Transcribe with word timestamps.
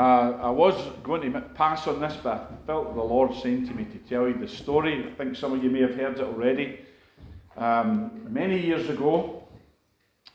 Uh, 0.00 0.38
I 0.40 0.48
was 0.48 0.82
going 1.02 1.30
to 1.30 1.40
pass 1.42 1.86
on 1.86 2.00
this, 2.00 2.16
but 2.22 2.50
I 2.50 2.66
felt 2.66 2.94
the 2.94 3.02
Lord 3.02 3.34
saying 3.34 3.66
to 3.66 3.74
me 3.74 3.84
to 3.84 3.98
tell 3.98 4.26
you 4.26 4.32
the 4.32 4.48
story. 4.48 5.06
I 5.06 5.12
think 5.14 5.36
some 5.36 5.52
of 5.52 5.62
you 5.62 5.68
may 5.68 5.82
have 5.82 5.94
heard 5.94 6.18
it 6.18 6.24
already. 6.24 6.78
Um, 7.54 8.10
many 8.26 8.58
years 8.58 8.88
ago, 8.88 9.44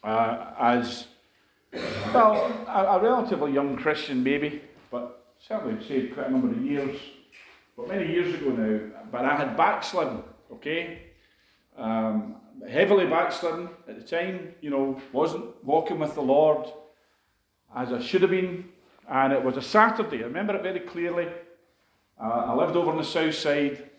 uh, 0.04 0.52
as 0.60 1.08
well, 2.14 2.36
a, 2.68 2.96
a, 2.96 3.02
relatively 3.02 3.54
young 3.54 3.76
Christian, 3.76 4.22
maybe, 4.22 4.62
but 4.92 5.34
certainly 5.40 5.84
say 5.84 6.10
quite 6.10 6.28
a 6.28 6.30
number 6.30 6.50
of 6.50 6.64
years, 6.64 7.00
but 7.76 7.88
many 7.88 8.06
years 8.14 8.36
ago 8.36 8.52
now. 8.52 8.80
But 9.12 9.26
I 9.26 9.36
had 9.36 9.58
backslidden, 9.58 10.22
okay? 10.52 11.08
Um, 11.76 12.36
heavily 12.70 13.08
backslidden 13.08 13.70
at 13.88 14.00
the 14.00 14.06
time, 14.06 14.54
you 14.62 14.70
know, 14.70 15.02
wasn't 15.12 15.66
walking 15.66 15.98
with 15.98 16.14
the 16.14 16.22
Lord 16.22 16.68
as 17.76 17.92
I 17.92 18.00
should 18.00 18.22
have 18.22 18.30
been 18.30 18.66
and 19.10 19.34
it 19.34 19.44
was 19.44 19.58
a 19.58 19.62
Saturday. 19.62 20.24
I 20.24 20.28
remember 20.28 20.56
it 20.56 20.64
very 20.64 20.80
clearly. 20.80 21.28
Uh, 22.22 22.46
I 22.48 22.56
lived 22.56 22.76
over 22.76 22.92
on 22.92 22.98
the 22.98 23.04
south 23.04 23.36
side, 23.36 23.90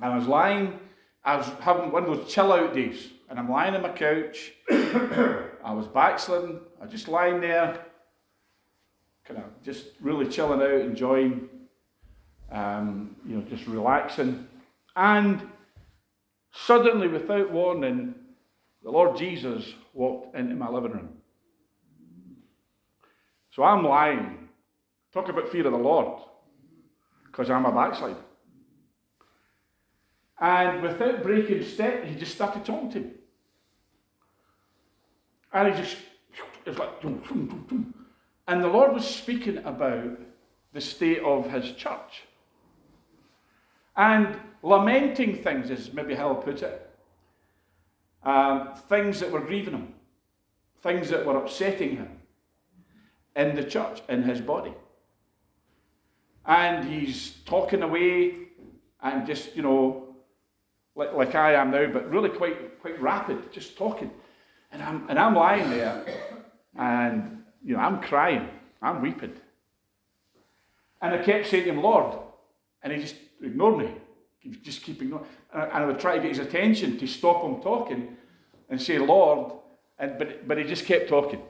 and 0.00 0.12
I 0.12 0.16
was 0.16 0.26
lying. 0.26 0.78
I 1.24 1.36
was 1.36 1.46
having 1.60 1.90
one 1.90 2.04
of 2.04 2.16
those 2.16 2.32
chill 2.32 2.52
out 2.52 2.74
days, 2.74 3.08
and 3.28 3.38
I'm 3.38 3.50
lying 3.50 3.74
on 3.74 3.82
my 3.82 3.90
couch. 3.90 4.52
I 4.70 5.72
was 5.72 5.88
backsliding. 5.88 6.60
I 6.80 6.84
was 6.84 6.92
just 6.92 7.08
lying 7.08 7.40
there, 7.40 7.84
kind 9.24 9.40
of 9.40 9.62
just 9.64 9.86
really 10.00 10.28
chilling 10.28 10.62
out, 10.62 10.80
enjoying, 10.80 11.48
um, 12.52 13.16
you 13.26 13.36
know, 13.36 13.42
just 13.42 13.66
relaxing. 13.66 14.46
And 14.94 15.42
suddenly, 16.52 17.08
without 17.08 17.50
warning, 17.50 18.14
the 18.82 18.90
Lord 18.90 19.16
Jesus 19.16 19.74
walked 19.92 20.36
into 20.36 20.54
my 20.54 20.68
living 20.68 20.92
room. 20.92 21.15
So 23.56 23.62
I'm 23.62 23.84
lying. 23.84 24.50
Talk 25.14 25.30
about 25.30 25.48
fear 25.48 25.64
of 25.64 25.72
the 25.72 25.78
Lord. 25.78 26.20
Because 27.24 27.48
I'm 27.48 27.64
a 27.64 27.72
backslider. 27.72 28.20
And 30.38 30.82
without 30.82 31.22
breaking 31.22 31.64
step, 31.64 32.04
he 32.04 32.16
just 32.16 32.34
started 32.34 32.66
talking 32.66 32.92
to 32.92 33.00
me. 33.00 33.10
And 35.54 35.74
he 35.74 35.82
just, 35.82 35.96
it's 36.66 36.78
like, 36.78 37.02
and 37.02 38.62
the 38.62 38.68
Lord 38.68 38.92
was 38.92 39.06
speaking 39.06 39.56
about 39.64 40.18
the 40.74 40.80
state 40.82 41.20
of 41.20 41.50
his 41.50 41.72
church. 41.72 42.24
And 43.96 44.38
lamenting 44.62 45.42
things, 45.42 45.70
is 45.70 45.94
maybe 45.94 46.14
how 46.14 46.28
I'll 46.28 46.34
put 46.34 46.60
it. 46.60 46.90
Um, 48.22 48.74
things 48.90 49.18
that 49.20 49.30
were 49.30 49.40
grieving 49.40 49.72
him, 49.72 49.94
things 50.82 51.08
that 51.08 51.24
were 51.24 51.38
upsetting 51.38 51.96
him 51.96 52.15
in 53.36 53.54
the 53.54 53.62
church, 53.62 54.00
in 54.08 54.22
his 54.22 54.40
body. 54.40 54.72
And 56.46 56.88
he's 56.88 57.32
talking 57.44 57.82
away 57.82 58.34
and 59.02 59.26
just, 59.26 59.54
you 59.54 59.62
know, 59.62 60.16
like, 60.94 61.12
like 61.12 61.34
I 61.34 61.54
am 61.54 61.70
now, 61.70 61.86
but 61.86 62.10
really 62.10 62.30
quite, 62.30 62.80
quite 62.80 63.00
rapid, 63.00 63.52
just 63.52 63.76
talking. 63.76 64.10
And 64.72 64.82
I'm, 64.82 65.08
and 65.08 65.18
I'm 65.18 65.34
lying 65.34 65.68
there 65.70 66.04
and, 66.76 67.42
you 67.62 67.74
know, 67.74 67.80
I'm 67.80 68.00
crying, 68.00 68.48
I'm 68.80 69.02
weeping. 69.02 69.34
And 71.02 71.14
I 71.14 71.22
kept 71.22 71.48
saying 71.48 71.64
to 71.64 71.70
him, 71.70 71.82
Lord, 71.82 72.18
and 72.82 72.92
he 72.92 73.00
just 73.00 73.16
ignored 73.42 73.78
me. 73.78 73.90
He 74.38 74.50
just 74.50 74.82
keep 74.82 75.02
ignoring. 75.02 75.26
And 75.52 75.70
I 75.72 75.84
would 75.84 76.00
try 76.00 76.16
to 76.16 76.22
get 76.22 76.30
his 76.30 76.38
attention 76.38 76.98
to 76.98 77.06
stop 77.06 77.42
him 77.42 77.60
talking 77.60 78.16
and 78.70 78.80
say, 78.80 78.98
Lord, 78.98 79.52
and, 79.98 80.18
but, 80.18 80.48
but 80.48 80.56
he 80.56 80.64
just 80.64 80.86
kept 80.86 81.08
talking, 81.08 81.42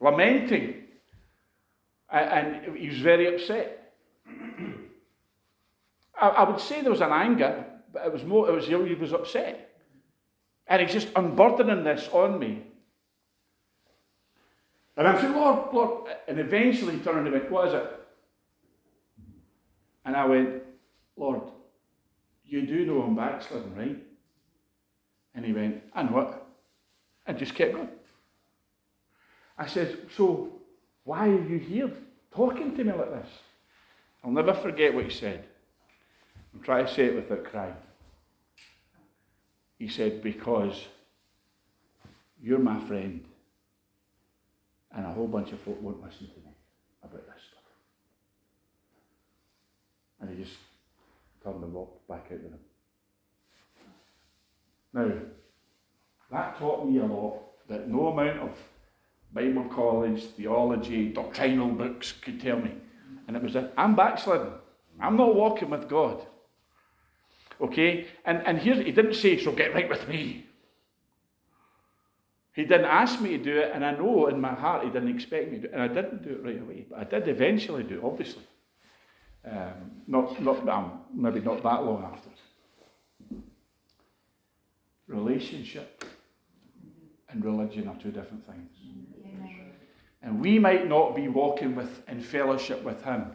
lamenting 0.00 0.85
and 2.10 2.76
he 2.76 2.88
was 2.88 2.98
very 2.98 3.34
upset. 3.34 3.94
I, 6.20 6.44
would 6.44 6.60
say 6.60 6.80
there 6.80 6.90
was 6.90 7.00
an 7.00 7.12
anger, 7.12 7.64
but 7.92 8.06
it 8.06 8.12
was 8.12 8.24
more, 8.24 8.48
it 8.48 8.52
was, 8.52 8.66
he 8.66 8.74
was 8.74 9.12
upset. 9.12 9.74
And 10.66 10.82
he's 10.82 10.92
just 10.92 11.08
unburdening 11.14 11.84
this 11.84 12.08
on 12.12 12.38
me. 12.38 12.62
And 14.96 15.06
I'm 15.06 15.20
saying, 15.20 15.34
Lord, 15.34 15.74
Lord. 15.74 16.10
And 16.26 16.40
eventually 16.40 16.94
he 16.94 17.00
turned 17.00 17.26
and 17.26 17.32
went, 17.32 17.50
What 17.50 17.68
is 17.68 17.74
it? 17.74 18.00
And 20.04 20.16
I 20.16 20.24
went, 20.24 20.62
Lord, 21.16 21.42
you 22.44 22.62
do 22.62 22.86
know 22.86 23.02
I'm 23.02 23.14
backsliding, 23.14 23.74
right? 23.76 24.02
And 25.34 25.44
he 25.44 25.52
went, 25.52 25.82
I 25.94 26.02
know 26.04 26.20
it. 26.20 26.34
And 27.26 27.38
just 27.38 27.54
kept 27.54 27.74
going. 27.74 27.88
I 29.58 29.66
said, 29.66 29.98
So 30.16 30.60
why 31.06 31.28
are 31.28 31.48
you 31.48 31.58
here 31.58 31.90
talking 32.34 32.76
to 32.76 32.82
me 32.84 32.92
like 32.92 33.10
this? 33.10 33.28
I'll 34.24 34.32
never 34.32 34.52
forget 34.52 34.92
what 34.92 35.04
he 35.04 35.10
said. 35.10 35.44
I'm 36.52 36.60
trying 36.60 36.84
to 36.84 36.92
say 36.92 37.04
it 37.04 37.14
without 37.14 37.44
crying. 37.44 37.76
He 39.78 39.86
said, 39.86 40.20
Because 40.20 40.74
you're 42.42 42.58
my 42.58 42.80
friend, 42.80 43.24
and 44.96 45.06
a 45.06 45.10
whole 45.10 45.28
bunch 45.28 45.52
of 45.52 45.60
folk 45.60 45.80
won't 45.80 46.02
listen 46.02 46.26
to 46.26 46.40
me 46.40 46.52
about 47.04 47.24
this 47.24 47.42
stuff. 47.50 47.62
And 50.20 50.30
he 50.30 50.42
just 50.42 50.56
turned 51.44 51.62
and 51.62 51.72
walked 51.72 52.08
back 52.08 52.26
out 52.32 52.42
with 52.42 52.52
him. 52.52 52.58
Now, 54.92 55.12
that 56.32 56.58
taught 56.58 56.88
me 56.88 56.98
a 56.98 57.04
lot 57.04 57.42
that 57.68 57.88
no 57.88 58.08
amount 58.08 58.40
of 58.40 58.58
Bible 59.32 59.64
college, 59.64 60.24
theology, 60.24 61.08
doctrinal 61.08 61.68
books 61.68 62.12
could 62.12 62.40
tell 62.40 62.58
me. 62.58 62.72
And 63.26 63.36
it 63.36 63.42
was 63.42 63.52
that 63.54 63.72
I'm 63.76 63.94
backsliding. 63.94 64.52
I'm 65.00 65.16
not 65.16 65.34
walking 65.34 65.70
with 65.70 65.88
God. 65.88 66.26
Okay? 67.60 68.06
And, 68.24 68.42
and 68.46 68.58
here 68.58 68.76
he 68.76 68.92
didn't 68.92 69.14
say, 69.14 69.42
so 69.42 69.52
get 69.52 69.74
right 69.74 69.88
with 69.88 70.08
me. 70.08 70.46
He 72.54 72.64
didn't 72.64 72.86
ask 72.86 73.20
me 73.20 73.36
to 73.36 73.38
do 73.38 73.58
it, 73.58 73.72
and 73.74 73.84
I 73.84 73.90
know 73.90 74.28
in 74.28 74.40
my 74.40 74.54
heart 74.54 74.84
he 74.84 74.90
didn't 74.90 75.14
expect 75.14 75.52
me 75.52 75.58
to 75.58 75.62
do 75.62 75.68
it, 75.68 75.74
and 75.74 75.82
I 75.82 75.88
didn't 75.88 76.22
do 76.22 76.30
it 76.30 76.42
right 76.42 76.60
away. 76.60 76.86
But 76.88 77.00
I 77.00 77.04
did 77.04 77.28
eventually 77.28 77.82
do 77.82 77.98
it, 77.98 78.04
obviously. 78.04 78.44
Um, 79.44 79.90
not, 80.06 80.40
not 80.42 80.66
um, 80.66 81.00
maybe 81.12 81.40
not 81.40 81.62
that 81.62 81.84
long 81.84 82.10
after. 82.10 82.30
Relationship 85.06 86.04
and 87.28 87.44
religion 87.44 87.88
are 87.88 87.96
two 87.96 88.10
different 88.10 88.44
things. 88.46 88.70
And 90.26 90.40
we 90.40 90.58
might 90.58 90.88
not 90.88 91.14
be 91.14 91.28
walking 91.28 91.76
with 91.76 92.02
in 92.08 92.20
fellowship 92.20 92.82
with 92.82 93.04
him, 93.04 93.30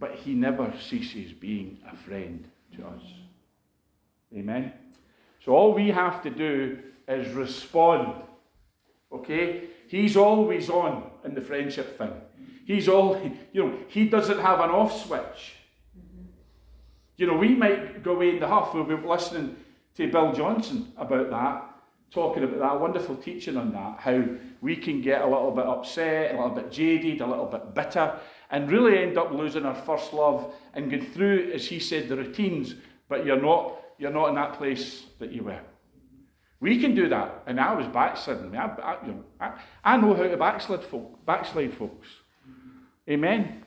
but 0.00 0.14
he 0.14 0.32
never 0.32 0.72
ceases 0.80 1.34
being 1.34 1.80
a 1.86 1.94
friend 1.94 2.48
to 2.74 2.86
us. 2.86 3.02
Amen. 4.34 4.72
So 5.44 5.52
all 5.52 5.74
we 5.74 5.88
have 5.90 6.22
to 6.22 6.30
do 6.30 6.78
is 7.06 7.34
respond. 7.34 8.22
Okay? 9.12 9.64
He's 9.88 10.16
always 10.16 10.70
on 10.70 11.10
in 11.26 11.34
the 11.34 11.42
friendship 11.42 11.98
thing. 11.98 12.12
He's 12.64 12.88
all, 12.88 13.20
you 13.52 13.66
know, 13.66 13.78
he 13.88 14.08
doesn't 14.08 14.40
have 14.40 14.60
an 14.60 14.70
off 14.70 15.04
switch. 15.04 15.56
You 17.18 17.26
know, 17.26 17.36
we 17.36 17.54
might 17.54 18.02
go 18.02 18.12
away 18.12 18.30
in 18.30 18.40
the 18.40 18.48
huff. 18.48 18.72
We'll 18.72 18.84
be 18.84 18.94
listening 18.94 19.56
to 19.96 20.10
Bill 20.10 20.32
Johnson 20.32 20.90
about 20.96 21.28
that 21.28 21.67
talking 22.10 22.44
about 22.44 22.58
that 22.60 22.80
wonderful 22.80 23.16
teaching 23.16 23.56
on 23.56 23.72
that, 23.72 23.98
how 23.98 24.24
we 24.60 24.76
can 24.76 25.02
get 25.02 25.22
a 25.22 25.26
little 25.26 25.50
bit 25.50 25.66
upset, 25.66 26.34
a 26.34 26.36
little 26.36 26.54
bit 26.54 26.72
jaded, 26.72 27.20
a 27.20 27.26
little 27.26 27.46
bit 27.46 27.74
bitter, 27.74 28.18
and 28.50 28.70
really 28.70 28.98
end 28.98 29.18
up 29.18 29.30
losing 29.30 29.66
our 29.66 29.74
first 29.74 30.12
love 30.12 30.54
and 30.74 30.90
going 30.90 31.04
through, 31.04 31.52
as 31.54 31.66
he 31.66 31.78
said, 31.78 32.08
the 32.08 32.16
routines, 32.16 32.74
but 33.08 33.26
you're 33.26 33.40
not, 33.40 33.80
you're 33.98 34.10
not 34.10 34.30
in 34.30 34.34
that 34.36 34.54
place 34.54 35.04
that 35.18 35.32
you 35.32 35.44
were. 35.44 35.60
We 36.60 36.80
can 36.80 36.94
do 36.94 37.08
that, 37.10 37.42
and 37.46 37.60
I 37.60 37.74
was 37.74 37.86
backsliding. 37.86 38.56
I, 38.56 38.66
I, 38.66 39.06
you 39.06 39.12
know, 39.12 39.24
I, 39.38 39.52
I 39.84 39.96
know 39.96 40.14
how 40.14 40.24
to 40.24 40.36
backslide, 40.36 40.82
folk, 40.82 41.24
backslide 41.24 41.74
folks. 41.74 42.08
Amen. 43.08 43.64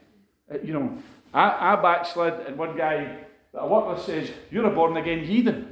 Uh, 0.51 0.57
you 0.61 0.73
know, 0.73 0.97
I, 1.33 1.73
I 1.73 1.81
backslid, 1.81 2.33
and 2.47 2.57
one 2.57 2.75
guy 2.75 3.19
that 3.53 3.59
I 3.59 3.65
work 3.65 3.87
with 3.87 4.05
says, 4.05 4.31
You're 4.49 4.65
a 4.65 4.71
born 4.71 4.97
again 4.97 5.23
heathen. 5.23 5.70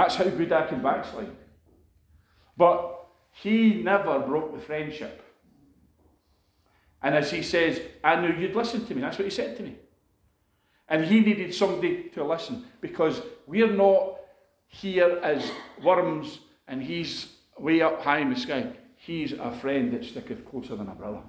That's 0.00 0.16
how 0.16 0.24
good 0.24 0.50
I 0.50 0.66
can 0.66 0.80
backslide. 0.82 1.28
But 2.56 3.06
he 3.32 3.82
never 3.82 4.18
broke 4.20 4.54
the 4.54 4.60
friendship. 4.62 5.22
And 7.02 7.14
as 7.14 7.30
he 7.30 7.42
says, 7.42 7.82
I 8.02 8.18
knew 8.18 8.32
you'd 8.32 8.56
listen 8.56 8.86
to 8.86 8.94
me. 8.94 9.02
That's 9.02 9.18
what 9.18 9.26
he 9.26 9.30
said 9.30 9.58
to 9.58 9.62
me. 9.62 9.76
And 10.88 11.04
he 11.04 11.20
needed 11.20 11.54
somebody 11.54 12.04
to 12.14 12.24
listen 12.24 12.64
because 12.80 13.20
we're 13.46 13.70
not 13.70 14.20
here 14.68 15.20
as 15.22 15.50
worms 15.84 16.38
and 16.66 16.82
he's 16.82 17.34
way 17.58 17.82
up 17.82 18.00
high 18.00 18.20
in 18.20 18.30
the 18.30 18.40
sky. 18.40 18.72
He's 18.96 19.32
a 19.32 19.52
friend 19.52 19.92
that 19.92 20.06
sticketh 20.06 20.48
closer 20.48 20.76
than 20.76 20.88
a 20.88 20.94
brother. 20.94 21.20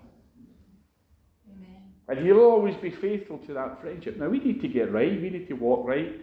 Amen. 1.53 1.91
And 2.07 2.25
he'll 2.25 2.39
always 2.39 2.75
be 2.77 2.89
faithful 2.89 3.37
to 3.39 3.53
that 3.53 3.81
friendship. 3.81 4.15
Now 4.15 4.29
we 4.29 4.39
need 4.39 4.61
to 4.61 4.69
get 4.69 4.93
right, 4.93 5.21
we 5.21 5.29
need 5.29 5.49
to 5.49 5.55
walk 5.55 5.85
right. 5.85 6.21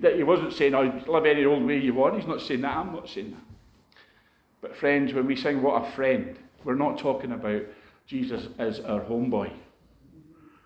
He, 0.00 0.22
wasn't 0.24 0.52
saying, 0.52 0.74
oh, 0.74 1.02
live 1.06 1.24
any 1.24 1.44
old 1.44 1.64
way 1.64 1.78
you 1.78 1.94
want. 1.94 2.16
He's 2.16 2.26
not 2.26 2.40
saying 2.40 2.62
that. 2.62 2.76
I'm 2.76 2.92
not 2.92 3.08
saying 3.08 3.30
that. 3.30 4.00
But 4.60 4.76
friends, 4.76 5.14
when 5.14 5.26
we 5.26 5.36
sing 5.36 5.62
What 5.62 5.82
a 5.82 5.90
Friend, 5.92 6.36
we're 6.64 6.74
not 6.74 6.98
talking 6.98 7.30
about 7.30 7.62
Jesus 8.06 8.48
as 8.58 8.80
our 8.80 9.02
homeboy. 9.02 9.52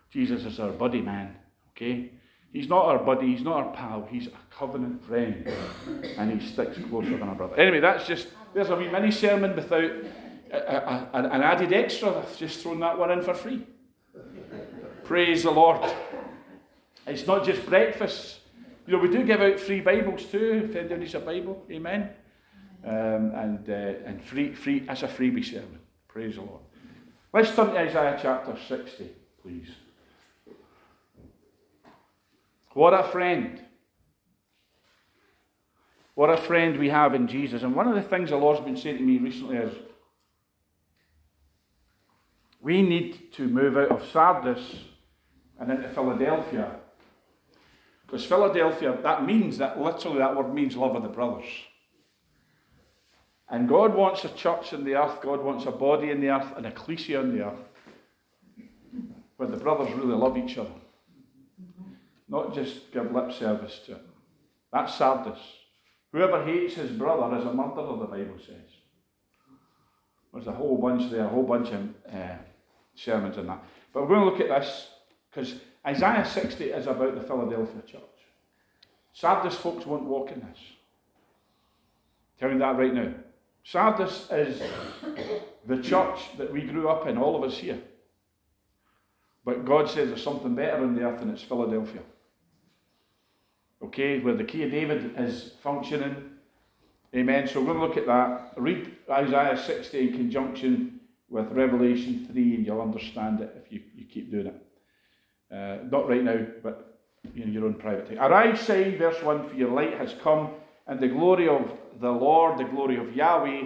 Jesus 0.09 0.45
is 0.45 0.59
our 0.59 0.71
buddy 0.71 1.01
man. 1.01 1.35
Okay? 1.75 2.09
He's 2.51 2.67
not 2.67 2.85
our 2.85 2.97
buddy, 2.97 3.27
he's 3.27 3.43
not 3.43 3.57
our 3.57 3.71
pal, 3.71 4.07
he's 4.09 4.25
a 4.25 4.31
covenant 4.49 5.03
friend. 5.03 5.47
And 6.17 6.41
he 6.41 6.47
sticks 6.47 6.79
closer 6.89 7.15
than 7.15 7.29
a 7.29 7.35
brother. 7.35 7.55
Anyway, 7.57 7.79
that's 7.79 8.07
just, 8.07 8.29
there's 8.55 8.71
a 8.71 8.75
wee 8.75 8.87
mini 8.87 9.11
sermon 9.11 9.55
without 9.55 9.91
a, 10.51 10.57
a, 10.57 11.09
a, 11.13 11.29
an 11.29 11.43
added 11.43 11.71
extra. 11.71 12.17
I've 12.17 12.35
just 12.35 12.61
thrown 12.61 12.79
that 12.79 12.97
one 12.97 13.11
in 13.11 13.21
for 13.21 13.35
free. 13.35 13.67
Praise 15.03 15.43
the 15.43 15.51
Lord. 15.51 15.87
It's 17.05 17.27
not 17.27 17.45
just 17.45 17.63
breakfast. 17.67 18.38
You 18.89 18.97
know, 18.97 19.03
we 19.03 19.09
do 19.09 19.23
give 19.23 19.39
out 19.39 19.59
free 19.59 19.81
Bibles 19.81 20.25
too, 20.25 20.63
if 20.65 20.75
anyone 20.75 21.01
needs 21.01 21.13
a 21.13 21.19
Bible. 21.19 21.63
Amen. 21.69 22.09
Um, 22.83 23.31
and 23.35 23.69
uh, 23.69 24.07
and 24.07 24.19
free, 24.23 24.55
free, 24.55 24.83
as 24.89 25.03
a 25.03 25.07
freebie 25.07 25.45
sermon. 25.45 25.77
Praise 26.07 26.37
the 26.37 26.41
Lord. 26.41 26.61
Let's 27.31 27.55
turn 27.55 27.67
to 27.67 27.77
Isaiah 27.77 28.17
chapter 28.19 28.57
60, 28.67 29.11
please. 29.43 29.67
What 32.73 32.95
a 32.95 33.03
friend. 33.03 33.61
What 36.15 36.31
a 36.31 36.37
friend 36.37 36.79
we 36.79 36.89
have 36.89 37.13
in 37.13 37.27
Jesus. 37.27 37.61
And 37.61 37.75
one 37.75 37.87
of 37.87 37.93
the 37.93 38.01
things 38.01 38.31
the 38.31 38.37
Lord's 38.37 38.61
been 38.61 38.75
saying 38.75 38.97
to 38.97 39.03
me 39.03 39.19
recently 39.19 39.57
is 39.57 39.75
we 42.59 42.81
need 42.81 43.31
to 43.33 43.47
move 43.47 43.77
out 43.77 43.91
of 43.91 44.03
Sardis 44.09 44.77
and 45.59 45.69
into 45.69 45.89
Philadelphia. 45.89 46.78
Because 48.09 48.25
Philadelphia, 48.25 48.97
that 49.03 49.23
means 49.23 49.59
that 49.59 49.79
literally 49.79 50.17
that 50.17 50.35
word 50.35 50.51
means 50.51 50.75
love 50.75 50.95
of 50.95 51.03
the 51.03 51.09
brothers. 51.09 51.45
And 53.47 53.69
God 53.69 53.93
wants 53.93 54.25
a 54.25 54.29
church 54.29 54.73
in 54.73 54.83
the 54.83 54.95
earth, 54.95 55.21
God 55.21 55.43
wants 55.43 55.67
a 55.67 55.71
body 55.71 56.09
in 56.09 56.19
the 56.19 56.29
earth, 56.29 56.57
an 56.57 56.65
ecclesia 56.65 57.19
in 57.19 57.37
the 57.37 57.45
earth, 57.45 57.59
where 59.37 59.47
the 59.47 59.57
brothers 59.57 59.93
really 59.93 60.15
love 60.15 60.37
each 60.37 60.57
other. 60.57 60.71
Not 62.27 62.55
just 62.55 62.91
give 62.91 63.11
lip 63.11 63.31
service 63.31 63.79
to 63.85 63.93
it. 63.93 64.05
That's 64.73 64.95
Sardis. 64.95 65.39
Whoever 66.11 66.43
hates 66.43 66.75
his 66.75 66.91
brother 66.91 67.37
is 67.37 67.45
a 67.45 67.53
murderer, 67.53 67.95
the 67.97 68.05
Bible 68.05 68.39
says. 68.39 68.55
There's 70.33 70.47
a 70.47 70.51
whole 70.51 70.77
bunch 70.77 71.11
there, 71.11 71.25
a 71.25 71.29
whole 71.29 71.43
bunch 71.43 71.69
of 71.69 71.89
uh, 72.11 72.37
sermons 72.95 73.37
on 73.37 73.47
that. 73.47 73.63
But 73.93 74.01
we're 74.01 74.15
going 74.15 74.21
to 74.21 74.25
look 74.25 74.49
at 74.49 74.61
this 74.61 74.87
because 75.29 75.55
Isaiah 75.89 76.25
60 76.25 76.65
is 76.65 76.85
about 76.85 77.15
the 77.15 77.21
Philadelphia 77.21 77.81
church. 77.81 78.01
Sardis 79.11 79.55
folks 79.55 79.87
won't 79.87 80.03
walk 80.03 80.31
in 80.31 80.39
this. 80.39 80.59
Tell 82.39 82.51
you 82.51 82.59
that 82.59 82.77
right 82.77 82.93
now. 82.93 83.11
Sardis 83.63 84.29
is 84.31 84.61
the 85.65 85.81
church 85.81 86.37
that 86.37 86.53
we 86.53 86.61
grew 86.61 86.89
up 86.89 87.07
in, 87.07 87.17
all 87.17 87.35
of 87.35 87.43
us 87.43 87.57
here. 87.57 87.79
But 89.43 89.65
God 89.65 89.89
says 89.89 90.09
there's 90.09 90.23
something 90.23 90.53
better 90.53 90.83
on 90.83 90.95
the 90.95 91.01
earth 91.01 91.21
and 91.21 91.31
it's 91.31 91.41
Philadelphia. 91.41 92.01
Okay, 93.83 94.19
where 94.19 94.35
the 94.35 94.43
key 94.43 94.63
of 94.63 94.71
David 94.71 95.15
is 95.17 95.53
functioning. 95.61 96.29
Amen. 97.15 97.47
So 97.47 97.61
we're 97.61 97.73
going 97.73 97.79
to 97.79 97.87
look 97.87 97.97
at 97.97 98.05
that. 98.05 98.53
Read 98.57 98.95
Isaiah 99.09 99.57
60 99.57 99.99
in 99.99 100.13
conjunction 100.13 100.99
with 101.29 101.51
Revelation 101.51 102.27
3 102.31 102.55
and 102.55 102.65
you'll 102.65 102.81
understand 102.81 103.41
it 103.41 103.55
if 103.65 103.71
you, 103.71 103.81
you 103.95 104.05
keep 104.05 104.29
doing 104.29 104.47
it. 104.47 104.68
Uh, 105.51 105.77
not 105.89 106.07
right 106.07 106.23
now, 106.23 106.45
but 106.63 106.99
in 107.35 107.51
your 107.51 107.65
own 107.65 107.73
private 107.73 108.07
time. 108.07 108.19
Arise, 108.19 108.59
say, 108.59 108.95
verse 108.95 109.21
1 109.21 109.49
For 109.49 109.55
your 109.55 109.71
light 109.71 109.95
has 109.97 110.15
come, 110.21 110.51
and 110.87 110.99
the 110.99 111.07
glory 111.07 111.47
of 111.47 111.71
the 111.99 112.11
Lord, 112.11 112.57
the 112.59 112.65
glory 112.65 112.97
of 112.97 113.15
Yahweh, 113.15 113.63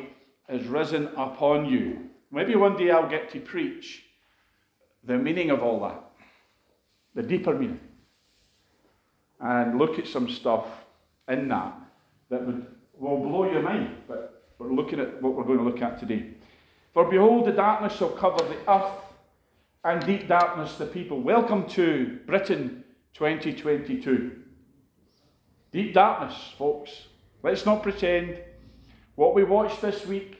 is 0.50 0.68
risen 0.68 1.08
upon 1.18 1.66
you. 1.66 2.10
Maybe 2.32 2.56
one 2.56 2.78
day 2.78 2.92
I'll 2.92 3.10
get 3.10 3.30
to 3.32 3.40
preach 3.40 4.04
the 5.04 5.18
meaning 5.18 5.50
of 5.50 5.62
all 5.62 5.82
that, 5.82 6.04
the 7.14 7.24
deeper 7.24 7.54
meaning, 7.54 7.80
and 9.40 9.78
look 9.78 10.00
at 10.00 10.08
some 10.08 10.30
stuff 10.30 10.66
in 11.28 11.48
that 11.50 11.74
that 12.30 12.46
would, 12.46 12.66
will 12.98 13.20
blow 13.20 13.52
your 13.52 13.62
mind. 13.62 13.96
But 14.08 14.44
we're 14.58 14.74
looking 14.74 15.00
at 15.00 15.22
what 15.22 15.36
we're 15.36 15.44
going 15.44 15.60
to 15.60 15.64
look 15.64 15.82
at 15.82 16.00
today. 16.00 16.32
For 16.94 17.10
behold, 17.10 17.46
the 17.46 17.52
darkness 17.52 17.94
shall 17.94 18.10
cover 18.10 18.44
the 18.44 18.58
earth, 18.72 19.03
and 19.86 20.06
deep 20.06 20.30
darkness 20.30 20.76
the 20.76 20.86
people. 20.86 21.22
Welcome 21.22 21.68
to 21.72 22.20
Britain 22.26 22.86
2022. 23.16 24.32
Deep 25.74 25.94
darkness, 25.94 26.54
folks. 26.58 27.08
Let's 27.44 27.66
not 27.66 27.84
pretend. 27.84 28.38
What 29.16 29.36
we 29.36 29.44
watched 29.44 29.82
this 29.82 30.06
week, 30.06 30.38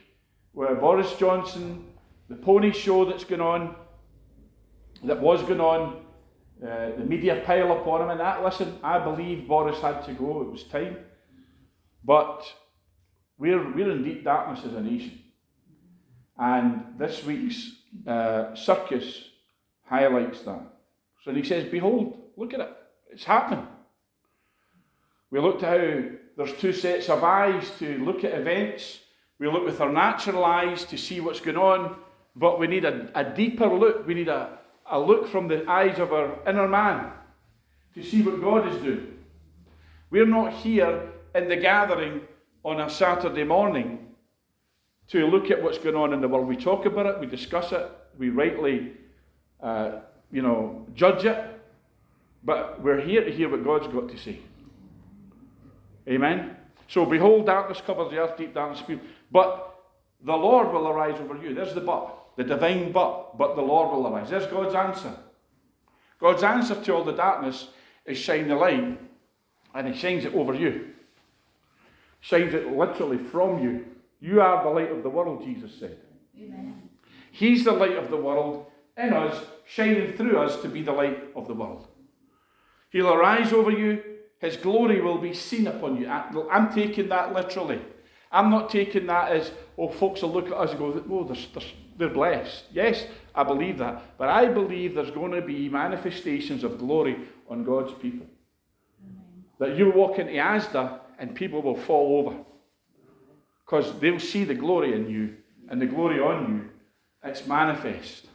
where 0.52 0.74
Boris 0.74 1.14
Johnson, 1.16 1.92
the 2.30 2.36
pony 2.36 2.72
show 2.72 3.04
that's 3.04 3.24
going 3.24 3.42
on, 3.42 3.76
that 5.02 5.20
was 5.20 5.42
going 5.42 5.60
on, 5.60 6.04
uh, 6.66 6.92
the 6.96 7.04
media 7.04 7.42
pile 7.44 7.72
upon 7.72 8.00
him 8.00 8.10
and 8.10 8.20
that. 8.20 8.42
Listen, 8.42 8.78
I 8.82 8.98
believe 8.98 9.46
Boris 9.46 9.78
had 9.78 10.06
to 10.06 10.14
go. 10.14 10.40
It 10.40 10.52
was 10.52 10.64
time. 10.64 10.96
But 12.02 12.50
we're, 13.36 13.74
we're 13.74 13.90
in 13.90 14.04
deep 14.04 14.24
darkness 14.24 14.64
as 14.64 14.72
a 14.72 14.80
nation. 14.80 15.20
And 16.38 16.94
this 16.96 17.22
week's 17.24 17.72
uh, 18.06 18.54
circus 18.54 19.32
highlights 19.84 20.42
that. 20.42 20.62
So 21.24 21.32
he 21.32 21.42
says, 21.42 21.70
Behold, 21.70 22.20
look 22.36 22.54
at 22.54 22.60
it. 22.60 22.76
It's 23.10 23.24
happening. 23.24 23.66
We 25.30 25.40
looked 25.40 25.62
at 25.62 25.80
how 25.80 26.02
there's 26.36 26.52
two 26.54 26.72
sets 26.72 27.08
of 27.08 27.24
eyes 27.24 27.70
to 27.78 27.98
look 28.04 28.24
at 28.24 28.32
events. 28.38 29.00
We 29.38 29.48
look 29.48 29.64
with 29.64 29.80
our 29.80 29.92
natural 29.92 30.44
eyes 30.44 30.84
to 30.86 30.96
see 30.96 31.20
what's 31.20 31.40
going 31.40 31.56
on, 31.56 31.96
but 32.36 32.58
we 32.58 32.66
need 32.66 32.84
a, 32.84 33.10
a 33.14 33.24
deeper 33.24 33.66
look. 33.66 34.06
We 34.06 34.14
need 34.14 34.28
a, 34.28 34.58
a 34.90 34.98
look 34.98 35.28
from 35.28 35.48
the 35.48 35.68
eyes 35.68 35.98
of 35.98 36.12
our 36.12 36.38
inner 36.46 36.68
man 36.68 37.10
to 37.94 38.02
see 38.02 38.22
what 38.22 38.40
God 38.40 38.68
is 38.68 38.82
doing. 38.82 39.18
We're 40.10 40.26
not 40.26 40.52
here 40.52 41.10
in 41.34 41.48
the 41.48 41.56
gathering 41.56 42.20
on 42.64 42.80
a 42.80 42.88
Saturday 42.88 43.44
morning 43.44 44.06
to 45.08 45.26
look 45.26 45.50
at 45.50 45.62
what's 45.62 45.78
going 45.78 45.96
on 45.96 46.12
in 46.12 46.20
the 46.20 46.28
world. 46.28 46.48
We 46.48 46.56
talk 46.56 46.86
about 46.86 47.06
it, 47.06 47.20
we 47.20 47.26
discuss 47.26 47.72
it, 47.72 47.90
we 48.18 48.30
rightly, 48.30 48.92
uh, 49.64 50.00
you 50.30 50.42
know, 50.42 50.86
judge 50.94 51.24
it, 51.24 51.42
but 52.44 52.80
we're 52.82 53.00
here 53.00 53.24
to 53.24 53.32
hear 53.32 53.48
what 53.48 53.64
God's 53.64 53.88
got 53.88 54.10
to 54.10 54.18
say. 54.18 54.38
Amen. 56.06 56.56
So 56.86 57.06
behold, 57.06 57.46
darkness 57.46 57.80
covers 57.80 58.10
the 58.10 58.18
earth, 58.18 58.36
deep 58.36 58.52
darkness. 58.52 58.84
But 59.32 59.74
the 60.22 60.36
Lord 60.36 60.70
will 60.70 60.86
arise 60.88 61.18
over 61.18 61.36
you. 61.42 61.54
There's 61.54 61.72
the 61.72 61.80
but, 61.80 62.14
the 62.36 62.44
divine 62.44 62.92
but. 62.92 63.38
But 63.38 63.56
the 63.56 63.62
Lord 63.62 63.90
will 63.90 64.06
arise. 64.06 64.28
There's 64.28 64.46
God's 64.46 64.74
answer. 64.74 65.16
God's 66.20 66.42
answer 66.42 66.74
to 66.74 66.94
all 66.94 67.04
the 67.04 67.12
darkness 67.12 67.68
is 68.04 68.18
shine 68.18 68.48
the 68.48 68.56
light, 68.56 68.98
and 69.74 69.88
He 69.88 69.94
shines 69.94 70.26
it 70.26 70.34
over 70.34 70.54
you. 70.54 70.90
Shines 72.20 72.52
it 72.52 72.70
literally 72.70 73.18
from 73.18 73.62
you. 73.62 73.86
You 74.20 74.42
are 74.42 74.62
the 74.62 74.70
light 74.70 74.92
of 74.92 75.02
the 75.02 75.10
world, 75.10 75.42
Jesus 75.42 75.74
said. 75.78 75.98
Amen. 76.38 76.82
He's 77.30 77.64
the 77.64 77.72
light 77.72 77.96
of 77.96 78.10
the 78.10 78.16
world 78.16 78.66
in 78.96 79.12
us, 79.12 79.44
shining 79.66 80.12
through 80.16 80.38
us 80.38 80.60
to 80.62 80.68
be 80.68 80.82
the 80.82 80.92
light 80.92 81.18
of 81.34 81.46
the 81.48 81.54
world. 81.54 81.88
He'll 82.90 83.12
arise 83.12 83.52
over 83.52 83.70
you 83.70 84.02
his 84.44 84.58
glory 84.58 85.00
will 85.00 85.16
be 85.16 85.32
seen 85.32 85.66
upon 85.66 85.96
you. 85.96 86.06
I'm 86.06 86.72
taking 86.74 87.08
that 87.08 87.32
literally. 87.32 87.80
I'm 88.30 88.50
not 88.50 88.68
taking 88.68 89.06
that 89.06 89.32
as, 89.32 89.50
oh, 89.78 89.88
folks 89.88 90.20
will 90.20 90.32
look 90.32 90.48
at 90.48 90.52
us 90.52 90.70
and 90.70 90.78
go, 90.78 91.04
oh, 91.10 91.24
they're, 91.24 91.36
they're, 91.54 91.70
they're 91.96 92.08
blessed. 92.10 92.64
Yes, 92.70 93.06
I 93.34 93.42
believe 93.42 93.78
that. 93.78 94.18
But 94.18 94.28
I 94.28 94.48
believe 94.48 94.94
there's 94.94 95.10
going 95.10 95.32
to 95.32 95.40
be 95.40 95.70
manifestations 95.70 96.62
of 96.62 96.78
glory 96.78 97.16
on 97.48 97.64
God's 97.64 97.94
people. 97.94 98.26
Amen. 99.02 99.44
That 99.60 99.78
you 99.78 99.90
walk 99.90 100.18
into 100.18 100.32
Asda 100.32 100.98
and 101.18 101.34
people 101.34 101.62
will 101.62 101.76
fall 101.76 102.18
over. 102.18 102.36
Because 103.64 103.98
they'll 103.98 104.20
see 104.20 104.44
the 104.44 104.54
glory 104.54 104.92
in 104.92 105.08
you 105.08 105.36
and 105.70 105.80
the 105.80 105.86
glory 105.86 106.20
on 106.20 106.52
you. 106.52 106.70
It's 107.22 107.46
manifest. 107.46 108.26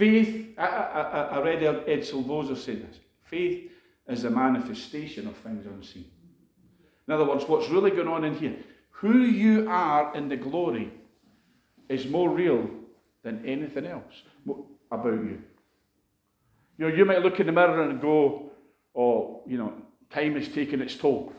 Faith, 0.00 0.54
I, 0.56 0.64
I, 0.64 1.22
I 1.36 1.42
read 1.42 1.62
Ed 1.62 2.00
Silvoso 2.00 2.56
say 2.56 2.76
this. 2.76 3.00
Faith 3.22 3.70
is 4.08 4.22
the 4.22 4.30
manifestation 4.30 5.26
of 5.26 5.36
things 5.36 5.66
unseen. 5.66 6.06
In 7.06 7.12
other 7.12 7.26
words, 7.26 7.44
what's 7.46 7.68
really 7.68 7.90
going 7.90 8.08
on 8.08 8.24
in 8.24 8.34
here, 8.34 8.56
who 8.92 9.18
you 9.18 9.68
are 9.68 10.16
in 10.16 10.30
the 10.30 10.38
glory 10.38 10.90
is 11.90 12.06
more 12.06 12.30
real 12.30 12.66
than 13.22 13.44
anything 13.44 13.84
else 13.84 14.22
about 14.90 15.12
you. 15.12 15.42
You 16.78 16.88
know, 16.88 16.94
you 16.96 17.04
might 17.04 17.20
look 17.20 17.38
in 17.38 17.44
the 17.44 17.52
mirror 17.52 17.82
and 17.82 18.00
go, 18.00 18.52
oh, 18.96 19.42
you 19.46 19.58
know, 19.58 19.74
time 20.08 20.34
is 20.38 20.48
taking 20.48 20.80
its 20.80 20.96
toll. 20.96 21.30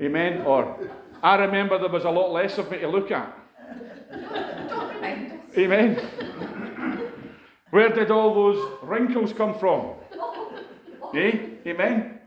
Amen? 0.00 0.42
Or, 0.42 0.78
I 1.20 1.34
remember 1.38 1.76
there 1.76 1.88
was 1.88 2.04
a 2.04 2.10
lot 2.10 2.30
less 2.30 2.56
of 2.58 2.70
me 2.70 2.78
to 2.78 2.86
look 2.86 3.10
at. 3.10 3.36
Amen? 5.56 6.00
Where 7.74 7.88
did 7.88 8.12
all 8.12 8.32
those 8.32 8.78
wrinkles 8.82 9.32
come 9.32 9.58
from? 9.58 9.94
Eh? 11.12 11.38
Amen? 11.66 12.20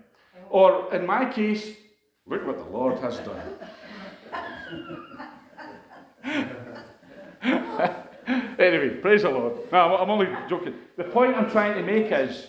Or 0.50 0.94
in 0.94 1.06
my 1.06 1.32
case, 1.32 1.78
look 2.26 2.46
what 2.46 2.58
the 2.58 2.66
Lord 2.66 3.00
has 3.00 3.18
done. 3.20 3.42
Anyway, 8.60 8.90
praise 9.02 9.22
the 9.22 9.30
Lord. 9.30 9.54
No, 9.72 9.96
I'm 9.96 10.10
only 10.10 10.28
joking. 10.50 10.74
The 10.98 11.06
point 11.06 11.38
I'm 11.38 11.50
trying 11.50 11.76
to 11.76 11.84
make 11.84 12.12
is, 12.12 12.48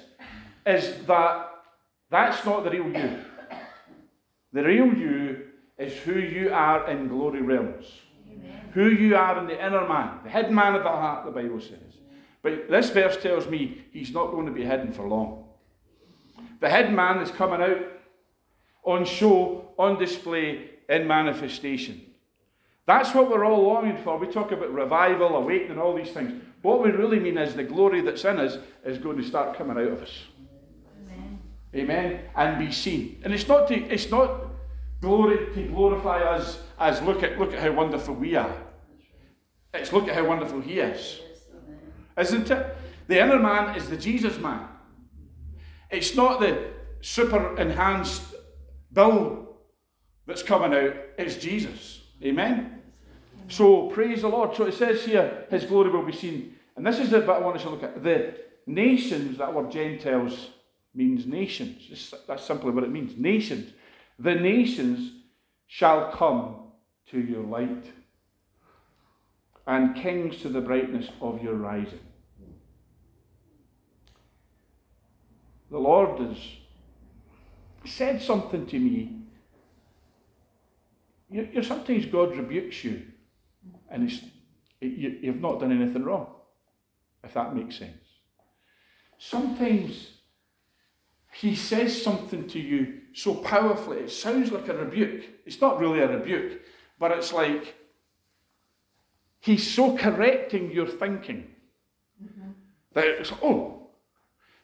is 0.67 1.07
that 1.07 1.51
that's 2.11 2.45
not 2.45 2.65
the 2.65 2.71
real 2.71 2.89
you. 2.89 3.25
The 4.53 4.65
real 4.65 4.93
you 4.95 5.47
is 5.77 5.93
who 5.99 6.19
you 6.19 6.53
are 6.53 6.91
in 6.91 7.07
glory 7.07 7.43
realms. 7.43 7.87
Amen. 8.33 8.71
Who 8.73 8.89
you 8.89 9.15
are 9.17 9.39
in 9.39 9.47
the 9.47 9.65
inner 9.65 9.87
man, 9.87 10.19
the 10.25 10.31
hidden 10.31 10.55
man 10.55 10.75
of 10.75 10.83
the 10.83 10.89
heart, 10.89 11.27
the 11.27 11.31
Bible 11.31 11.61
says. 11.61 11.98
But 12.49 12.71
this 12.71 12.91
verse 12.91 13.17
tells 13.19 13.47
me 13.47 13.85
he's 13.93 14.11
not 14.11 14.31
going 14.31 14.47
to 14.47 14.53
be 14.53 14.65
hidden 14.65 14.93
for 14.93 15.07
long. 15.07 15.45
The 16.61 16.71
hidden 16.71 16.95
man 16.95 17.19
is 17.19 17.31
coming 17.31 17.61
out 17.61 17.83
on 18.85 19.05
show, 19.05 19.73
on 19.79 19.99
display, 19.99 20.71
in 20.89 21.07
manifestation. 21.07 22.01
That's 22.87 23.15
what 23.15 23.31
we're 23.31 23.45
all 23.45 23.63
longing 23.63 23.99
for. 23.99 24.17
We 24.17 24.29
talk 24.29 24.51
about 24.51 24.73
revival, 24.73 25.37
awakening, 25.37 25.79
all 25.79 25.95
these 25.95 26.11
things. 26.11 26.43
What 26.63 26.83
we 26.83 26.91
really 26.91 27.21
mean 27.21 27.37
is 27.37 27.55
the 27.55 27.65
glory 27.65 28.01
that's 28.01 28.25
in 28.25 28.39
us 28.39 28.57
is 28.83 28.97
going 28.97 29.19
to 29.19 29.23
start 29.23 29.59
coming 29.59 29.77
out 29.77 29.93
of 29.93 30.03
us. 30.03 30.25
Amen. 31.07 31.39
Amen. 31.75 32.21
And 32.35 32.59
be 32.59 32.73
seen. 32.73 33.21
And 33.25 33.35
it's 33.35 33.47
not 33.47 33.69
to, 33.69 33.75
it's 33.75 34.11
not 34.11 34.41
glory 35.03 35.53
to 35.55 35.69
glorify 35.69 36.23
us 36.23 36.63
as 36.79 37.03
look 37.03 37.23
at 37.23 37.39
look 37.39 37.53
at 37.53 37.61
how 37.61 37.73
wonderful 37.73 38.15
we 38.15 38.37
are. 38.37 38.57
It's 39.75 39.93
look 39.93 40.09
at 40.09 40.15
how 40.15 40.25
wonderful 40.25 40.63
he 40.63 40.81
is. 40.81 41.21
Isn't 42.19 42.51
it? 42.51 42.77
The 43.07 43.23
inner 43.23 43.39
man 43.39 43.77
is 43.77 43.89
the 43.89 43.97
Jesus 43.97 44.39
man. 44.39 44.69
It's 45.91 46.15
not 46.15 46.41
the 46.41 46.71
super 47.01 47.57
enhanced 47.57 48.35
Bill 48.93 49.57
that's 50.27 50.43
coming 50.43 50.75
out, 50.75 50.95
it's 51.17 51.37
Jesus. 51.37 52.03
Amen. 52.23 52.83
So 53.49 53.89
praise 53.89 54.23
the 54.23 54.29
Lord. 54.29 54.55
So 54.55 54.65
it 54.65 54.75
says 54.75 55.05
here, 55.05 55.47
His 55.51 55.65
glory 55.65 55.91
will 55.91 56.05
be 56.05 56.13
seen. 56.13 56.57
And 56.77 56.87
this 56.87 56.99
is 56.99 57.11
the 57.11 57.21
bit 57.21 57.31
I 57.31 57.39
want 57.39 57.57
us 57.57 57.63
to 57.63 57.71
look 57.71 57.83
at. 57.83 58.03
The 58.03 58.35
nations, 58.67 59.39
that 59.39 59.53
word 59.53 59.71
Gentiles 59.71 60.51
means 60.95 61.27
nations. 61.27 62.15
That's 62.27 62.45
simply 62.45 62.71
what 62.73 62.85
it 62.85 62.91
means. 62.91 63.17
Nations. 63.17 63.73
The 64.19 64.35
nations 64.35 65.13
shall 65.67 66.13
come 66.13 66.57
to 67.11 67.21
your 67.21 67.43
light, 67.43 67.87
and 69.67 69.95
kings 69.95 70.43
to 70.43 70.49
the 70.49 70.61
brightness 70.61 71.09
of 71.21 71.43
your 71.43 71.55
rising. 71.55 72.01
The 75.71 75.79
Lord 75.79 76.19
has 76.21 76.39
said 77.85 78.23
something 78.23 78.67
to 78.67 78.79
me. 78.79 79.15
You, 81.31 81.49
you 81.53 81.63
sometimes 81.63 82.07
God 82.07 82.37
rebukes 82.37 82.85
you 82.85 83.03
and 83.91 84.11
it's, 84.11 84.23
you, 84.81 85.19
you've 85.21 85.41
not 85.41 85.61
done 85.61 85.73
anything 85.73 86.05
wrong, 86.05 86.29
if 87.23 87.35
that 87.35 87.55
makes 87.55 87.79
sense. 87.79 87.93
Sometimes 89.19 90.11
he 91.33 91.55
says 91.55 92.03
something 92.03 92.47
to 92.49 92.59
you 92.59 93.01
so 93.13 93.35
powerfully, 93.35 93.99
it 93.99 94.11
sounds 94.11 94.53
like 94.53 94.69
a 94.69 94.75
rebuke. 94.75 95.25
It's 95.45 95.61
not 95.61 95.79
really 95.79 96.01
a 96.01 96.09
rebuke, 96.09 96.63
but 96.99 97.11
it's 97.11 97.33
like 97.33 97.75
he's 99.41 99.69
so 99.71 99.97
correcting 99.97 100.71
your 100.71 100.87
thinking 100.87 101.49
mm-hmm. 102.23 102.51
that 102.95 103.07
it's, 103.07 103.33
oh, 103.43 103.78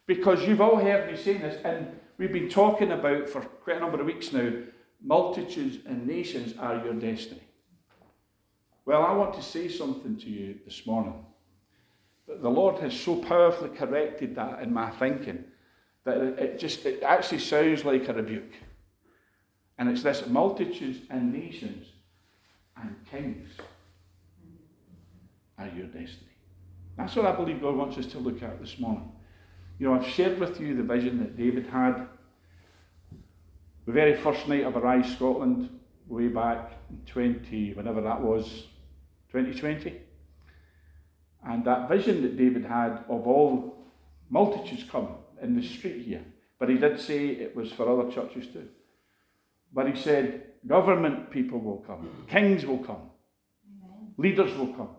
because 0.07 0.47
you've 0.47 0.61
all 0.61 0.77
heard 0.77 1.11
me 1.11 1.17
saying 1.17 1.41
this, 1.41 1.61
and 1.65 1.89
we've 2.19 2.33
been 2.33 2.49
talking 2.49 2.93
about 2.93 3.29
for 3.29 3.41
quite 3.41 3.77
a 3.77 3.81
number 3.81 4.01
of 4.01 4.07
weeks 4.07 4.33
now 4.33 4.51
multitudes 5.05 5.79
and 5.87 6.07
nations 6.07 6.55
are 6.59 6.85
your 6.85 6.95
destiny. 6.95 7.43
Well, 8.87 9.03
I 9.03 9.13
want 9.13 9.35
to 9.35 9.43
say 9.43 9.69
something 9.69 10.17
to 10.19 10.31
you 10.31 10.59
this 10.65 10.87
morning. 10.87 11.25
That 12.27 12.43
the 12.43 12.51
Lord 12.51 12.81
has 12.81 12.99
so 12.99 13.17
powerfully 13.17 13.71
corrected 13.71 14.35
that 14.37 14.63
in 14.63 14.73
my 14.73 14.91
thinking 14.91 15.45
that 16.05 16.17
it 16.17 16.59
just 16.59 16.85
it 16.87 17.03
actually 17.03 17.39
sounds 17.39 17.85
like 17.85 18.09
a 18.09 18.15
rebuke. 18.15 18.53
And 19.79 19.89
it's 19.89 20.03
this 20.03 20.27
multitudes 20.27 21.01
and 21.11 21.33
nations 21.33 21.87
and 22.77 22.95
kings 23.11 23.49
are 25.59 25.69
your 25.69 25.87
destiny. 25.87 26.31
That's 26.97 27.17
what 27.17 27.27
I 27.27 27.33
believe 27.33 27.61
God 27.61 27.77
wants 27.77 27.99
us 27.99 28.07
to 28.07 28.19
look 28.19 28.43
at 28.43 28.61
this 28.61 28.79
morning. 28.79 29.11
You 29.79 29.89
know, 29.89 29.95
I've 29.95 30.07
shared 30.07 30.39
with 30.39 30.61
you 30.61 30.77
the 30.77 30.83
vision 30.83 31.19
that 31.19 31.37
David 31.37 31.67
had. 31.67 32.07
The 33.87 33.93
very 33.93 34.15
first 34.15 34.47
night 34.49 34.65
of 34.65 34.77
Arise 34.77 35.13
Scotland, 35.15 35.69
way 36.07 36.29
back 36.29 36.73
in 36.91 37.01
20, 37.07 37.75
whenever 37.75 38.01
that 38.01 38.21
was, 38.21 38.69
2020. 39.33 40.01
And 41.47 41.65
that 41.65 41.89
vision 41.89 42.23
that 42.23 42.37
David 42.37 42.65
had 42.65 43.05
of 43.09 43.27
all 43.27 43.85
multitudes 44.31 44.85
coming 44.91 45.15
in 45.43 45.57
the 45.57 45.67
street 45.67 46.07
here, 46.07 46.25
but 46.59 46.69
he 46.69 46.79
did 46.79 46.99
say 46.99 47.29
it 47.29 47.55
was 47.55 47.71
for 47.71 47.89
other 47.89 48.11
churches 48.11 48.47
too. 48.47 48.69
But 49.73 49.93
he 49.93 50.01
said, 50.01 50.45
government 50.67 51.31
people 51.31 51.59
will 51.59 51.85
come, 51.87 52.09
kings 52.29 52.65
will 52.65 52.79
come, 52.79 53.11
leaders 54.17 54.57
will 54.57 54.73
come. 54.73 54.91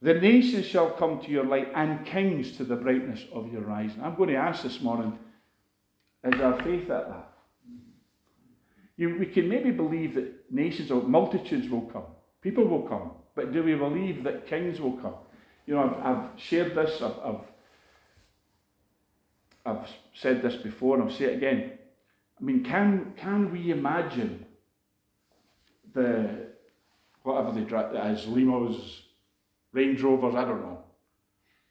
The 0.00 0.14
nations 0.14 0.66
shall 0.66 0.90
come 0.90 1.20
to 1.20 1.30
your 1.30 1.44
light, 1.44 1.72
and 1.74 2.06
kings 2.06 2.56
to 2.56 2.64
the 2.64 2.76
brightness 2.76 3.24
of 3.32 3.52
your 3.52 3.62
rising. 3.62 4.02
I'm 4.02 4.14
going 4.14 4.30
to 4.30 4.36
ask 4.36 4.62
this 4.62 4.80
morning 4.80 5.18
is 6.24 6.40
our 6.40 6.60
faith 6.62 6.90
at 6.90 7.08
that? 7.08 7.32
You, 8.96 9.16
we 9.18 9.26
can 9.26 9.48
maybe 9.48 9.70
believe 9.70 10.14
that 10.14 10.52
nations 10.52 10.90
or 10.90 11.02
multitudes 11.02 11.68
will 11.68 11.82
come. 11.82 12.04
People 12.40 12.64
will 12.64 12.82
come, 12.82 13.12
but 13.34 13.52
do 13.52 13.62
we 13.62 13.74
believe 13.74 14.24
that 14.24 14.46
kings 14.46 14.80
will 14.80 14.96
come? 14.96 15.14
You 15.66 15.74
know, 15.74 15.82
I've, 15.82 16.16
I've 16.16 16.30
shared 16.40 16.74
this, 16.74 17.00
I've, 17.00 17.18
I've, 17.24 17.40
I've 19.66 19.88
said 20.14 20.42
this 20.42 20.56
before, 20.56 20.96
and 20.96 21.04
I'll 21.04 21.16
say 21.16 21.26
it 21.26 21.36
again. 21.36 21.72
I 22.40 22.44
mean, 22.44 22.64
can, 22.64 23.14
can 23.16 23.52
we 23.52 23.70
imagine 23.70 24.46
the, 25.92 26.46
whatever 27.22 27.52
they 27.52 27.62
drive 27.62 27.94
as, 27.94 28.26
limos, 28.26 29.02
Range 29.72 30.00
Rovers, 30.02 30.34
I 30.34 30.44
don't 30.44 30.62
know, 30.62 30.78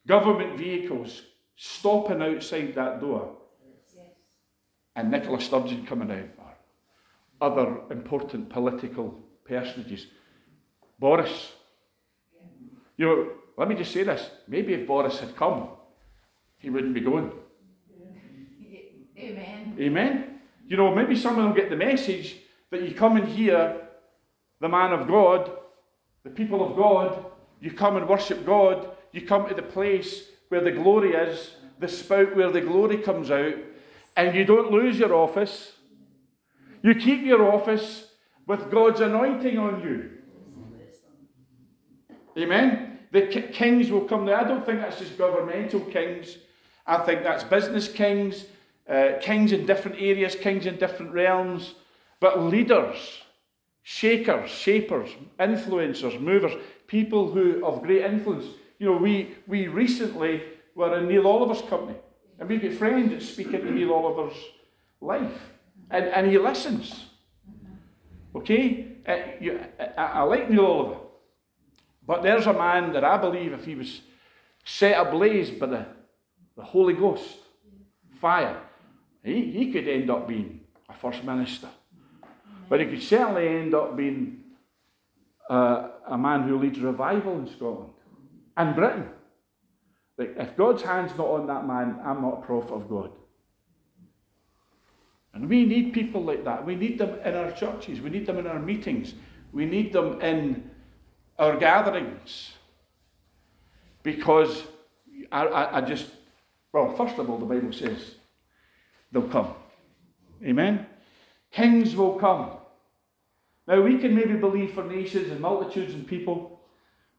government 0.06 0.58
vehicles 0.58 1.22
stopping 1.56 2.22
outside 2.22 2.76
that 2.76 3.00
door, 3.02 3.36
yes. 3.66 4.06
and 4.96 5.12
Nicola 5.12 5.42
Sturgeon 5.42 5.86
coming 5.86 6.12
out, 6.12 6.30
or 6.38 7.50
other 7.50 7.82
important 7.92 8.50
political 8.50 9.20
personages 9.44 10.08
Boris. 11.00 11.54
You 12.98 13.06
know, 13.06 13.30
let 13.58 13.68
me 13.68 13.76
just 13.76 13.92
say 13.92 14.04
this. 14.04 14.30
Maybe 14.48 14.74
if 14.74 14.88
Boris 14.88 15.20
had 15.20 15.36
come, 15.36 15.70
he 16.58 16.70
wouldn't 16.70 16.94
be 16.94 17.02
going. 17.02 17.32
Amen. 19.18 19.76
Amen. 19.80 20.40
You 20.68 20.78
know, 20.78 20.94
maybe 20.94 21.16
some 21.16 21.38
of 21.38 21.44
them 21.44 21.54
get 21.54 21.70
the 21.70 21.76
message 21.76 22.38
that 22.72 22.82
you 22.82 22.94
come 22.94 23.18
and 23.18 23.28
hear 23.28 23.88
the 24.60 24.68
man 24.68 24.92
of 24.92 25.08
God, 25.08 25.52
the 26.24 26.30
people 26.30 26.68
of 26.68 26.76
God, 26.76 27.26
you 27.60 27.72
come 27.72 27.98
and 27.98 28.08
worship 28.08 28.46
God, 28.46 28.90
you 29.12 29.22
come 29.26 29.48
to 29.48 29.56
the 29.56 29.62
place 29.62 30.26
where 30.50 30.62
the 30.62 30.72
glory 30.72 31.14
is, 31.14 31.52
the 31.80 31.88
spout 31.88 32.36
where 32.36 32.52
the 32.52 32.62
glory 32.62 32.98
comes 32.98 33.32
out, 33.32 33.56
and 34.16 34.36
you 34.36 34.46
don't 34.46 34.72
lose 34.72 34.98
your 34.98 35.14
office. 35.14 35.74
You 36.82 36.96
keep 36.96 37.24
your 37.24 37.52
office 37.52 38.08
with 38.46 38.72
God's 38.72 39.02
anointing 39.02 39.58
on 39.58 39.82
you. 39.82 40.12
Amen. 42.38 43.00
The 43.12 43.28
kings 43.52 43.90
will 43.90 44.02
come 44.02 44.26
there. 44.26 44.38
I 44.38 44.44
don't 44.44 44.66
think 44.66 44.82
that's 44.82 45.00
just 45.00 45.18
governmental 45.18 45.82
kings. 45.82 46.38
I 46.86 46.98
think 47.00 47.24
that's 47.24 47.44
business 47.44 47.88
kings, 47.88 48.46
uh, 48.88 49.14
kings 49.22 49.52
in 49.52 49.66
different 49.66 49.98
areas, 50.00 50.36
kings 50.36 50.66
in 50.66 50.78
different 50.78 51.14
realms, 51.14 51.76
but 52.20 52.42
leaders, 52.44 52.98
shakers, 53.84 54.50
shapers, 54.50 55.10
influencers, 55.40 56.20
movers, 56.20 56.54
people 56.88 57.32
who 57.32 57.66
of 57.66 57.82
great 57.84 58.04
influence. 58.04 58.46
You 58.80 58.88
know, 58.88 58.98
we, 58.98 59.36
we 59.46 59.68
recently 59.68 60.44
were 60.76 60.98
in 60.98 61.08
Neil 61.08 61.28
Oliver's 61.28 61.62
company, 61.64 61.98
and 62.40 62.48
we've 62.48 62.62
got 62.62 62.74
friends 62.74 63.12
that 63.12 63.22
speak 63.22 63.54
into 63.54 63.72
Neil 63.72 63.94
Oliver's 63.94 64.38
life, 65.02 65.54
and, 65.90 66.06
and 66.06 66.28
he 66.28 66.38
listens. 66.38 67.06
Okay? 68.36 68.88
Uh, 69.08 69.18
you, 69.40 69.60
I, 69.80 70.04
I 70.04 70.22
like 70.24 70.50
Neil 70.50 70.66
Oliver. 70.66 71.00
But 72.06 72.24
there's 72.24 72.48
a 72.48 72.54
man 72.54 72.94
that 72.94 73.04
I 73.04 73.18
believe 73.18 73.52
if 73.52 73.66
he 73.66 73.76
was 73.76 74.02
set 74.64 75.00
ablaze 75.00 75.52
by 75.52 75.66
the, 75.66 75.86
the 76.56 76.64
Holy 76.64 76.94
Ghost, 76.94 77.38
fire, 78.22 78.62
he, 79.24 79.52
he 79.52 79.72
could 79.72 79.88
end 79.88 80.10
up 80.10 80.28
being 80.28 80.62
a 80.88 80.94
first 80.94 81.24
minister. 81.24 81.68
But 82.70 82.80
he 82.80 82.86
could 82.86 83.04
certainly 83.04 83.48
end 83.48 83.74
up 83.74 83.96
being 83.96 84.44
uh, 85.50 85.90
a 86.08 86.18
man 86.18 86.44
who 86.44 86.58
leads 86.60 86.80
revival 86.80 87.38
in 87.38 87.48
Scotland 87.48 87.92
and 88.56 88.76
Britain. 88.76 89.10
Like, 90.18 90.36
if 90.38 90.58
God's 90.58 90.82
hand's 90.82 91.16
not 91.18 91.28
on 91.28 91.48
that 91.48 91.68
man, 91.68 92.00
I'm 92.04 92.22
not 92.22 92.40
a 92.40 92.42
prophet 92.42 92.74
of 92.74 92.90
God. 92.90 93.12
And 95.34 95.48
we 95.48 95.66
need 95.66 95.94
people 95.94 96.24
like 96.24 96.44
that. 96.46 96.66
We 96.66 96.76
need 96.76 96.98
them 96.98 97.20
in 97.24 97.36
our 97.36 97.52
churches. 97.52 98.02
We 98.02 98.10
need 98.10 98.26
them 98.26 98.40
in 98.40 98.48
our 98.48 98.60
meetings. 98.60 99.14
We 99.52 99.66
need 99.66 99.94
them 99.94 100.20
in 100.22 100.72
our 101.38 101.56
gatherings. 101.58 102.54
Because 104.02 104.64
I, 105.32 105.46
I, 105.46 105.78
I 105.78 105.82
just, 105.82 106.08
well, 106.74 106.96
first 106.96 107.20
of 107.20 107.30
all, 107.30 107.38
the 107.38 107.46
Bible 107.46 107.72
says 107.72 108.16
they'll 109.12 109.28
come. 109.28 109.54
Amen? 110.44 110.88
Kings 111.52 111.96
will 111.96 112.16
come. 112.16 112.52
Now, 113.68 113.82
we 113.82 113.98
can 113.98 114.16
maybe 114.16 114.36
believe 114.36 114.74
for 114.74 114.84
nations 114.84 115.30
and 115.30 115.42
multitudes 115.42 115.94
and 115.94 116.08
people, 116.08 116.62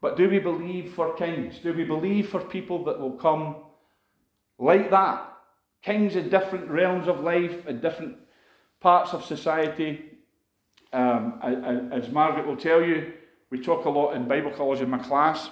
but 0.01 0.17
do 0.17 0.31
we 0.31 0.39
believe 0.39 0.95
for 0.95 1.15
kings? 1.15 1.59
Do 1.59 1.75
we 1.75 1.85
believe 1.85 2.29
for 2.29 2.41
people 2.41 2.85
that 2.85 2.99
will 2.99 3.13
come 3.13 3.57
like 4.59 4.91
that? 4.91 5.31
Kings 5.83 6.17
in 6.17 6.31
different 6.31 6.71
realms 6.71 7.07
of 7.07 7.21
life, 7.21 7.67
in 7.67 7.81
different 7.81 8.17
parts 8.81 9.13
of 9.13 9.25
society. 9.25 10.05
Um, 10.93 11.39
as 11.93 12.09
Margaret 12.11 12.47
will 12.47 12.57
tell 12.57 12.83
you, 12.83 13.13
we 13.51 13.61
talk 13.61 13.85
a 13.85 13.91
lot 13.91 14.15
in 14.15 14.27
Bible 14.27 14.51
college 14.51 14.81
in 14.81 14.89
my 14.89 14.99
class 14.99 15.51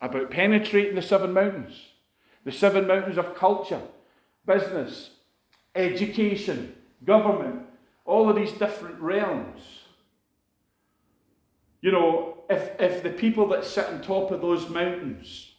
about 0.00 0.30
penetrating 0.30 0.94
the 0.94 1.02
seven 1.02 1.32
mountains, 1.32 1.78
the 2.44 2.52
seven 2.52 2.86
mountains 2.86 3.18
of 3.18 3.34
culture, 3.34 3.82
business, 4.46 5.10
education, 5.74 6.74
government, 7.04 7.62
all 8.04 8.28
of 8.28 8.36
these 8.36 8.52
different 8.52 8.98
realms. 8.98 9.81
You 11.82 11.90
know, 11.90 12.44
if, 12.48 12.80
if 12.80 13.02
the 13.02 13.10
people 13.10 13.48
that 13.48 13.64
sit 13.64 13.86
on 13.86 14.00
top 14.00 14.30
of 14.30 14.40
those 14.40 14.70
mountains 14.70 15.52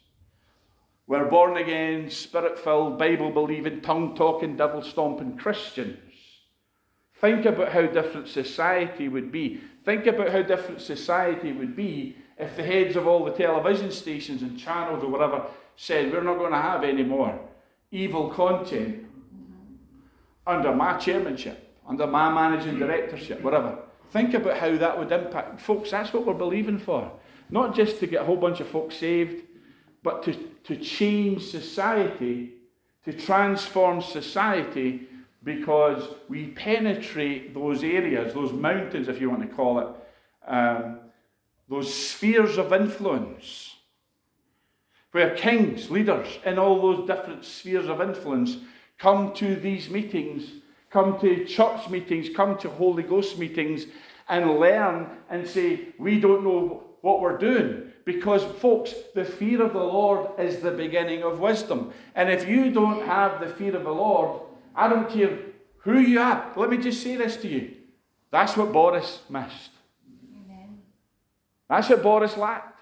were 1.05 1.25
born 1.25 1.57
again, 1.57 2.09
spirit 2.09 2.57
filled, 2.57 2.97
Bible 2.97 3.29
believing, 3.29 3.81
tongue 3.81 4.15
talking, 4.15 4.55
devil 4.55 4.81
stomping 4.81 5.37
Christians, 5.37 5.99
think 7.19 7.45
about 7.45 7.73
how 7.73 7.87
different 7.87 8.29
society 8.29 9.09
would 9.09 9.31
be. 9.31 9.61
Think 9.83 10.07
about 10.07 10.29
how 10.29 10.41
different 10.41 10.79
society 10.79 11.51
would 11.51 11.75
be 11.75 12.15
if 12.37 12.55
the 12.55 12.63
heads 12.63 12.95
of 12.95 13.05
all 13.05 13.25
the 13.25 13.31
television 13.31 13.91
stations 13.91 14.41
and 14.41 14.57
channels 14.57 15.03
or 15.03 15.09
whatever 15.09 15.45
said, 15.75 16.11
We're 16.11 16.23
not 16.23 16.37
going 16.37 16.53
to 16.53 16.61
have 16.61 16.85
any 16.85 17.03
more 17.03 17.37
evil 17.91 18.29
content 18.29 19.05
under 20.47 20.73
my 20.73 20.97
chairmanship, 20.97 21.77
under 21.87 22.07
my 22.07 22.31
managing 22.31 22.75
mm-hmm. 22.75 22.85
directorship, 22.85 23.41
whatever. 23.41 23.82
Think 24.13 24.35
about 24.35 24.57
how 24.57 24.77
that 24.77 24.99
would 24.99 25.11
impact. 25.11 25.59
Folks, 25.59 25.89
that's 25.89 26.13
what 26.13 26.27
we're 26.27 26.35
believing 26.35 26.77
for. 26.77 27.11
Not 27.49 27.73
just 27.73 27.99
to 27.99 28.05
get 28.05 28.21
a 28.21 28.23
whole 28.23 28.37
bunch 28.37 28.59
of 28.59 28.67
folks 28.67 28.95
saved, 28.97 29.43
but 30.03 30.21
to, 30.23 30.33
to 30.65 30.75
change 30.75 31.41
society, 31.41 32.51
to 33.05 33.13
transform 33.13 34.03
society, 34.03 35.07
because 35.43 36.07
we 36.29 36.49
penetrate 36.49 37.55
those 37.55 37.83
areas, 37.83 38.35
those 38.35 38.53
mountains, 38.53 39.07
if 39.07 39.19
you 39.19 39.31
want 39.31 39.41
to 39.41 39.55
call 39.55 39.79
it, 39.79 39.87
um, 40.47 40.99
those 41.67 41.91
spheres 41.91 42.59
of 42.59 42.71
influence, 42.71 43.77
where 45.11 45.35
kings, 45.35 45.89
leaders 45.89 46.37
in 46.45 46.59
all 46.59 46.79
those 46.79 47.07
different 47.07 47.43
spheres 47.43 47.89
of 47.89 47.99
influence 47.99 48.57
come 48.99 49.33
to 49.33 49.55
these 49.55 49.89
meetings, 49.89 50.61
come 50.93 51.19
to 51.19 51.43
church 51.45 51.89
meetings, 51.89 52.29
come 52.29 52.55
to 52.59 52.69
Holy 52.69 53.01
Ghost 53.01 53.39
meetings, 53.39 53.87
and 54.29 54.59
learn 54.59 55.09
and 55.27 55.47
say, 55.47 55.87
We 55.97 56.19
don't 56.19 56.43
know 56.43 56.83
what 57.01 57.19
we're 57.19 57.37
doing. 57.37 57.91
Because, 58.05 58.43
folks, 58.59 58.93
the 59.15 59.25
fear 59.25 59.63
of 59.63 59.73
the 59.73 59.79
Lord 59.79 60.39
is 60.39 60.59
the 60.59 60.71
beginning 60.71 61.23
of 61.23 61.39
wisdom. 61.39 61.93
And 62.15 62.29
if 62.29 62.47
you 62.47 62.69
don't 62.69 63.05
have 63.05 63.39
the 63.39 63.47
fear 63.47 63.75
of 63.75 63.83
the 63.83 63.91
Lord, 63.91 64.41
I 64.75 64.87
don't 64.87 65.09
care 65.09 65.39
who 65.79 65.99
you 65.99 66.19
are. 66.19 66.51
Let 66.55 66.69
me 66.69 66.77
just 66.77 67.01
say 67.01 67.15
this 67.15 67.37
to 67.37 67.47
you. 67.47 67.73
That's 68.29 68.55
what 68.57 68.73
Boris 68.73 69.21
missed. 69.29 69.71
Amen. 70.45 70.79
That's 71.69 71.89
what 71.89 72.03
Boris 72.03 72.35
lacked. 72.35 72.79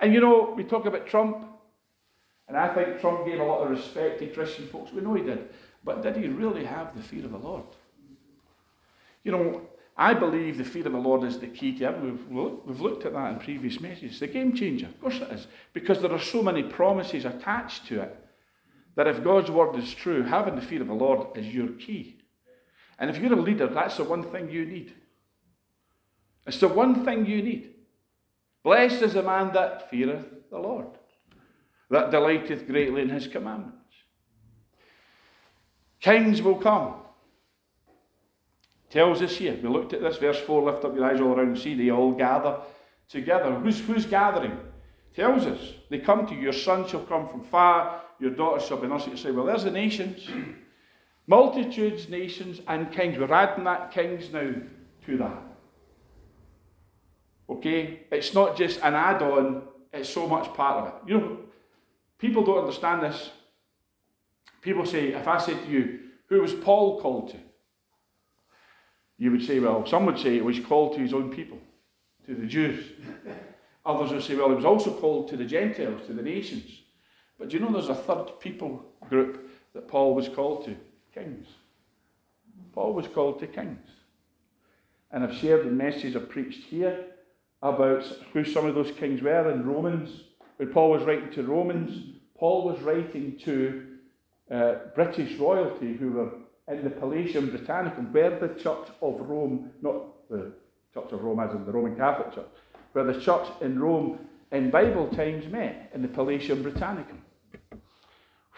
And 0.00 0.12
you 0.12 0.20
know, 0.20 0.54
we 0.56 0.64
talk 0.64 0.86
about 0.86 1.06
Trump, 1.06 1.46
and 2.48 2.56
I 2.56 2.74
think 2.74 3.00
Trump 3.00 3.26
gave 3.26 3.38
a 3.38 3.44
lot 3.44 3.62
of 3.62 3.70
respect 3.70 4.18
to 4.18 4.26
Christian 4.26 4.66
folks. 4.66 4.92
We 4.92 5.02
know 5.02 5.14
he 5.14 5.22
did. 5.22 5.50
But 5.84 6.02
did 6.02 6.16
he 6.16 6.28
really 6.28 6.64
have 6.64 6.96
the 6.96 7.02
fear 7.02 7.24
of 7.24 7.32
the 7.32 7.38
Lord? 7.38 7.64
You 9.24 9.32
know, 9.32 9.62
I 9.96 10.14
believe 10.14 10.58
the 10.58 10.64
fear 10.64 10.86
of 10.86 10.92
the 10.92 10.98
Lord 10.98 11.24
is 11.24 11.38
the 11.38 11.46
key 11.46 11.76
to 11.78 11.86
everything. 11.86 12.34
We've, 12.34 12.58
we've 12.64 12.80
looked 12.80 13.04
at 13.04 13.12
that 13.12 13.32
in 13.32 13.38
previous 13.38 13.80
messages. 13.80 14.20
The 14.20 14.26
game 14.26 14.54
changer. 14.54 14.86
Of 14.86 15.00
course 15.00 15.20
it 15.20 15.30
is. 15.32 15.46
Because 15.72 16.00
there 16.00 16.12
are 16.12 16.20
so 16.20 16.42
many 16.42 16.62
promises 16.62 17.24
attached 17.24 17.86
to 17.88 18.02
it 18.02 18.16
that 18.96 19.06
if 19.06 19.22
God's 19.24 19.50
word 19.50 19.76
is 19.76 19.94
true, 19.94 20.22
having 20.22 20.56
the 20.56 20.62
fear 20.62 20.80
of 20.80 20.88
the 20.88 20.94
Lord 20.94 21.36
is 21.36 21.46
your 21.46 21.68
key. 21.68 22.16
And 22.98 23.10
if 23.10 23.18
you're 23.18 23.32
a 23.32 23.36
leader, 23.40 23.66
that's 23.66 23.96
the 23.96 24.04
one 24.04 24.22
thing 24.22 24.50
you 24.50 24.64
need. 24.66 24.94
It's 26.46 26.60
the 26.60 26.68
one 26.68 27.04
thing 27.04 27.26
you 27.26 27.42
need. 27.42 27.74
Blessed 28.62 29.02
is 29.02 29.14
the 29.14 29.22
man 29.22 29.52
that 29.52 29.88
feareth 29.90 30.26
the 30.50 30.58
Lord 30.58 30.86
that 31.90 32.10
delighteth 32.10 32.66
greatly 32.66 33.02
in 33.02 33.08
his 33.08 33.26
commandments. 33.26 33.79
Kings 36.00 36.42
will 36.42 36.56
come. 36.56 36.94
Tells 38.88 39.22
us 39.22 39.36
here, 39.36 39.58
we 39.62 39.68
looked 39.68 39.92
at 39.92 40.00
this, 40.00 40.16
verse 40.16 40.38
4 40.40 40.62
lift 40.62 40.84
up 40.84 40.94
your 40.94 41.04
eyes 41.04 41.20
all 41.20 41.32
around 41.32 41.48
and 41.48 41.58
see 41.58 41.74
they 41.74 41.90
all 41.90 42.12
gather 42.12 42.58
together. 43.08 43.54
Who's, 43.54 43.80
who's 43.80 44.06
gathering? 44.06 44.58
Tells 45.14 45.46
us 45.46 45.60
they 45.90 45.98
come 45.98 46.26
to 46.26 46.34
you. 46.34 46.40
Your 46.40 46.52
son 46.52 46.88
shall 46.88 47.02
come 47.02 47.28
from 47.28 47.42
far, 47.42 48.02
your 48.18 48.30
daughter 48.30 48.64
shall 48.64 48.78
be 48.78 48.88
nursing. 48.88 49.12
You 49.12 49.16
say, 49.16 49.30
well, 49.30 49.46
there's 49.46 49.64
the 49.64 49.70
nations. 49.70 50.28
Multitudes, 51.26 52.08
nations, 52.08 52.60
and 52.66 52.90
kings. 52.90 53.18
We're 53.18 53.32
adding 53.32 53.64
that 53.64 53.92
kings 53.92 54.32
now 54.32 54.52
to 55.06 55.16
that. 55.18 55.42
Okay? 57.48 58.00
It's 58.10 58.34
not 58.34 58.56
just 58.56 58.80
an 58.82 58.94
add 58.94 59.22
on, 59.22 59.62
it's 59.92 60.08
so 60.08 60.26
much 60.26 60.52
part 60.54 60.78
of 60.78 60.88
it. 60.88 61.10
You 61.10 61.18
know, 61.20 61.38
People 62.20 62.44
don't 62.44 62.58
understand 62.58 63.02
this. 63.02 63.30
People 64.60 64.86
say, 64.86 65.08
if 65.08 65.26
I 65.26 65.38
said 65.38 65.62
to 65.64 65.70
you, 65.70 66.00
who 66.28 66.40
was 66.40 66.54
Paul 66.54 67.00
called 67.00 67.30
to? 67.30 67.36
You 69.18 69.30
would 69.32 69.44
say, 69.44 69.58
well, 69.58 69.86
some 69.86 70.06
would 70.06 70.18
say 70.18 70.36
it 70.36 70.44
was 70.44 70.60
called 70.60 70.94
to 70.94 71.00
his 71.00 71.12
own 71.12 71.30
people, 71.30 71.58
to 72.26 72.34
the 72.34 72.46
Jews. 72.46 72.84
Others 73.86 74.12
would 74.12 74.22
say, 74.22 74.34
well, 74.34 74.52
it 74.52 74.56
was 74.56 74.64
also 74.64 74.92
called 74.94 75.28
to 75.28 75.36
the 75.36 75.44
Gentiles, 75.44 76.06
to 76.06 76.12
the 76.12 76.22
nations. 76.22 76.82
But 77.38 77.48
do 77.48 77.56
you 77.56 77.62
know 77.62 77.72
there's 77.72 77.88
a 77.88 77.94
third 77.94 78.38
people 78.40 78.84
group 79.08 79.50
that 79.74 79.88
Paul 79.88 80.14
was 80.14 80.28
called 80.28 80.64
to? 80.66 80.76
Kings. 81.12 81.46
Paul 82.72 82.94
was 82.94 83.08
called 83.08 83.40
to 83.40 83.46
kings. 83.46 83.88
And 85.10 85.24
I've 85.24 85.34
shared 85.34 85.66
the 85.66 85.70
message 85.70 86.14
I've 86.14 86.28
preached 86.28 86.64
here 86.64 87.06
about 87.62 88.04
who 88.32 88.44
some 88.44 88.66
of 88.66 88.74
those 88.74 88.92
kings 88.92 89.22
were 89.22 89.50
in 89.50 89.66
Romans 89.66 90.10
when 90.60 90.68
Paul 90.68 90.90
was 90.90 91.04
writing 91.04 91.30
to 91.30 91.42
Romans, 91.42 92.18
Paul 92.38 92.66
was 92.66 92.82
writing 92.82 93.38
to 93.44 93.89
uh, 94.50 94.74
British 94.94 95.38
royalty 95.38 95.96
who 95.96 96.12
were 96.12 96.30
in 96.68 96.84
the 96.84 96.90
Palatium 96.90 97.50
Britannicum, 97.50 98.12
where 98.12 98.38
the 98.38 98.48
Church 98.60 98.88
of 99.02 99.20
Rome, 99.20 99.70
not 99.82 100.28
the 100.28 100.52
Church 100.94 101.12
of 101.12 101.22
Rome 101.22 101.40
as 101.40 101.52
in 101.52 101.64
the 101.64 101.72
Roman 101.72 101.96
Catholic 101.96 102.34
Church, 102.34 102.48
where 102.92 103.04
the 103.04 103.20
church 103.20 103.46
in 103.60 103.78
Rome 103.78 104.18
in 104.52 104.70
Bible 104.70 105.08
times 105.08 105.46
met 105.46 105.90
in 105.94 106.02
the 106.02 106.08
Palatium 106.08 106.62
Britannicum, 106.62 107.18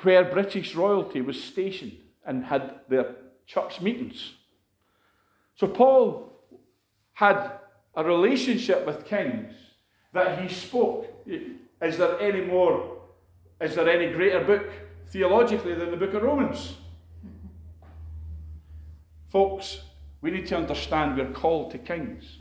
where 0.02 0.24
British 0.24 0.74
royalty 0.74 1.20
was 1.20 1.42
stationed 1.42 1.96
and 2.24 2.44
had 2.44 2.80
their 2.88 3.16
church 3.46 3.80
meetings. 3.80 4.32
So 5.56 5.66
Paul 5.66 6.32
had 7.12 7.52
a 7.94 8.02
relationship 8.02 8.86
with 8.86 9.04
kings 9.04 9.52
that 10.12 10.40
he 10.40 10.48
spoke. 10.48 11.06
Is 11.26 11.98
there 11.98 12.18
any 12.20 12.40
more, 12.40 13.02
is 13.60 13.74
there 13.74 13.88
any 13.88 14.12
greater 14.12 14.42
book 14.42 14.66
theologically 15.12 15.74
than 15.74 15.90
the 15.90 15.96
book 15.96 16.14
of 16.14 16.22
Romans? 16.22 16.76
Folks, 19.28 19.82
we 20.22 20.30
need 20.30 20.46
to 20.46 20.56
understand 20.56 21.16
we're 21.16 21.30
called 21.30 21.70
to 21.72 21.78
kings. 21.78 22.38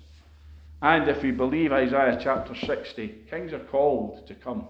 And 0.82 1.08
if 1.08 1.22
we 1.22 1.32
believe 1.32 1.72
Isaiah 1.72 2.18
chapter 2.20 2.56
60, 2.56 3.26
kings 3.30 3.54
are 3.54 3.60
called 3.60 4.26
to 4.28 4.34
come. 4.34 4.68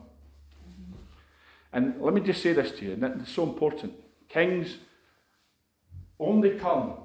And 1.72 2.02
let 2.02 2.14
me 2.14 2.22
just 2.22 2.42
say 2.42 2.54
this 2.54 2.72
to 2.80 2.86
you, 2.86 2.94
and 2.94 3.22
it's 3.22 3.32
so 3.32 3.44
important. 3.44 3.94
Kings 4.28 4.78
only 6.20 6.58
come 6.58 6.96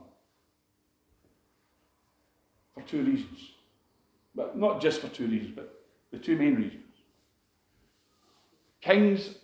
for 2.74 2.82
two 2.82 3.02
reasons. 3.02 3.52
But 4.34 4.58
not 4.58 4.80
just 4.80 5.00
for 5.00 5.08
two 5.08 5.26
reasons, 5.26 5.52
but 5.54 5.72
the 6.10 6.18
two 6.18 6.36
main 6.36 6.56
reasons. 6.56 6.82
Kings, 8.80 9.36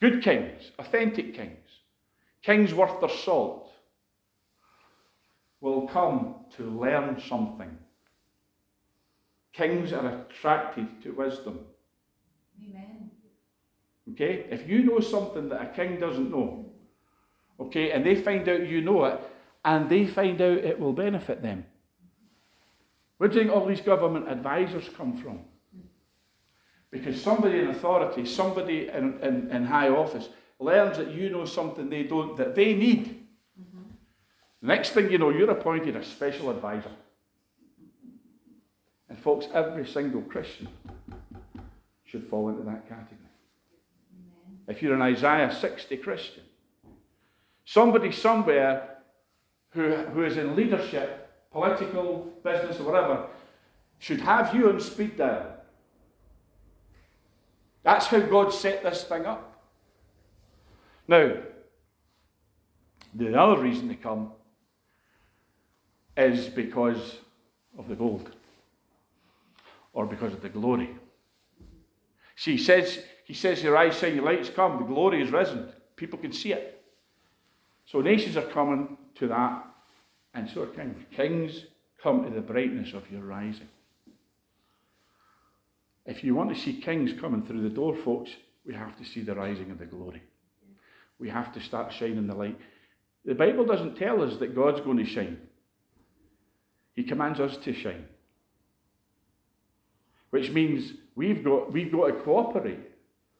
good 0.00 0.22
kings, 0.22 0.72
authentic 0.78 1.34
kings, 1.34 1.68
kings 2.42 2.72
worth 2.74 3.00
their 3.00 3.08
salt, 3.08 3.70
will 5.60 5.86
come 5.88 6.36
to 6.56 6.64
learn 6.64 7.20
something. 7.20 7.76
Kings 9.52 9.92
are 9.92 10.24
attracted 10.24 11.02
to 11.02 11.12
wisdom. 11.12 11.60
Amen. 12.62 13.10
Okay? 14.12 14.46
If 14.50 14.68
you 14.68 14.84
know 14.84 15.00
something 15.00 15.48
that 15.50 15.62
a 15.62 15.66
king 15.66 16.00
doesn't 16.00 16.30
know, 16.30 16.72
okay, 17.58 17.90
and 17.90 18.04
they 18.04 18.14
find 18.14 18.48
out 18.48 18.66
you 18.66 18.80
know 18.80 19.04
it, 19.04 19.20
and 19.64 19.90
they 19.90 20.06
find 20.06 20.40
out 20.40 20.58
it 20.58 20.80
will 20.80 20.94
benefit 20.94 21.42
them. 21.42 21.66
Where 23.18 23.28
do 23.28 23.36
you 23.36 23.42
think 23.42 23.54
all 23.54 23.66
these 23.66 23.82
government 23.82 24.30
advisors 24.30 24.88
come 24.96 25.14
from? 25.18 25.40
Because 26.90 27.20
somebody 27.20 27.60
in 27.60 27.68
authority, 27.68 28.26
somebody 28.26 28.88
in, 28.88 29.18
in, 29.20 29.50
in 29.50 29.64
high 29.64 29.88
office, 29.88 30.28
learns 30.58 30.98
that 30.98 31.12
you 31.12 31.30
know 31.30 31.44
something 31.44 31.88
they 31.88 32.02
don't, 32.02 32.36
that 32.36 32.54
they 32.54 32.74
need. 32.74 33.26
Mm-hmm. 33.60 33.82
The 34.60 34.66
next 34.66 34.90
thing 34.90 35.10
you 35.10 35.18
know, 35.18 35.30
you're 35.30 35.50
appointed 35.50 35.96
a 35.96 36.04
special 36.04 36.50
advisor. 36.50 36.90
And 39.08 39.18
folks, 39.18 39.46
every 39.54 39.86
single 39.86 40.22
Christian 40.22 40.68
should 42.04 42.26
fall 42.26 42.48
into 42.48 42.62
that 42.62 42.88
category. 42.88 43.18
Amen. 44.14 44.58
If 44.68 44.82
you're 44.82 44.94
an 44.94 45.02
Isaiah 45.02 45.52
60 45.52 45.96
Christian, 45.98 46.42
somebody 47.64 48.10
somewhere 48.10 48.98
who, 49.70 49.94
who 49.94 50.24
is 50.24 50.36
in 50.36 50.56
leadership, 50.56 51.30
political, 51.52 52.32
business, 52.42 52.80
or 52.80 52.84
whatever, 52.84 53.26
should 53.98 54.20
have 54.20 54.54
you 54.54 54.68
on 54.68 54.80
speed 54.80 55.16
dial. 55.16 55.59
That's 57.82 58.06
how 58.06 58.20
God 58.20 58.52
set 58.52 58.82
this 58.82 59.04
thing 59.04 59.24
up. 59.26 59.64
Now, 61.08 61.32
the 63.14 63.40
other 63.40 63.60
reason 63.60 63.88
they 63.88 63.94
come 63.94 64.32
is 66.16 66.48
because 66.48 67.16
of 67.78 67.88
the 67.88 67.96
gold 67.96 68.30
or 69.92 70.06
because 70.06 70.32
of 70.32 70.42
the 70.42 70.48
glory. 70.48 70.90
See, 72.36 72.52
he 72.52 72.58
says, 72.58 73.02
he 73.24 73.34
says, 73.34 73.62
Your 73.62 73.76
eyes 73.76 73.96
say 73.96 74.18
light's 74.20 74.50
come, 74.50 74.78
the 74.78 74.84
glory 74.84 75.22
is 75.22 75.30
risen. 75.30 75.68
People 75.96 76.18
can 76.18 76.32
see 76.32 76.52
it. 76.52 76.82
So 77.86 78.00
nations 78.00 78.36
are 78.36 78.46
coming 78.46 78.96
to 79.16 79.28
that, 79.28 79.64
and 80.34 80.48
so 80.48 80.62
are 80.62 80.66
kings. 80.66 81.04
Kings 81.10 81.64
come 82.02 82.24
to 82.24 82.30
the 82.30 82.40
brightness 82.40 82.94
of 82.94 83.10
your 83.10 83.22
rising. 83.22 83.68
If 86.06 86.24
you 86.24 86.34
want 86.34 86.54
to 86.54 86.60
see 86.60 86.80
kings 86.80 87.12
coming 87.18 87.42
through 87.42 87.62
the 87.62 87.68
door, 87.68 87.94
folks, 87.94 88.30
we 88.66 88.74
have 88.74 88.96
to 88.98 89.04
see 89.04 89.20
the 89.20 89.34
rising 89.34 89.70
of 89.70 89.78
the 89.78 89.86
glory. 89.86 90.22
We 91.18 91.28
have 91.28 91.52
to 91.52 91.60
start 91.60 91.92
shining 91.92 92.26
the 92.26 92.34
light. 92.34 92.58
The 93.24 93.34
Bible 93.34 93.64
doesn't 93.64 93.96
tell 93.96 94.22
us 94.22 94.38
that 94.38 94.54
God's 94.54 94.80
going 94.80 94.96
to 94.96 95.04
shine, 95.04 95.38
He 96.94 97.04
commands 97.04 97.40
us 97.40 97.56
to 97.58 97.72
shine. 97.72 98.06
Which 100.30 100.50
means 100.50 100.92
we've 101.16 101.42
got, 101.42 101.72
we've 101.72 101.90
got 101.90 102.06
to 102.06 102.12
cooperate. 102.12 102.78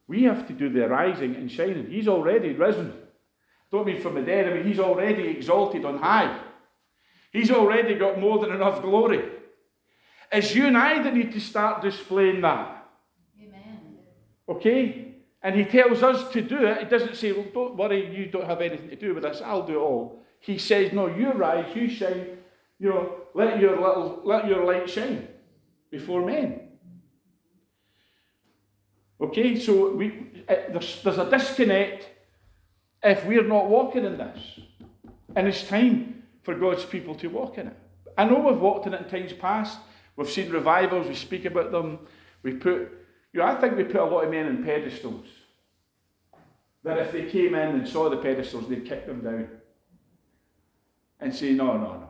We 0.07 0.23
have 0.23 0.45
to 0.47 0.53
do 0.53 0.69
the 0.69 0.89
rising 0.89 1.35
and 1.35 1.49
shining. 1.49 1.89
He's 1.89 2.09
already 2.09 2.51
risen. 2.51 2.93
Don't 3.71 3.87
mean 3.87 4.01
from 4.01 4.15
the 4.15 4.21
dead, 4.21 4.49
I 4.49 4.55
mean, 4.55 4.67
He's 4.67 4.79
already 4.79 5.29
exalted 5.29 5.85
on 5.85 5.99
high. 5.99 6.37
He's 7.31 7.49
already 7.49 7.95
got 7.95 8.19
more 8.19 8.39
than 8.39 8.51
enough 8.51 8.81
glory. 8.81 9.23
It's 10.31 10.55
you 10.55 10.67
and 10.67 10.77
I 10.77 11.01
that 11.03 11.13
need 11.13 11.31
to 11.33 11.39
start 11.39 11.81
displaying 11.81 12.41
that. 12.41 12.87
Amen. 13.41 13.79
Okay? 14.47 15.15
And 15.43 15.55
he 15.55 15.65
tells 15.65 16.03
us 16.03 16.31
to 16.33 16.41
do 16.41 16.65
it. 16.65 16.79
He 16.79 16.85
doesn't 16.85 17.15
say, 17.15 17.31
well, 17.31 17.47
don't 17.53 17.75
worry, 17.75 18.15
you 18.15 18.27
don't 18.27 18.45
have 18.45 18.61
anything 18.61 18.89
to 18.89 18.95
do 18.95 19.13
with 19.13 19.23
this, 19.23 19.41
I'll 19.43 19.65
do 19.65 19.73
it 19.73 19.83
all. 19.83 20.23
He 20.39 20.57
says, 20.57 20.93
no, 20.93 21.07
you 21.07 21.31
rise, 21.33 21.75
you 21.75 21.89
shine, 21.89 22.37
you 22.79 22.89
know, 22.89 23.15
let 23.33 23.59
your 23.59 23.75
little 23.75 24.21
let 24.23 24.47
your 24.47 24.65
light 24.65 24.89
shine 24.89 25.27
before 25.91 26.25
men. 26.25 26.69
Okay, 29.21 29.59
so 29.59 29.91
we, 29.91 30.43
uh, 30.49 30.55
there's, 30.71 31.01
there's 31.03 31.19
a 31.19 31.29
disconnect 31.29 32.09
if 33.03 33.23
we're 33.25 33.43
not 33.47 33.69
walking 33.69 34.03
in 34.03 34.17
this. 34.17 34.59
And 35.35 35.47
it's 35.47 35.63
time 35.67 36.23
for 36.41 36.55
God's 36.55 36.85
people 36.85 37.13
to 37.15 37.27
walk 37.27 37.59
in 37.59 37.67
it. 37.67 37.77
I 38.17 38.25
know 38.25 38.39
we've 38.39 38.59
walked 38.59 38.87
in 38.87 38.95
it 38.95 39.03
in 39.03 39.09
times 39.09 39.33
past. 39.33 39.77
We've 40.15 40.29
seen 40.29 40.51
revivals, 40.51 41.07
we 41.07 41.15
speak 41.15 41.45
about 41.45 41.71
them. 41.71 41.99
We 42.43 42.53
put, 42.53 42.91
you 43.33 43.39
know, 43.39 43.45
I 43.45 43.59
think 43.59 43.77
we 43.77 43.83
put 43.83 44.01
a 44.01 44.05
lot 44.05 44.25
of 44.25 44.31
men 44.31 44.47
in 44.47 44.63
pedestals. 44.63 45.25
That 46.83 46.97
if 46.97 47.11
they 47.11 47.25
came 47.25 47.55
in 47.55 47.75
and 47.75 47.87
saw 47.87 48.09
the 48.09 48.17
pedestals, 48.17 48.67
they'd 48.67 48.85
kick 48.85 49.05
them 49.05 49.21
down 49.21 49.47
and 51.19 51.33
say, 51.33 51.53
no, 51.53 51.77
no, 51.77 51.83
no, 51.83 51.93
no. 51.93 52.07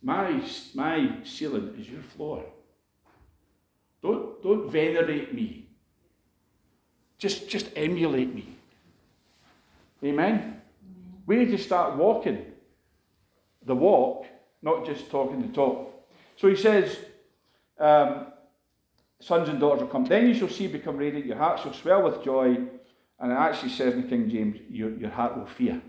My, 0.00 0.40
my 0.74 1.16
ceiling 1.24 1.74
is 1.78 1.88
your 1.88 2.02
floor. 2.02 2.44
Don't, 4.00 4.40
don't 4.42 4.70
venerate 4.70 5.34
me. 5.34 5.66
Just, 7.18 7.48
just 7.48 7.68
emulate 7.74 8.32
me. 8.32 8.46
Amen? 10.04 10.60
We 11.26 11.36
need 11.36 11.50
to 11.50 11.58
start 11.58 11.96
walking 11.96 12.46
the 13.66 13.74
walk, 13.74 14.26
not 14.62 14.86
just 14.86 15.10
talking 15.10 15.42
the 15.42 15.52
talk. 15.52 15.92
So 16.38 16.48
he 16.48 16.54
says, 16.54 16.96
um, 17.80 18.28
sons 19.18 19.48
and 19.48 19.58
daughters 19.58 19.82
will 19.82 19.88
come. 19.88 20.04
Then 20.04 20.28
you 20.28 20.34
shall 20.34 20.48
see 20.48 20.68
become 20.68 20.96
radiant, 20.96 21.26
your 21.26 21.36
heart 21.36 21.60
shall 21.60 21.72
swell 21.74 22.02
with 22.02 22.22
joy. 22.24 22.56
And 23.20 23.32
it 23.32 23.34
actually 23.34 23.70
says 23.70 23.94
in 23.94 24.02
the 24.02 24.08
King 24.08 24.30
James, 24.30 24.60
your, 24.70 24.90
your 24.90 25.10
heart 25.10 25.36
will 25.36 25.46
fear. 25.46 25.82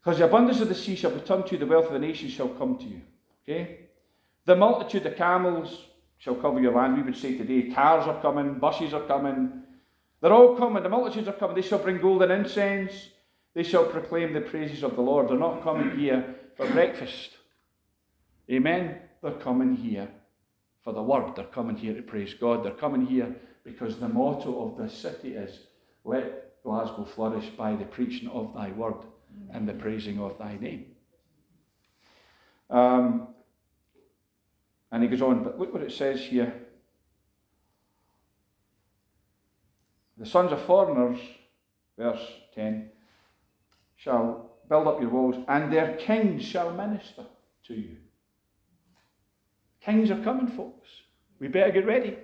Because 0.00 0.18
the 0.18 0.24
abundance 0.24 0.60
of 0.60 0.68
the 0.68 0.74
sea 0.74 0.96
shall 0.96 1.12
return 1.12 1.44
to 1.44 1.52
you, 1.52 1.58
the 1.58 1.66
wealth 1.66 1.86
of 1.86 1.92
the 1.92 2.00
nations 2.00 2.32
shall 2.32 2.48
come 2.48 2.76
to 2.78 2.84
you. 2.84 3.00
Okay? 3.44 3.78
The 4.44 4.56
multitude 4.56 5.06
of 5.06 5.14
camels 5.14 5.84
shall 6.16 6.34
cover 6.34 6.60
your 6.60 6.74
land. 6.74 6.96
We 6.96 7.02
would 7.04 7.16
say 7.16 7.38
today, 7.38 7.70
cars 7.70 8.08
are 8.08 8.20
coming, 8.20 8.58
buses 8.58 8.92
are 8.92 9.06
coming. 9.06 9.62
They're 10.20 10.32
all 10.32 10.56
coming. 10.56 10.82
The 10.82 10.88
multitudes 10.88 11.28
are 11.28 11.32
coming. 11.32 11.54
They 11.54 11.62
shall 11.62 11.78
bring 11.78 12.00
gold 12.00 12.24
and 12.24 12.32
incense. 12.32 13.10
They 13.54 13.62
shall 13.62 13.84
proclaim 13.84 14.32
the 14.32 14.40
praises 14.40 14.82
of 14.82 14.96
the 14.96 15.02
Lord. 15.02 15.28
They're 15.28 15.38
not 15.38 15.62
coming 15.62 15.96
here 15.96 16.34
for 16.56 16.68
breakfast. 16.70 17.37
Amen. 18.50 18.96
They're 19.22 19.32
coming 19.32 19.74
here 19.74 20.08
for 20.82 20.92
the 20.92 21.02
word. 21.02 21.36
They're 21.36 21.44
coming 21.44 21.76
here 21.76 21.94
to 21.94 22.02
praise 22.02 22.34
God. 22.34 22.64
They're 22.64 22.72
coming 22.72 23.04
here 23.04 23.34
because 23.64 23.98
the 23.98 24.08
motto 24.08 24.66
of 24.66 24.78
this 24.78 24.96
city 24.96 25.34
is 25.34 25.60
let 26.04 26.62
Glasgow 26.62 27.04
flourish 27.04 27.46
by 27.50 27.76
the 27.76 27.84
preaching 27.84 28.28
of 28.28 28.54
thy 28.54 28.70
word 28.70 28.94
and 29.52 29.68
the 29.68 29.74
praising 29.74 30.18
of 30.20 30.38
thy 30.38 30.56
name. 30.56 30.86
Um, 32.70 33.28
and 34.90 35.02
he 35.02 35.08
goes 35.08 35.22
on, 35.22 35.44
but 35.44 35.58
look 35.58 35.72
what 35.72 35.82
it 35.82 35.92
says 35.92 36.20
here. 36.20 36.52
The 40.16 40.26
sons 40.26 40.52
of 40.52 40.60
foreigners, 40.62 41.18
verse 41.96 42.26
10, 42.54 42.90
shall 43.96 44.50
build 44.68 44.88
up 44.88 45.00
your 45.00 45.10
walls, 45.10 45.36
and 45.46 45.72
their 45.72 45.96
kings 45.96 46.44
shall 46.44 46.72
minister 46.72 47.24
to 47.66 47.74
you. 47.74 47.96
Kings 49.88 50.10
are 50.10 50.22
coming, 50.22 50.48
folks. 50.48 50.86
We 51.40 51.48
better 51.48 51.72
get 51.72 51.86
ready. 51.86 52.18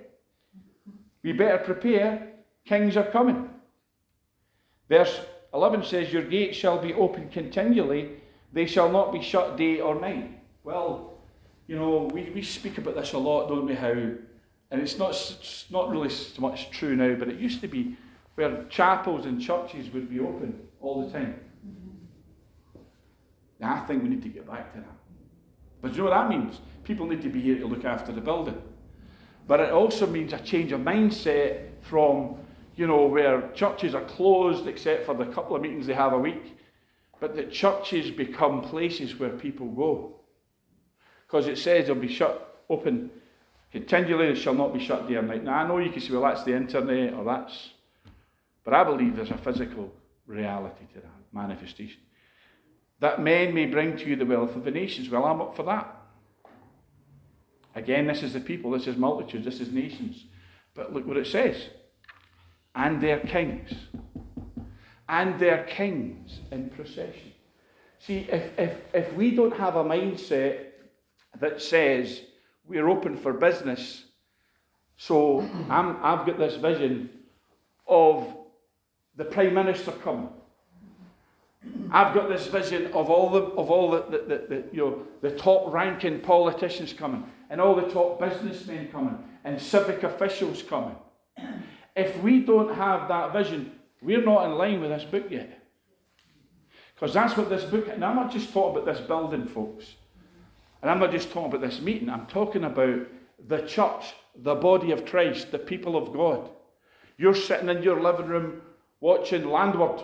We 1.23 1.31
better 1.31 1.57
prepare. 1.57 2.33
Kings 2.63 2.95
are 2.95 3.09
coming. 3.09 3.49
Verse 4.87 5.19
11 5.51 5.83
says, 5.83 6.13
Your 6.13 6.21
gates 6.21 6.55
shall 6.55 6.77
be 6.77 6.93
open 6.93 7.27
continually, 7.29 8.17
they 8.53 8.67
shall 8.67 8.91
not 8.91 9.11
be 9.11 9.19
shut 9.19 9.57
day 9.57 9.79
or 9.79 9.99
night. 9.99 10.39
Well, 10.63 11.15
you 11.65 11.75
know, 11.75 12.07
we, 12.13 12.29
we 12.35 12.43
speak 12.43 12.77
about 12.77 12.97
this 12.97 13.13
a 13.13 13.17
lot, 13.17 13.47
don't 13.47 13.65
we? 13.65 13.73
How, 13.73 13.89
and 13.89 14.81
it's 14.81 14.99
not, 14.99 15.09
it's 15.09 15.65
not 15.71 15.89
really 15.89 16.09
so 16.09 16.39
much 16.43 16.69
true 16.69 16.95
now, 16.95 17.15
but 17.15 17.29
it 17.29 17.39
used 17.39 17.61
to 17.61 17.67
be 17.67 17.97
where 18.35 18.65
chapels 18.65 19.25
and 19.25 19.41
churches 19.41 19.91
would 19.91 20.07
be 20.07 20.19
open 20.19 20.59
all 20.81 21.03
the 21.03 21.11
time. 21.11 21.39
Mm-hmm. 21.67 23.63
I 23.63 23.79
think 23.87 24.03
we 24.03 24.09
need 24.09 24.21
to 24.21 24.29
get 24.29 24.47
back 24.47 24.71
to 24.73 24.81
that. 24.81 24.97
But 25.81 25.93
you 25.93 26.03
know 26.03 26.11
what 26.11 26.11
that 26.11 26.29
means? 26.29 26.59
People 26.85 27.07
need 27.07 27.21
to 27.23 27.29
be 27.29 27.41
here 27.41 27.57
to 27.59 27.67
look 27.67 27.83
after 27.83 28.11
the 28.11 28.21
building. 28.21 28.61
But 29.47 29.59
it 29.59 29.71
also 29.71 30.07
means 30.07 30.33
a 30.33 30.39
change 30.39 30.71
of 30.71 30.81
mindset 30.81 31.69
from, 31.81 32.37
you 32.75 32.87
know, 32.87 33.05
where 33.05 33.51
churches 33.51 33.93
are 33.93 34.05
closed 34.05 34.67
except 34.67 35.05
for 35.05 35.13
the 35.13 35.25
couple 35.25 35.55
of 35.55 35.61
meetings 35.61 35.87
they 35.87 35.93
have 35.93 36.13
a 36.13 36.17
week, 36.17 36.57
but 37.19 37.35
that 37.35 37.51
churches 37.51 38.09
become 38.11 38.61
places 38.61 39.19
where 39.19 39.29
people 39.29 39.67
go. 39.67 40.15
Because 41.27 41.47
it 41.47 41.57
says 41.57 41.87
they'll 41.87 41.95
be 41.95 42.07
shut 42.07 42.63
open 42.69 43.11
continually, 43.71 44.33
they 44.33 44.39
shall 44.39 44.53
not 44.53 44.73
be 44.73 44.79
shut 44.79 45.07
day 45.07 45.15
or 45.15 45.21
night. 45.21 45.43
Now 45.43 45.63
I 45.63 45.67
know 45.67 45.77
you 45.79 45.91
can 45.91 46.01
say, 46.01 46.13
well, 46.13 46.23
that's 46.23 46.43
the 46.43 46.55
internet 46.55 47.13
or 47.13 47.25
that's, 47.25 47.71
but 48.63 48.73
I 48.73 48.83
believe 48.83 49.15
there's 49.15 49.31
a 49.31 49.37
physical 49.37 49.91
reality 50.25 50.85
to 50.93 51.01
that 51.01 51.11
manifestation 51.33 51.99
that 52.99 53.21
men 53.21 53.53
may 53.53 53.65
bring 53.65 53.97
to 53.97 54.05
you 54.05 54.15
the 54.15 54.25
wealth 54.25 54.55
of 54.55 54.63
the 54.63 54.71
nations. 54.71 55.09
Well, 55.09 55.25
I'm 55.25 55.41
up 55.41 55.55
for 55.55 55.63
that. 55.63 55.94
Again, 57.75 58.07
this 58.07 58.23
is 58.23 58.33
the 58.33 58.39
people, 58.39 58.71
this 58.71 58.87
is 58.87 58.95
multitudes, 58.95 59.45
this 59.45 59.59
is 59.59 59.71
nations. 59.71 60.25
But 60.73 60.93
look 60.93 61.05
what 61.05 61.17
it 61.17 61.27
says. 61.27 61.57
And 62.73 63.01
their 63.01 63.19
kings. 63.19 63.71
And 65.07 65.39
their 65.39 65.63
kings 65.65 66.39
in 66.51 66.69
procession. 66.69 67.33
See, 67.99 68.27
if, 68.31 68.57
if, 68.57 68.81
if 68.93 69.13
we 69.13 69.35
don't 69.35 69.55
have 69.55 69.75
a 69.75 69.83
mindset 69.83 70.65
that 71.39 71.61
says 71.61 72.21
we're 72.65 72.87
open 72.87 73.17
for 73.17 73.33
business, 73.33 74.05
so 74.97 75.41
I'm, 75.69 75.97
I've 76.01 76.25
got 76.25 76.39
this 76.39 76.55
vision 76.55 77.09
of 77.87 78.35
the 79.17 79.25
Prime 79.25 79.53
Minister 79.53 79.91
coming 79.91 80.29
I've 81.91 82.13
got 82.13 82.29
this 82.29 82.47
vision 82.47 82.87
of 82.93 83.09
all 83.09 83.29
the 83.29 83.41
of 83.41 83.71
all 83.71 83.91
the, 83.91 84.01
the, 84.09 84.17
the, 84.17 84.45
the, 84.49 84.63
you 84.71 84.79
know 84.79 85.03
the 85.21 85.31
top 85.31 85.71
ranking 85.73 86.19
politicians 86.19 86.93
coming 86.93 87.23
and 87.49 87.61
all 87.61 87.75
the 87.75 87.89
top 87.89 88.19
businessmen 88.19 88.89
coming 88.91 89.17
and 89.43 89.61
civic 89.61 90.03
officials 90.03 90.63
coming. 90.63 90.95
If 91.95 92.17
we 92.21 92.41
don't 92.41 92.73
have 92.75 93.07
that 93.07 93.33
vision, 93.33 93.71
we're 94.01 94.23
not 94.23 94.45
in 94.45 94.57
line 94.57 94.81
with 94.81 94.89
this 94.89 95.03
book 95.03 95.29
yet. 95.29 95.61
Because 96.93 97.13
that's 97.13 97.35
what 97.35 97.49
this 97.49 97.63
book, 97.65 97.87
and 97.87 98.03
I'm 98.03 98.15
not 98.15 98.31
just 98.31 98.53
talking 98.53 98.81
about 98.81 98.93
this 98.93 99.05
building, 99.05 99.45
folks. 99.47 99.95
And 100.81 100.89
I'm 100.89 100.99
not 100.99 101.11
just 101.11 101.31
talking 101.31 101.53
about 101.53 101.61
this 101.61 101.81
meeting, 101.81 102.09
I'm 102.09 102.25
talking 102.27 102.63
about 102.63 103.07
the 103.47 103.59
church, 103.61 104.13
the 104.35 104.55
body 104.55 104.91
of 104.91 105.05
Christ, 105.05 105.51
the 105.51 105.59
people 105.59 105.97
of 105.97 106.13
God. 106.13 106.49
You're 107.17 107.35
sitting 107.35 107.69
in 107.69 107.83
your 107.83 108.01
living 108.01 108.27
room 108.27 108.61
watching 108.99 109.49
Landward, 109.49 110.01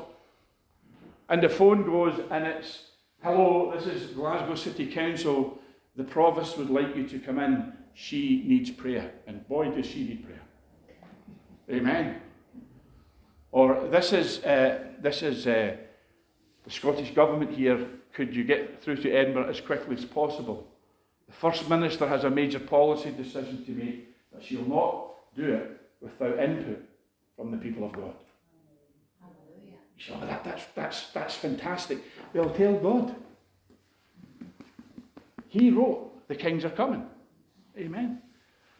and 1.29 1.41
the 1.41 1.49
phone 1.49 1.85
goes 1.85 2.19
and 2.29 2.45
it's, 2.45 2.91
hello, 3.23 3.73
this 3.73 3.87
is 3.87 4.11
Glasgow 4.11 4.55
City 4.55 4.87
Council. 4.87 5.60
The 5.95 6.03
provost 6.03 6.57
would 6.57 6.69
like 6.69 6.95
you 6.95 7.07
to 7.07 7.19
come 7.19 7.39
in. 7.39 7.73
She 7.93 8.43
needs 8.45 8.71
prayer. 8.71 9.11
And 9.27 9.47
boy, 9.47 9.71
does 9.71 9.85
she 9.85 10.03
need 10.03 10.25
prayer. 10.25 10.41
Amen. 11.69 12.21
Or 13.51 13.87
this 13.89 14.13
is, 14.13 14.43
uh, 14.43 14.79
this 15.01 15.21
is 15.21 15.45
uh, 15.45 15.75
the 16.63 16.71
Scottish 16.71 17.13
Government 17.13 17.51
here. 17.51 17.85
Could 18.13 18.35
you 18.35 18.43
get 18.43 18.81
through 18.81 18.97
to 18.97 19.11
Edinburgh 19.11 19.49
as 19.49 19.61
quickly 19.61 19.95
as 19.95 20.05
possible? 20.05 20.67
The 21.27 21.33
First 21.33 21.69
Minister 21.69 22.07
has 22.07 22.23
a 22.23 22.29
major 22.29 22.59
policy 22.59 23.11
decision 23.11 23.63
to 23.65 23.71
make 23.71 24.07
that 24.33 24.43
she'll 24.43 24.67
not 24.67 25.35
do 25.35 25.53
it 25.53 25.81
without 26.01 26.39
input 26.39 26.81
from 27.35 27.51
the 27.51 27.57
people 27.57 27.85
of 27.85 27.93
God. 27.93 28.13
So 29.97 30.19
that, 30.19 30.43
that's, 30.43 30.65
that's, 30.75 31.09
that's 31.11 31.35
fantastic. 31.35 31.99
Well, 32.33 32.49
tell 32.49 32.73
God. 32.75 33.15
He 35.51 35.69
wrote, 35.69 36.27
The 36.29 36.35
kings 36.35 36.63
are 36.63 36.69
coming. 36.69 37.05
Amen. 37.77 38.21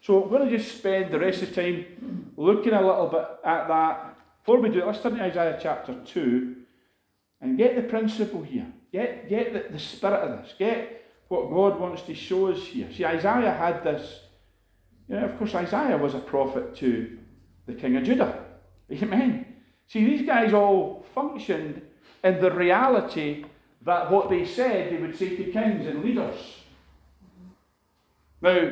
So 0.02 0.20
we're 0.20 0.40
going 0.40 0.50
to 0.50 0.58
just 0.58 0.78
spend 0.78 1.14
the 1.14 1.20
rest 1.20 1.42
of 1.44 1.54
the 1.54 1.62
time 1.62 2.32
looking 2.38 2.72
a 2.72 2.80
little 2.80 3.08
bit 3.08 3.28
at 3.44 3.68
that. 3.68 4.18
Before 4.42 4.62
we 4.62 4.70
do 4.70 4.80
it, 4.80 4.88
let's 4.88 5.02
turn 5.02 5.18
to 5.18 5.24
Isaiah 5.24 5.60
chapter 5.62 5.94
2 5.94 6.56
and 7.42 7.58
get 7.58 7.76
the 7.76 7.82
principle 7.82 8.42
here. 8.42 8.72
Get, 8.94 9.28
get 9.28 9.52
the, 9.52 9.70
the 9.70 9.80
spirit 9.80 10.22
of 10.22 10.42
this. 10.42 10.54
Get 10.58 11.04
what 11.28 11.50
God 11.50 11.78
wants 11.78 12.04
to 12.04 12.16
show 12.16 12.48
us 12.48 12.66
here. 12.66 12.88
See, 12.94 13.06
Isaiah 13.06 13.52
had 13.52 13.84
this. 13.84 14.22
You 15.10 15.16
know, 15.16 15.26
of 15.26 15.38
course, 15.38 15.54
Isaiah 15.54 15.98
was 15.98 16.14
a 16.14 16.20
prophet 16.20 16.74
to 16.78 17.18
the 17.66 17.74
king 17.74 17.98
of 17.98 18.06
Judah. 18.06 18.46
Amen. 18.90 19.46
See, 19.88 20.06
these 20.06 20.26
guys 20.26 20.54
all 20.54 21.06
functioned 21.14 21.82
in 22.24 22.40
the 22.40 22.50
reality 22.50 23.44
that 23.82 24.10
what 24.10 24.30
they 24.30 24.46
said 24.46 24.94
they 24.94 25.02
would 25.02 25.18
say 25.18 25.36
to 25.36 25.52
kings 25.52 25.86
and 25.86 26.02
leaders. 26.02 26.61
Now, 28.42 28.72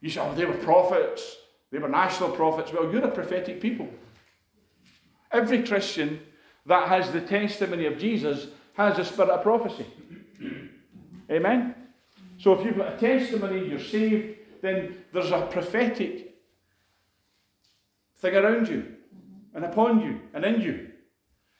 you 0.00 0.10
say, 0.10 0.20
oh, 0.20 0.34
they 0.34 0.44
were 0.44 0.54
prophets, 0.54 1.36
they 1.70 1.78
were 1.78 1.88
national 1.88 2.30
prophets. 2.30 2.72
Well, 2.72 2.90
you're 2.92 3.04
a 3.04 3.10
prophetic 3.10 3.60
people. 3.60 3.88
Every 5.30 5.62
Christian 5.62 6.20
that 6.66 6.88
has 6.88 7.10
the 7.10 7.20
testimony 7.20 7.86
of 7.86 7.98
Jesus 7.98 8.48
has 8.74 8.98
a 8.98 9.04
spirit 9.04 9.30
of 9.30 9.42
prophecy. 9.42 9.86
Amen? 11.30 11.74
So 12.38 12.52
if 12.52 12.64
you've 12.64 12.76
got 12.76 12.94
a 12.94 12.96
testimony, 12.98 13.68
you're 13.68 13.80
saved, 13.80 14.38
then 14.62 14.96
there's 15.12 15.30
a 15.30 15.46
prophetic 15.50 16.34
thing 18.16 18.34
around 18.34 18.68
you 18.68 18.94
and 19.54 19.64
upon 19.64 20.00
you 20.00 20.20
and 20.34 20.44
in 20.44 20.60
you. 20.60 20.88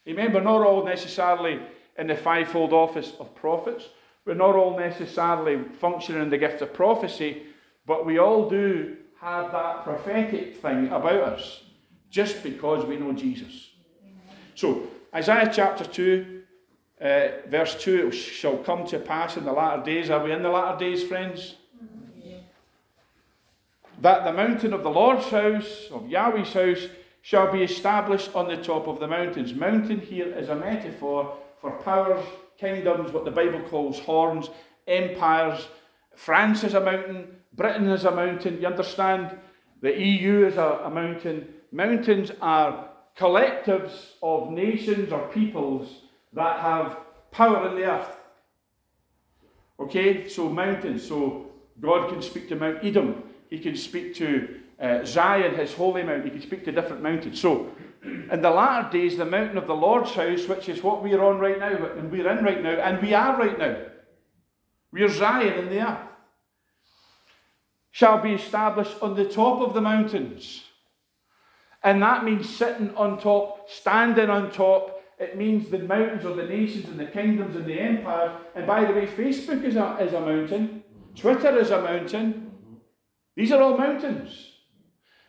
Amen? 0.09 0.33
We're 0.33 0.41
not 0.41 0.63
all 0.63 0.85
necessarily 0.85 1.61
in 1.99 2.07
the 2.07 2.17
fivefold 2.17 2.73
office 2.73 3.13
of 3.19 3.35
prophets. 3.35 3.89
We're 4.27 4.35
not 4.35 4.57
all 4.57 4.77
necessarily 4.77 5.63
functioning 5.79 6.21
in 6.21 6.31
the 6.31 6.37
gift 6.37 6.61
of 6.61 6.75
prophecy, 6.75 7.45
but 7.87 8.05
we 8.05 8.19
all 8.19 8.51
do 8.51 8.97
have 9.21 9.53
that 9.53 9.85
prophetic 9.85 10.57
thing 10.57 10.89
about 10.89 11.23
us 11.23 11.63
just 12.11 12.43
because 12.43 12.85
we 12.85 12.97
know 12.97 13.13
Jesus. 13.13 13.71
So, 14.57 14.89
Isaiah 15.15 15.51
chapter 15.53 15.85
2, 15.85 16.43
uh, 17.01 17.29
verse 17.47 17.81
2 17.83 18.09
it 18.09 18.13
shall 18.13 18.57
come 18.59 18.85
to 18.89 18.99
pass 18.99 19.37
in 19.37 19.45
the 19.45 19.53
latter 19.53 19.83
days. 19.85 20.11
Are 20.11 20.23
we 20.23 20.33
in 20.33 20.43
the 20.43 20.49
latter 20.49 20.79
days, 20.79 21.05
friends? 21.05 21.55
That 24.01 24.25
the 24.25 24.33
mountain 24.33 24.73
of 24.73 24.83
the 24.83 24.91
Lord's 24.91 25.27
house, 25.29 25.87
of 25.93 26.09
Yahweh's 26.09 26.53
house, 26.53 26.89
shall 27.23 27.51
be 27.53 27.63
established 27.63 28.35
on 28.35 28.49
the 28.49 28.57
top 28.57 28.89
of 28.89 28.99
the 28.99 29.07
mountains. 29.07 29.55
Mountain 29.55 30.01
here 30.01 30.35
is 30.35 30.49
a 30.49 30.57
metaphor 30.57 31.37
for 31.61 31.71
powers, 31.83 32.25
kingdoms, 32.59 33.13
what 33.13 33.25
the 33.25 33.31
Bible 33.31 33.61
calls 33.69 33.99
horns, 33.99 34.51
empires. 34.87 35.67
France 36.15 36.65
is 36.65 36.75
a 36.75 36.81
mountain, 36.81 37.37
Britain 37.53 37.89
is 37.89 38.05
a 38.05 38.11
mountain. 38.11 38.61
You 38.61 38.67
understand? 38.67 39.39
The 39.83 39.99
EU 39.99 40.47
is 40.47 40.57
a, 40.57 40.83
a 40.85 40.91
mountain. 40.91 41.49
Mountains 41.73 42.31
are 42.41 42.91
collectives 43.17 44.13
of 44.23 44.51
nations 44.51 45.13
or 45.13 45.29
peoples 45.29 46.03
that 46.33 46.61
have 46.61 46.99
power 47.31 47.69
in 47.69 47.77
the 47.77 47.85
earth. 47.85 48.17
Okay, 49.79 50.29
so 50.29 50.49
mountains. 50.49 51.07
So 51.07 51.51
God 51.81 52.11
can 52.11 52.23
speak 52.23 52.49
to 52.49 52.57
Mount 52.57 52.79
Edom. 52.83 53.23
He 53.51 53.59
can 53.59 53.77
speak 53.77 54.15
to 54.17 54.61
uh, 54.81 55.05
Zion, 55.05 55.55
his 55.55 55.73
holy 55.75 56.03
mount. 56.03 56.25
He 56.25 56.31
can 56.31 56.43
speak 56.43 56.65
to 56.65 56.73
different 56.73 57.03
mountains. 57.03 57.41
So, 57.41 57.71
in 58.07 58.43
the 58.43 58.51
latter 58.51 58.91
days, 58.91 59.17
the 59.17 59.25
mountain 59.25 59.59
of 59.59 59.67
the 59.67 59.75
Lord's 59.75 60.13
house, 60.13 60.47
which 60.47 60.69
is 60.69 60.83
what 60.83 61.03
we're 61.03 61.23
on 61.23 61.39
right 61.39 61.59
now, 61.59 61.87
and 61.97 62.11
we're 62.11 62.31
in 62.31 62.45
right 62.45 62.63
now, 62.63 62.71
and 62.71 63.03
we 63.03 63.15
are 63.15 63.39
right 63.39 63.59
now, 63.59 63.77
we're 64.93 65.09
Zion 65.09 65.59
in 65.59 65.69
the 65.69 65.81
earth, 65.81 66.09
shall 67.91 68.21
be 68.21 68.33
established 68.33 68.97
on 69.03 69.17
the 69.17 69.25
top 69.25 69.61
of 69.61 69.75
the 69.75 69.81
mountains. 69.81 70.65
And 71.83 72.03
that 72.03 72.25
means 72.25 72.49
sitting 72.49 72.95
on 72.97 73.21
top, 73.21 73.71
standing 73.71 74.29
on 74.29 74.51
top. 74.51 75.03
It 75.19 75.37
means 75.37 75.71
the 75.71 75.79
mountains 75.79 76.25
or 76.25 76.35
the 76.35 76.45
nations 76.45 76.89
and 76.89 76.99
the 76.99 77.07
kingdoms 77.07 77.57
and 77.57 77.65
the 77.65 77.79
empires. 77.79 78.33
And 78.55 78.67
by 78.67 78.85
the 78.85 78.93
way, 78.93 79.07
Facebook 79.07 79.65
is 79.65 79.77
a, 79.77 79.97
is 80.01 80.13
a 80.13 80.21
mountain, 80.21 80.83
Twitter 81.15 81.57
is 81.59 81.71
a 81.71 81.81
mountain. 81.81 82.51
These 83.35 83.53
are 83.53 83.63
all 83.63 83.79
mountains. 83.79 84.56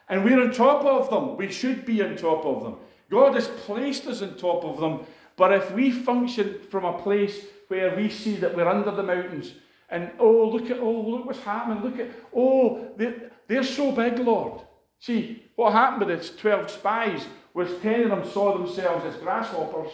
And 0.10 0.24
we're 0.24 0.42
on 0.42 0.52
top 0.52 0.86
of 0.86 1.10
them. 1.10 1.38
We 1.38 1.52
should 1.52 1.86
be 1.86 2.02
on 2.02 2.16
top 2.16 2.46
of 2.46 2.64
them. 2.64 2.78
God 3.10 3.36
has 3.36 3.48
placed 3.48 4.08
us 4.08 4.22
on 4.22 4.36
top 4.36 4.64
of 4.64 4.80
them. 4.80 5.02
But 5.36 5.54
if 5.54 5.72
we 5.72 5.92
function 5.92 6.60
from 6.70 6.86
a 6.86 7.00
place 7.00 7.46
where 7.68 7.96
we 7.96 8.10
see 8.10 8.38
that 8.38 8.56
we're 8.56 8.68
under 8.68 8.92
the 8.92 9.04
mountains, 9.04 9.54
and 9.90 10.12
oh, 10.20 10.50
look 10.50 10.70
at, 10.70 10.80
oh, 10.80 11.02
look 11.02 11.26
what's 11.26 11.40
happening, 11.40 11.84
look 11.84 12.00
at, 12.00 12.10
oh, 12.36 12.88
they're, 12.98 13.32
they're 13.48 13.64
so 13.64 13.92
big, 13.92 14.20
Lord. 14.20 14.62
See, 15.00 15.44
what 15.56 15.74
happened 15.74 16.08
with 16.08 16.20
its 16.20 16.30
12 16.36 16.70
spies 16.70 17.26
was 17.54 17.70
10 17.82 18.04
of 18.04 18.10
them 18.10 18.30
saw 18.30 18.58
themselves 18.58 19.06
as 19.06 19.22
grasshoppers, 19.22 19.92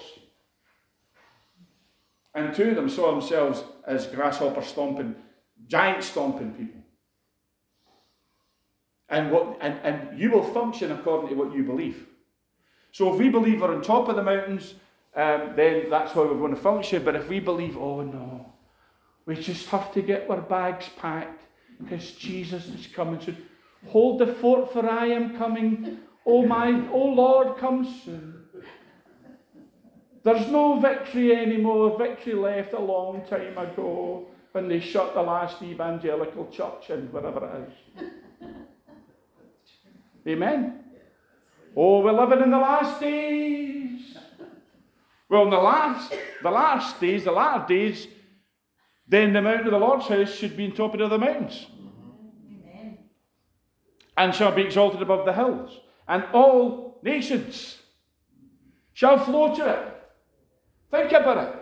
and 2.33 2.53
two 2.53 2.69
of 2.69 2.75
them 2.75 2.89
saw 2.89 3.11
themselves 3.11 3.63
as 3.85 4.07
grasshopper 4.07 4.61
stomping, 4.61 5.15
giant 5.67 6.03
stomping 6.03 6.51
people. 6.53 6.82
And, 9.13 9.29
what, 9.29 9.59
and, 9.61 9.79
and 9.83 10.19
you 10.19 10.31
will 10.31 10.43
function 10.43 10.91
according 10.91 11.29
to 11.29 11.35
what 11.35 11.53
you 11.53 11.63
believe. 11.63 12.07
So 12.91 13.13
if 13.13 13.19
we 13.19 13.29
believe 13.29 13.61
we're 13.61 13.73
on 13.73 13.83
top 13.83 14.09
of 14.09 14.15
the 14.15 14.23
mountains, 14.23 14.73
um, 15.15 15.53
then 15.55 15.87
that's 15.91 16.13
how 16.13 16.23
we're 16.23 16.39
going 16.39 16.55
to 16.55 16.59
function. 16.59 17.03
But 17.05 17.15
if 17.15 17.29
we 17.29 17.39
believe, 17.39 17.77
oh 17.77 18.01
no, 18.01 18.53
we 19.27 19.35
just 19.35 19.69
have 19.69 19.93
to 19.93 20.01
get 20.01 20.27
our 20.31 20.41
bags 20.41 20.89
packed 20.97 21.43
because 21.79 22.13
Jesus 22.13 22.65
is 22.69 22.87
coming 22.87 23.21
soon. 23.21 23.37
Hold 23.89 24.19
the 24.19 24.25
fort, 24.25 24.73
for 24.73 24.89
I 24.89 25.05
am 25.07 25.37
coming. 25.37 25.99
Oh 26.25 26.47
my, 26.47 26.69
oh 26.91 27.05
Lord, 27.05 27.57
come 27.59 27.85
soon. 28.03 28.45
There's 30.23 30.47
no 30.47 30.79
victory 30.79 31.35
anymore. 31.35 31.99
Victory 31.99 32.33
left 32.33 32.73
a 32.73 32.79
long 32.79 33.23
time 33.29 33.59
ago 33.59 34.25
when 34.53 34.67
they 34.67 34.79
shut 34.79 35.13
the 35.13 35.21
last 35.21 35.61
evangelical 35.61 36.47
church 36.49 36.89
and 36.89 37.13
wherever 37.13 37.45
it 37.45 38.03
is. 38.03 38.22
Amen. 40.27 40.79
Oh, 41.75 42.01
we're 42.01 42.13
living 42.13 42.43
in 42.43 42.51
the 42.51 42.57
last 42.57 42.99
days. 42.99 44.17
Well, 45.27 45.43
in 45.43 45.49
the 45.49 45.57
last, 45.57 46.13
the 46.41 46.51
last 46.51 46.99
days, 47.01 47.23
the 47.23 47.31
latter 47.31 47.65
days, 47.67 48.07
then 49.07 49.33
the 49.33 49.41
mountain 49.41 49.67
of 49.67 49.71
the 49.71 49.79
Lord's 49.79 50.07
house 50.07 50.33
should 50.33 50.55
be 50.55 50.65
on 50.65 50.73
top 50.73 50.93
of 50.93 51.09
the 51.09 51.17
mountains. 51.17 51.65
Amen. 52.47 52.99
And 54.15 54.33
shall 54.33 54.51
be 54.51 54.61
exalted 54.61 55.01
above 55.01 55.25
the 55.25 55.33
hills. 55.33 55.79
And 56.07 56.23
all 56.33 56.99
nations 57.03 57.79
shall 58.93 59.17
flow 59.17 59.55
to 59.55 59.69
it. 59.69 60.03
Think 60.91 61.11
about 61.11 61.47
it. 61.47 61.55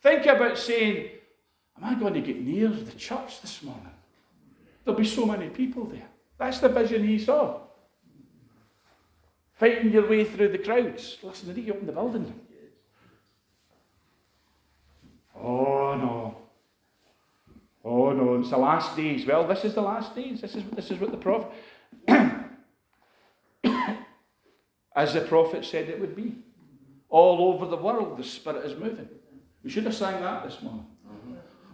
Think 0.00 0.26
about 0.26 0.58
saying, 0.58 1.10
Am 1.76 1.84
I 1.84 1.94
going 1.94 2.14
to 2.14 2.22
get 2.22 2.40
near 2.40 2.68
the 2.68 2.92
church 2.92 3.42
this 3.42 3.62
morning? 3.62 3.90
There'll 4.82 4.98
be 4.98 5.06
so 5.06 5.26
many 5.26 5.50
people 5.50 5.84
there. 5.84 6.08
That's 6.38 6.58
the 6.60 6.70
vision 6.70 7.06
he 7.06 7.18
saw 7.18 7.65
fighting 9.56 9.92
your 9.92 10.08
way 10.08 10.24
through 10.24 10.48
the 10.48 10.58
crowds. 10.58 11.18
Listen, 11.22 11.48
did 11.48 11.62
he 11.62 11.70
open 11.70 11.86
the 11.86 11.92
building? 11.92 12.32
Oh 15.34 15.96
no. 15.96 16.36
Oh 17.84 18.12
no, 18.12 18.40
it's 18.40 18.50
the 18.50 18.56
last 18.56 18.96
days. 18.96 19.26
Well, 19.26 19.46
this 19.46 19.64
is 19.64 19.74
the 19.74 19.82
last 19.82 20.14
days. 20.14 20.40
This 20.40 20.54
is 20.54 20.64
this 20.72 20.90
is 20.90 20.98
what 20.98 21.10
the 21.10 21.16
prophet 21.16 21.52
as 24.96 25.12
the 25.12 25.20
prophet 25.20 25.64
said 25.64 25.88
it 25.88 26.00
would 26.00 26.16
be. 26.16 26.36
All 27.08 27.52
over 27.52 27.66
the 27.66 27.76
world, 27.76 28.18
the 28.18 28.24
Spirit 28.24 28.64
is 28.64 28.76
moving. 28.78 29.08
We 29.62 29.70
should 29.70 29.84
have 29.84 29.94
sang 29.94 30.20
that 30.22 30.44
this 30.44 30.60
morning. 30.62 30.86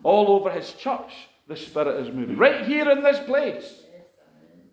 All 0.03 0.29
over 0.29 0.51
his 0.51 0.73
church, 0.73 1.13
the 1.47 1.57
Spirit 1.57 2.07
is 2.07 2.13
moving. 2.13 2.37
Right 2.37 2.67
here 2.67 2.91
in 2.91 3.03
this 3.03 3.21
place. 3.21 3.83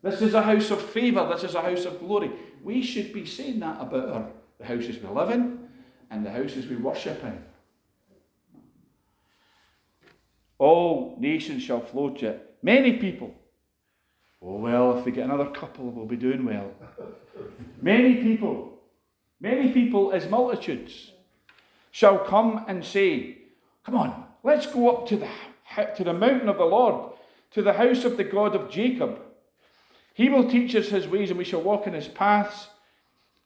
This 0.01 0.21
is 0.21 0.33
a 0.33 0.41
house 0.41 0.71
of 0.71 0.81
favour. 0.81 1.29
This 1.31 1.43
is 1.43 1.55
a 1.55 1.61
house 1.61 1.85
of 1.85 1.99
glory. 1.99 2.31
We 2.63 2.81
should 2.81 3.13
be 3.13 3.25
saying 3.25 3.59
that 3.59 3.81
about 3.81 4.09
our, 4.09 4.27
the 4.59 4.65
houses 4.65 5.01
we 5.01 5.07
live 5.09 5.31
in 5.31 5.59
and 6.11 6.25
the 6.25 6.31
houses 6.31 6.67
we 6.67 6.75
worship 6.75 7.23
in. 7.23 7.43
All 10.57 11.15
nations 11.19 11.63
shall 11.63 11.79
flow 11.79 12.09
to 12.09 12.27
it. 12.27 12.55
Many 12.61 12.97
people. 12.97 13.33
Oh, 14.41 14.55
well, 14.55 14.97
if 14.97 15.05
we 15.05 15.11
get 15.11 15.25
another 15.25 15.49
couple, 15.49 15.85
we'll 15.85 16.05
be 16.05 16.15
doing 16.15 16.45
well. 16.45 16.71
Many 17.81 18.15
people, 18.15 18.79
many 19.39 19.71
people 19.71 20.11
as 20.11 20.29
multitudes 20.29 21.11
shall 21.91 22.19
come 22.19 22.65
and 22.67 22.83
say, 22.83 23.37
Come 23.85 23.95
on, 23.95 24.25
let's 24.43 24.67
go 24.67 24.95
up 24.95 25.07
to 25.07 25.17
the, 25.17 25.27
to 25.95 26.03
the 26.03 26.13
mountain 26.13 26.49
of 26.49 26.57
the 26.57 26.65
Lord, 26.65 27.13
to 27.51 27.61
the 27.61 27.73
house 27.73 28.03
of 28.03 28.17
the 28.17 28.23
God 28.23 28.55
of 28.55 28.69
Jacob. 28.69 29.19
He 30.19 30.27
will 30.27 30.49
teach 30.49 30.75
us 30.75 30.89
his 30.89 31.07
ways, 31.07 31.29
and 31.29 31.37
we 31.37 31.45
shall 31.45 31.61
walk 31.61 31.87
in 31.87 31.93
his 31.93 32.09
paths. 32.09 32.67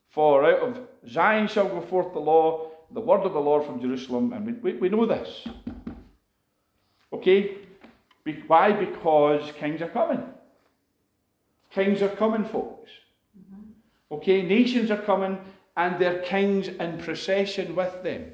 For 0.10 0.44
out 0.44 0.60
of 0.68 0.80
Zion 1.08 1.48
shall 1.48 1.68
go 1.68 1.82
forth 1.82 2.14
the 2.14 2.20
law, 2.20 2.72
the 2.90 3.00
word 3.00 3.22
of 3.22 3.34
the 3.34 3.40
Lord 3.40 3.64
from 3.64 3.80
Jerusalem. 3.80 4.34
And 4.34 4.44
we, 4.44 4.54
we, 4.54 4.80
we 4.80 4.90
know 4.90 5.06
this. 5.06 5.48
Okay? 7.14 7.58
Be, 8.24 8.44
why? 8.48 8.72
Because 8.72 9.52
kings 9.52 9.84
are 9.84 9.88
coming. 9.88 10.24
Kings 11.70 12.02
are 12.02 12.10
coming, 12.10 12.44
folks. 12.44 12.90
Okay? 14.12 14.42
Nations 14.42 14.90
are 14.90 15.04
coming, 15.04 15.38
and 15.78 16.00
their 16.00 16.24
kings 16.24 16.70
in 16.70 16.98
procession 16.98 17.76
with 17.76 18.02
them. 18.02 18.32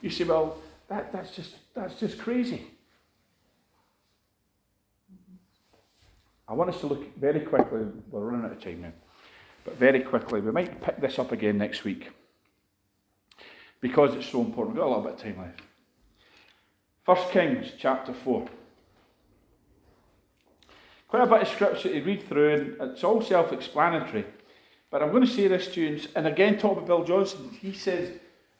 You 0.00 0.10
say, 0.10 0.24
well, 0.24 0.58
that, 0.88 1.12
that's, 1.12 1.30
just, 1.36 1.54
that's 1.74 1.94
just 1.94 2.18
crazy. 2.18 2.71
I 6.52 6.54
want 6.54 6.68
us 6.68 6.80
to 6.80 6.86
look 6.86 7.16
very 7.16 7.40
quickly, 7.40 7.80
we're 8.10 8.20
running 8.20 8.44
out 8.44 8.52
of 8.52 8.62
time 8.62 8.82
now, 8.82 8.92
but 9.64 9.78
very 9.78 10.00
quickly, 10.00 10.42
we 10.42 10.52
might 10.52 10.82
pick 10.82 11.00
this 11.00 11.18
up 11.18 11.32
again 11.32 11.56
next 11.56 11.82
week 11.82 12.10
because 13.80 14.14
it's 14.14 14.26
so 14.26 14.42
important. 14.42 14.76
We've 14.76 14.82
got 14.82 14.88
a 14.88 14.94
little 14.94 15.02
bit 15.02 15.14
of 15.14 15.22
time 15.22 15.38
left. 15.38 15.62
First 17.06 17.30
Kings 17.30 17.72
chapter 17.78 18.12
4. 18.12 18.46
Quite 21.08 21.22
a 21.22 21.26
bit 21.26 21.40
of 21.40 21.48
scripture 21.48 21.88
to 21.88 22.02
read 22.02 22.28
through, 22.28 22.76
and 22.78 22.90
it's 22.90 23.02
all 23.02 23.22
self 23.22 23.50
explanatory. 23.50 24.26
But 24.90 25.02
I'm 25.02 25.10
going 25.10 25.24
to 25.24 25.32
say 25.32 25.48
this 25.48 25.74
you, 25.74 26.02
and 26.14 26.26
again, 26.26 26.58
talk 26.58 26.72
about 26.72 26.86
Bill 26.86 27.04
Johnson. 27.04 27.48
He 27.62 27.72
says, 27.72 28.10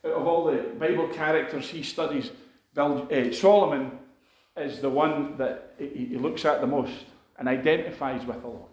out 0.02 0.12
of 0.12 0.26
all 0.26 0.46
the 0.46 0.62
Bible 0.80 1.08
characters 1.08 1.68
he 1.68 1.82
studies, 1.82 2.30
Bill, 2.72 3.06
uh, 3.12 3.32
Solomon 3.34 3.98
is 4.56 4.80
the 4.80 4.88
one 4.88 5.36
that 5.36 5.74
he, 5.78 6.06
he 6.06 6.16
looks 6.16 6.46
at 6.46 6.62
the 6.62 6.66
most 6.66 6.94
and 7.42 7.48
identifies 7.48 8.24
with 8.24 8.40
a 8.44 8.46
lot. 8.46 8.68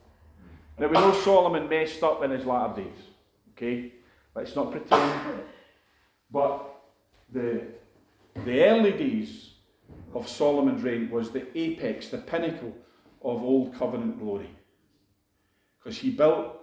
Now, 0.77 0.89
we 0.89 0.93
know 0.93 1.11
Solomon 1.11 1.67
messed 1.67 2.03
up 2.03 2.21
in 2.21 2.29
his 2.29 2.45
latter 2.45 2.83
days. 2.83 2.99
Okay? 3.53 3.93
Let's 4.35 4.55
not 4.55 4.71
pretend. 4.71 5.41
But 6.29 6.69
the, 7.33 7.63
the 8.45 8.63
early 8.65 8.91
days 8.91 9.53
of 10.13 10.29
Solomon's 10.29 10.83
reign 10.83 11.09
was 11.09 11.31
the 11.31 11.47
apex, 11.57 12.09
the 12.09 12.19
pinnacle 12.19 12.75
of 13.23 13.41
Old 13.41 13.73
Covenant 13.73 14.19
glory. 14.19 14.51
Because 15.79 15.97
he 15.97 16.11
built 16.11 16.55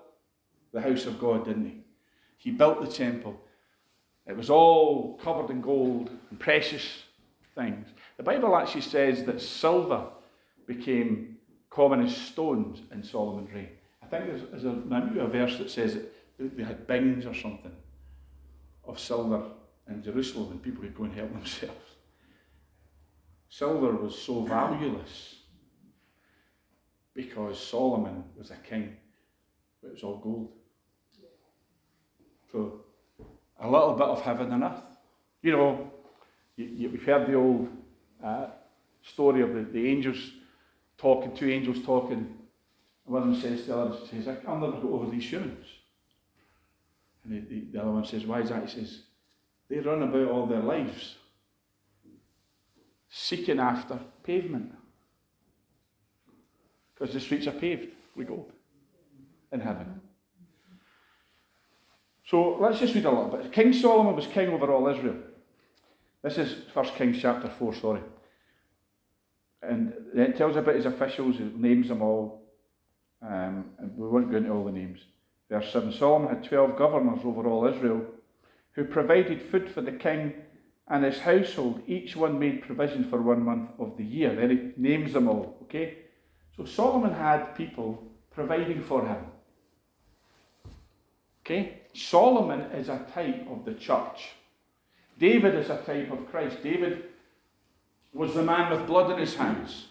the 0.73 0.81
house 0.81 1.07
of 1.07 1.19
God, 1.19 1.45
didn't 1.45 1.65
he? 1.65 1.79
He 2.37 2.53
built 2.53 2.81
the 2.81 2.87
temple. 2.87 3.37
It 4.29 4.37
was 4.37 4.49
all 4.49 5.19
covered 5.25 5.51
in 5.51 5.61
gold 5.61 6.11
and 6.31 6.39
precious 6.39 7.03
things. 7.57 7.89
The 8.17 8.23
Bible 8.23 8.55
actually 8.55 8.83
says 8.83 9.25
that 9.25 9.43
silver 9.43 10.05
became 10.69 11.36
common 11.77 12.01
as 12.01 12.17
stones 12.17 12.81
in 12.91 13.03
Solomon's 13.03 13.53
reign. 13.53 13.69
I 14.03 14.07
think 14.07 14.27
there's, 14.27 14.43
there's 14.51 14.65
a, 14.65 15.21
a 15.21 15.29
verse 15.29 15.59
that 15.59 15.71
says 15.71 15.93
that 16.39 16.57
they 16.57 16.65
had 16.65 16.87
bings 16.87 17.27
or 17.27 17.35
something 17.35 17.77
of 18.85 18.99
silver 18.99 19.43
in 19.87 20.03
Jerusalem 20.03 20.53
and 20.53 20.63
people 20.63 20.81
could 20.81 20.97
go 20.97 21.05
and 21.05 21.13
help 21.13 21.33
themselves. 21.35 21.91
Silver 23.51 23.95
was 23.95 24.19
so 24.19 24.43
valueless 24.43 25.37
because 27.15 27.61
Solomon 27.61 28.25
was 28.39 28.51
a 28.51 28.57
king, 28.57 28.97
but 29.83 29.89
it 29.89 29.95
was 29.95 30.03
all 30.03 30.17
gold. 30.17 30.53
So, 32.51 32.81
a 33.61 33.69
little 33.69 33.95
bit 33.95 34.07
of 34.07 34.23
heaven 34.23 34.51
and 34.53 34.65
earth. 34.65 34.83
You 35.43 35.53
know, 35.53 35.91
you, 36.57 36.89
we've 36.89 37.05
heard 37.05 37.27
the 37.27 37.35
old 37.35 37.69
uh, 38.25 38.47
story 39.03 39.43
of 39.43 39.53
the, 39.53 39.63
the 39.63 39.89
angels 39.89 40.33
talking, 40.99 41.35
two 41.35 41.51
angels 41.51 41.85
talking. 41.85 42.19
And 43.05 43.15
one 43.15 43.23
of 43.23 43.29
them 43.29 43.41
says 43.41 43.63
to 43.63 43.67
the 43.67 43.77
other, 43.77 43.97
says, 44.11 44.29
I'll 44.47 44.59
never 44.59 44.81
go 44.81 44.95
over 44.95 45.11
these 45.11 45.31
humans. 45.31 45.67
And 47.25 47.35
the, 47.35 47.49
the, 47.49 47.61
the 47.73 47.81
other 47.81 47.91
one 47.91 48.05
says, 48.05 48.25
why 48.25 48.41
is 48.41 48.51
that? 48.51 48.69
He 48.69 48.81
says, 48.81 49.03
they 49.69 49.81
run 49.81 50.03
about 50.03 50.29
all 50.29 50.47
their 50.47 50.61
lives 50.61 51.17
seeking 53.09 53.59
after 53.59 53.99
pavement. 54.23 54.73
Because 56.95 57.15
the 57.15 57.21
streets 57.21 57.47
are 57.47 57.53
paved 57.53 57.89
with 58.15 58.29
gold 58.29 58.53
in 59.53 59.61
heaven. 59.61 60.01
So 62.27 62.57
let's 62.61 62.81
just 62.81 62.95
read 62.95 63.05
a 63.05 63.11
little 63.11 63.29
bit. 63.29 63.53
King 63.53 63.73
Solomon 63.73 64.17
was 64.17 64.27
king 64.27 64.49
over 64.49 64.73
all 64.73 64.89
Israel. 64.89 65.17
This 66.23 66.39
is 66.39 66.57
1 66.73 66.87
Kings 66.97 67.19
chapter 67.21 67.49
4, 67.49 67.75
sorry. 67.75 68.01
And 69.63 69.93
it 70.23 70.37
tells 70.37 70.57
about 70.57 70.77
his 70.77 70.87
officials, 70.87 71.37
names 71.55 71.89
them 71.89 72.03
all. 72.03 72.43
Um, 73.23 73.67
and 73.79 73.97
we 73.97 74.09
won't 74.09 74.31
go 74.31 74.37
into 74.37 74.51
all 74.51 74.65
the 74.65 74.73
names. 74.73 75.01
Verse 75.51 75.73
7 75.73 75.93
Solomon 75.93 76.29
had 76.29 76.45
12 76.45 76.77
governors 76.77 77.21
over 77.25 77.47
all 77.49 77.67
Israel 77.67 78.05
who 78.73 78.85
provided 78.85 79.43
food 79.43 79.71
for 79.71 79.81
the 79.81 79.93
king 79.93 80.35
and 80.89 81.05
his 81.05 81.19
household. 81.19 81.83
Each 81.87 82.15
one 82.15 82.39
made 82.39 82.63
provision 82.63 83.09
for 83.09 83.21
one 83.21 83.43
month 83.43 83.71
of 83.79 83.97
the 83.97 84.05
year. 84.05 84.35
Then 84.35 84.51
he 84.51 84.81
names 84.81 85.13
them 85.13 85.29
all, 85.29 85.57
okay? 85.63 85.99
So 86.57 86.65
Solomon 86.65 87.13
had 87.13 87.55
people 87.55 88.03
providing 88.31 88.83
for 88.83 89.07
him. 89.07 89.25
Okay? 91.45 91.81
Solomon 91.95 92.61
is 92.73 92.89
a 92.89 93.07
type 93.15 93.47
of 93.51 93.65
the 93.65 93.75
church. 93.75 94.33
David 95.19 95.55
is 95.55 95.71
a 95.71 95.79
type 95.79 96.11
of 96.13 96.31
Christ. 96.31 96.63
David 96.63 97.05
was 98.13 98.35
the 98.35 98.43
man 98.43 98.71
with 98.71 98.87
blood 98.87 99.11
in 99.11 99.19
his 99.19 99.35
hands. 99.35 99.87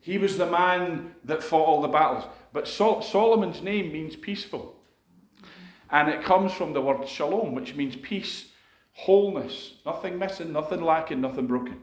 He 0.00 0.16
was 0.18 0.38
the 0.38 0.50
man 0.50 1.14
that 1.24 1.42
fought 1.42 1.66
all 1.66 1.82
the 1.82 1.88
battles. 1.88 2.24
But 2.52 2.66
Sol- 2.66 3.02
Solomon's 3.02 3.62
name 3.62 3.92
means 3.92 4.16
peaceful. 4.16 4.76
And 5.90 6.08
it 6.08 6.22
comes 6.22 6.52
from 6.52 6.72
the 6.72 6.80
word 6.80 7.06
shalom, 7.06 7.54
which 7.54 7.74
means 7.74 7.96
peace, 7.96 8.46
wholeness, 8.92 9.74
nothing 9.84 10.18
missing, 10.18 10.52
nothing 10.52 10.82
lacking, 10.82 11.20
nothing 11.20 11.46
broken. 11.46 11.82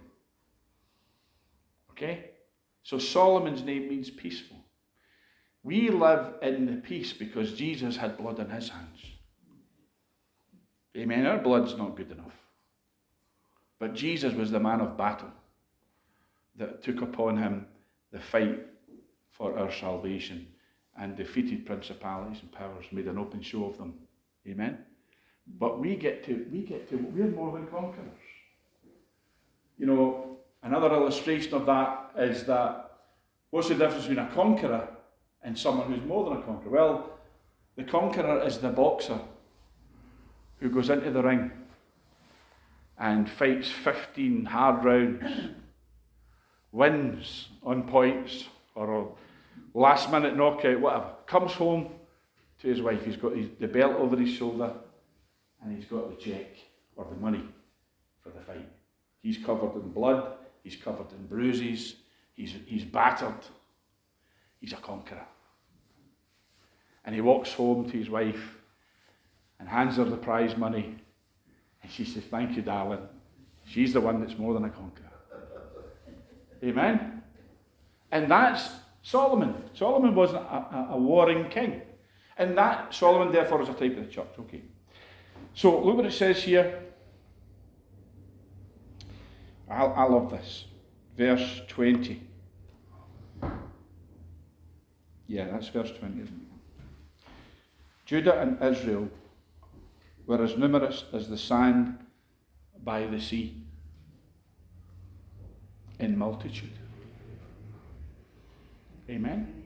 Okay? 1.92 2.32
So 2.84 2.98
Solomon's 2.98 3.64
name 3.64 3.90
means 3.90 4.10
peaceful. 4.10 4.58
We 5.64 5.90
live 5.90 6.36
in 6.42 6.66
the 6.66 6.78
peace 6.78 7.14
because 7.14 7.54
Jesus 7.54 7.98
had 7.98 8.18
blood 8.18 8.40
in 8.40 8.50
his 8.50 8.70
hands. 8.70 9.00
Amen. 10.96 11.26
Our 11.26 11.38
blood's 11.38 11.78
not 11.78 11.96
good 11.96 12.12
enough. 12.12 12.34
But 13.80 13.94
Jesus 13.94 14.34
was 14.34 14.50
the 14.50 14.60
man 14.60 14.82
of 14.82 14.98
battle 14.98 15.32
that 16.56 16.82
took 16.82 17.02
upon 17.02 17.38
him 17.38 17.68
the 18.12 18.20
fight 18.20 18.66
for 19.32 19.58
our 19.58 19.72
salvation 19.72 20.48
and 21.00 21.16
defeated 21.16 21.66
principalities 21.66 22.42
and 22.42 22.52
powers, 22.52 22.86
made 22.92 23.08
an 23.08 23.18
open 23.18 23.42
show 23.42 23.66
of 23.66 23.78
them. 23.78 23.94
Amen. 24.48 24.80
But 25.60 25.80
we 25.80 25.96
get 25.96 26.26
to, 26.26 26.46
we 26.52 26.62
get 26.62 26.90
to, 26.90 26.98
we're 26.98 27.28
more 27.28 27.52
than 27.54 27.68
conquerors. 27.68 28.20
You 29.78 29.86
know, 29.86 30.38
another 30.64 30.92
illustration 30.92 31.54
of 31.54 31.66
that 31.68 32.12
is 32.18 32.46
that 32.46 32.92
what's 33.52 33.70
the 33.70 33.76
difference 33.76 34.08
between 34.08 34.26
a 34.26 34.30
conqueror 34.34 34.88
and 35.44 35.58
someone 35.58 35.92
who's 35.92 36.04
more 36.04 36.30
than 36.30 36.40
a 36.40 36.42
conqueror? 36.42 36.72
Well, 36.72 37.12
the 37.76 37.84
conqueror 37.84 38.42
is 38.44 38.58
the 38.58 38.70
boxer 38.70 39.20
who 40.60 40.70
goes 40.70 40.90
into 40.90 41.12
the 41.12 41.22
ring 41.22 41.52
and 42.98 43.30
fights 43.30 43.70
15 43.70 44.46
hard 44.46 44.84
rounds, 44.84 45.24
wins 46.72 47.50
on 47.64 47.84
points 47.88 48.46
or 48.76 49.16
last 49.74 50.12
minute 50.12 50.36
knockout, 50.36 50.80
whatever. 50.80 51.12
Comes 51.26 51.54
home 51.54 51.90
to 52.62 52.68
his 52.68 52.82
wife. 52.82 53.06
He's 53.06 53.18
got 53.18 53.36
his, 53.36 53.50
the 53.60 53.68
belt 53.68 53.94
over 53.94 54.16
his 54.18 54.30
shoulder 54.30 54.74
and 55.62 55.76
he's 55.76 55.86
got 55.86 56.10
the 56.10 56.24
check 56.24 56.48
or 56.96 57.06
the 57.06 57.20
money 57.20 57.44
for 58.22 58.30
the 58.30 58.40
fight. 58.42 58.70
He's 59.22 59.38
covered 59.38 59.76
in 59.76 59.92
blood, 59.92 60.34
he's 60.64 60.76
covered 60.76 61.12
in 61.12 61.28
bruises, 61.28 61.96
he's, 62.36 62.54
he's 62.66 62.86
battered. 62.86 63.46
He's 64.60 64.74
a 64.74 64.78
conqueror. 64.78 65.26
And 67.06 67.14
he 67.14 67.22
walks 67.22 67.54
home 67.54 67.90
to 67.90 67.98
his 67.98 68.10
wife 68.10 68.58
and 69.60 69.70
hands 69.70 69.98
her 69.98 70.04
the 70.04 70.18
prize 70.18 70.58
money. 70.58 70.96
And 71.82 71.92
she 71.92 72.04
says, 72.04 72.24
Thank 72.24 72.56
you, 72.56 72.62
darling. 72.62 73.08
She's 73.66 73.94
the 73.94 74.02
one 74.02 74.20
that's 74.20 74.38
more 74.38 74.54
than 74.54 74.66
a 74.66 74.70
conqueror. 74.70 75.07
Amen? 76.64 77.24
And 78.12 78.30
that's 78.32 78.70
Solomon. 79.02 79.56
Solomon 79.74 80.16
wasn't 80.16 80.44
a, 80.44 80.56
a, 80.56 80.88
a, 80.92 80.98
warring 80.98 81.50
king. 81.50 81.82
And 82.38 82.58
that, 82.58 82.94
Solomon, 82.94 83.32
therefore, 83.32 83.62
is 83.62 83.70
a 83.70 83.74
type 83.74 83.98
of 83.98 84.06
the 84.06 84.12
church. 84.12 84.28
Okay. 84.40 84.62
So 85.54 85.80
look 85.84 85.98
what 85.98 86.06
it 86.06 86.14
says 86.14 86.44
here. 86.44 86.84
I, 89.70 89.84
I 89.84 90.04
love 90.04 90.32
this. 90.32 90.66
Verse 91.16 91.62
20. 91.68 92.22
Yeah, 95.28 95.48
that's 95.52 95.68
verse 95.68 95.92
20, 95.92 96.24
Judah 98.06 98.40
and 98.40 98.64
Israel 98.64 99.10
were 100.26 100.42
as 100.42 100.58
numerous 100.58 101.04
as 101.12 101.28
the 101.28 101.38
sand 101.38 102.00
by 102.82 103.06
the 103.06 103.20
sea 103.20 103.67
in 106.00 106.18
multitude. 106.18 106.78
Amen. 109.10 109.64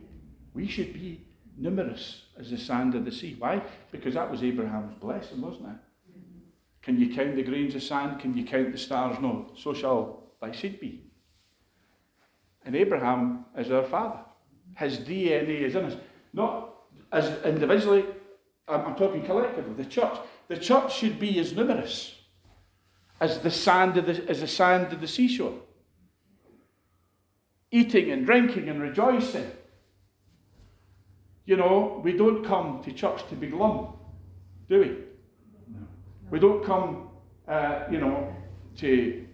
We 0.54 0.68
should 0.68 0.94
be 0.94 1.22
numerous 1.58 2.24
as 2.40 2.52
the 2.52 2.58
sand 2.58 2.96
of 2.96 3.06
the 3.06 3.12
sea. 3.12 3.36
Why? 3.38 3.62
Because 3.92 4.14
that 4.14 4.30
was 4.30 4.44
Abraham's 4.44 4.94
blessing, 5.00 5.42
wasn't 5.42 5.70
it? 5.70 5.76
Can 6.82 7.00
you 7.00 7.14
count 7.14 7.36
the 7.36 7.44
grains 7.44 7.76
of 7.76 7.84
sand? 7.84 8.20
Can 8.20 8.36
you 8.36 8.44
count 8.44 8.72
the 8.72 8.78
stars? 8.78 9.18
No. 9.20 9.52
So 9.56 9.74
shall 9.74 10.24
thy 10.42 10.52
seed 10.52 10.80
be. 10.80 11.04
And 12.66 12.76
Abraham 12.76 13.46
is 13.58 13.72
our 13.72 13.84
father. 13.84 14.20
His 14.78 15.00
DNA 15.00 15.62
is 15.62 15.76
in 15.76 15.86
us. 15.86 15.96
Not 16.34 16.74
as 17.12 17.44
individually, 17.44 18.06
I'm, 18.68 18.86
I'm 18.86 18.96
talking 18.96 19.24
collectively, 19.24 19.74
the 19.74 19.86
church. 19.86 20.18
The 20.48 20.58
church 20.58 20.96
should 20.96 21.20
be 21.20 21.40
as 21.40 21.54
numerous 21.54 22.16
as 23.20 23.40
the 23.40 23.52
sand 23.52 23.98
of 23.98 24.06
the, 24.06 24.28
as 24.30 24.42
the 24.42 24.48
sand 24.48 24.92
of 24.94 25.02
the 25.02 25.08
seashore. 25.08 25.60
Eating 27.72 28.12
and 28.12 28.26
drinking 28.26 28.70
and 28.70 28.82
rejoicing. 28.82 29.50
You 31.46 31.58
know, 31.58 32.02
we 32.04 32.14
don't 32.14 32.46
come 32.46 32.82
to 32.84 32.92
church 32.92 33.28
to 33.30 33.36
be 33.36 33.48
glum, 33.48 33.94
do 34.70 34.80
we? 34.80 34.98
We 36.30 36.40
don't 36.40 36.64
come, 36.64 37.10
uh, 37.48 37.84
you 37.90 38.00
know, 38.00 38.34
to, 38.78 39.26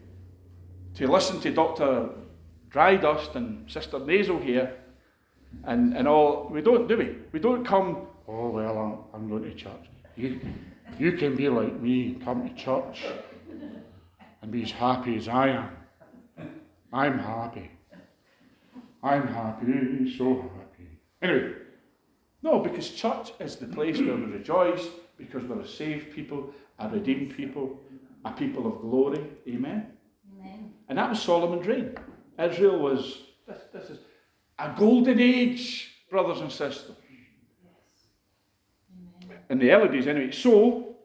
to 0.96 1.08
listen 1.08 1.40
to 1.42 1.52
Dr. 1.52 2.10
Drydust 2.70 3.36
and 3.36 3.70
Sister 3.70 4.00
Nasal 4.00 4.40
here 4.40 4.78
and, 5.64 5.96
and 5.96 6.08
all. 6.08 6.50
We 6.52 6.62
don't, 6.62 6.88
do 6.88 6.98
we? 6.98 7.16
We 7.32 7.40
don't 7.40 7.66
come, 7.66 8.08
oh, 8.28 8.50
well, 8.50 8.78
I'm, 9.14 9.22
I'm 9.22 9.30
going 9.30 9.44
to 9.44 9.54
church. 9.54 9.86
You, 10.16 10.40
you 10.98 11.12
can 11.14 11.36
be 11.36 11.50
like 11.50 11.80
me, 11.80 12.18
come 12.24 12.48
to 12.48 12.56
church 12.56 13.06
and 14.42 14.52
be 14.52 14.64
as 14.64 14.72
happy 14.72 15.18
as 15.18 15.28
I 15.28 15.50
am. 15.50 15.70
I'm 16.92 17.20
happy. 17.20 17.70
I'm 19.08 19.28
happy, 19.28 20.16
so 20.18 20.51
happy. 20.58 20.89
Anyway, 21.22 21.53
no, 22.41 22.60
because 22.60 22.89
church 22.91 23.32
is 23.39 23.55
the 23.55 23.68
place 23.68 23.97
where 23.99 24.16
we 24.16 24.26
rejoice, 24.26 24.86
because 25.18 25.43
we're 25.43 25.62
a 25.62 25.68
saved 25.68 26.14
people, 26.14 26.51
a 26.78 26.89
redeemed 26.89 27.36
people, 27.36 27.80
a 28.26 28.32
people 28.32 28.68
of 28.68 28.82
glory. 28.82 29.24
Amen. 29.47 29.88
Amen. 30.34 30.74
And 30.89 30.97
that 30.97 31.10
was 31.10 31.22
Solomon's 31.22 31.66
reign. 31.66 31.95
Israel 32.38 32.80
was, 32.80 33.24
this, 33.47 33.62
this 33.74 33.89
is 33.89 33.99
a 34.60 34.74
golden 34.78 35.20
age, 35.20 35.93
brothers 36.12 36.41
and 36.41 36.51
sisters. 36.51 36.95
In 39.49 39.60
the 39.60 39.72
early 39.72 39.89
days, 39.89 40.08
anyway. 40.08 40.32
So, 40.32 40.97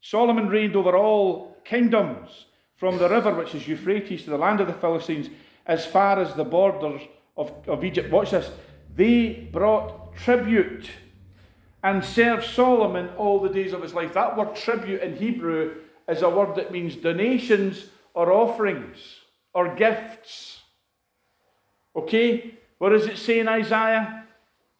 Solomon 0.00 0.48
reigned 0.48 0.74
over 0.74 0.96
all 0.96 1.56
kingdoms 1.64 2.46
from 2.74 2.98
the 2.98 3.08
river, 3.08 3.32
which 3.32 3.54
is 3.54 3.68
Euphrates, 3.68 4.24
to 4.24 4.30
the 4.30 4.38
land 4.38 4.60
of 4.60 4.66
the 4.66 4.72
Philistines, 4.72 5.30
as 5.66 5.86
far 5.86 6.18
as 6.18 6.34
the 6.34 6.44
borders 6.44 7.00
of, 7.36 7.52
of 7.66 7.84
Egypt. 7.84 8.10
Watch 8.10 8.30
this. 8.30 8.50
They 8.94 9.48
brought 9.52 10.14
tribute 10.16 10.88
and 11.82 12.04
served 12.04 12.44
Solomon 12.44 13.10
all 13.18 13.40
the 13.40 13.48
days 13.48 13.72
of 13.72 13.82
his 13.82 13.92
life. 13.94 14.14
That 14.14 14.36
word 14.36 14.54
tribute 14.56 15.02
in 15.02 15.16
Hebrew 15.16 15.76
is 16.08 16.22
a 16.22 16.30
word 16.30 16.56
that 16.56 16.72
means 16.72 16.96
donations 16.96 17.86
or 18.14 18.32
offerings 18.32 18.98
or 19.52 19.74
gifts. 19.74 20.60
Okay? 21.96 22.58
What 22.78 22.90
does 22.90 23.06
it 23.06 23.18
say 23.18 23.40
in 23.40 23.48
Isaiah 23.48 24.24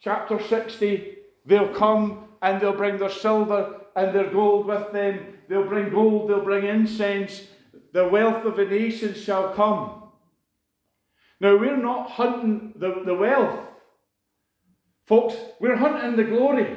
chapter 0.01 0.41
60? 0.41 1.17
They'll 1.47 1.75
come 1.75 2.25
and 2.41 2.61
they'll 2.61 2.73
bring 2.73 2.99
their 2.99 3.11
silver 3.11 3.81
and 3.97 4.15
their 4.15 4.31
gold 4.31 4.67
with 4.67 4.93
them. 4.93 5.39
They'll 5.49 5.69
bring 5.69 5.91
gold, 5.91 6.31
they'll 6.31 6.45
bring 6.45 6.65
incense. 6.65 7.43
The 7.93 8.09
wealth 8.09 8.45
of 8.45 8.57
the 8.57 8.65
nations 8.65 9.23
shall 9.23 9.53
come. 9.55 10.04
Now, 11.41 11.57
we're 11.57 11.76
not 11.76 12.11
hunting 12.11 12.74
the, 12.76 13.03
the 13.05 13.14
wealth. 13.14 13.61
Folks, 15.07 15.35
we're 15.61 15.76
hunting 15.76 16.16
the 16.16 16.24
glory 16.24 16.76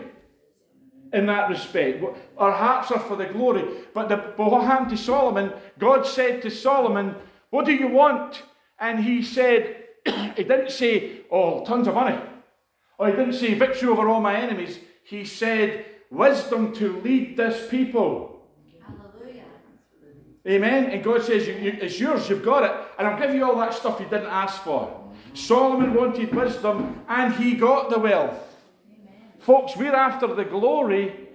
in 1.14 1.26
that 1.28 1.50
respect. 1.50 2.04
Our 2.38 2.52
hearts 2.52 2.92
are 2.92 3.00
for 3.00 3.16
the 3.16 3.26
glory. 3.26 3.64
But, 3.94 4.10
the, 4.10 4.18
but 4.36 4.52
what 4.52 4.66
happened 4.66 4.90
to 4.90 4.98
Solomon? 4.98 5.54
God 5.80 6.06
said 6.06 6.42
to 6.42 6.52
Solomon, 6.52 7.16
What 7.50 7.66
do 7.66 7.74
you 7.74 7.88
want? 7.88 8.44
And 8.80 9.04
he 9.04 9.24
said, 9.24 9.86
he 10.06 10.44
didn't 10.44 10.72
say, 10.72 11.22
oh, 11.32 11.66
tons 11.66 11.88
of 11.88 11.96
money. 11.96 12.20
Or 13.00 13.10
he 13.10 13.16
didn't 13.16 13.34
say 13.34 13.54
victory 13.54 13.90
over 13.90 14.10
all 14.10 14.22
my 14.22 14.36
enemies. 14.36 14.80
He 15.04 15.26
said, 15.26 15.86
wisdom 16.10 16.74
to 16.76 17.00
lead 17.02 17.38
this 17.38 17.70
people. 17.70 18.37
Amen. 20.48 20.92
And 20.92 21.04
God 21.04 21.24
says, 21.24 21.46
you, 21.46 21.56
you, 21.56 21.78
it's 21.82 22.00
yours, 22.00 22.30
you've 22.30 22.44
got 22.44 22.64
it. 22.64 22.72
And 22.98 23.08
I'll 23.08 23.20
give 23.20 23.36
you 23.36 23.44
all 23.44 23.58
that 23.58 23.74
stuff 23.74 24.00
you 24.00 24.06
didn't 24.06 24.28
ask 24.28 24.62
for. 24.64 25.04
Solomon 25.34 25.94
wanted 25.94 26.34
wisdom 26.34 27.04
and 27.10 27.34
he 27.34 27.56
got 27.56 27.90
the 27.90 28.00
wealth. 28.00 28.40
Amen. 28.90 29.14
Folks, 29.40 29.76
we're 29.76 29.94
after 29.94 30.28
the 30.34 30.46
glory. 30.46 31.28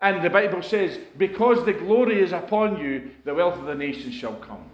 And 0.00 0.24
the 0.24 0.30
Bible 0.30 0.62
says, 0.62 0.96
because 1.16 1.64
the 1.64 1.72
glory 1.72 2.22
is 2.22 2.30
upon 2.30 2.78
you, 2.78 3.10
the 3.24 3.34
wealth 3.34 3.58
of 3.58 3.64
the 3.64 3.74
nations 3.74 4.14
shall 4.14 4.36
come. 4.36 4.64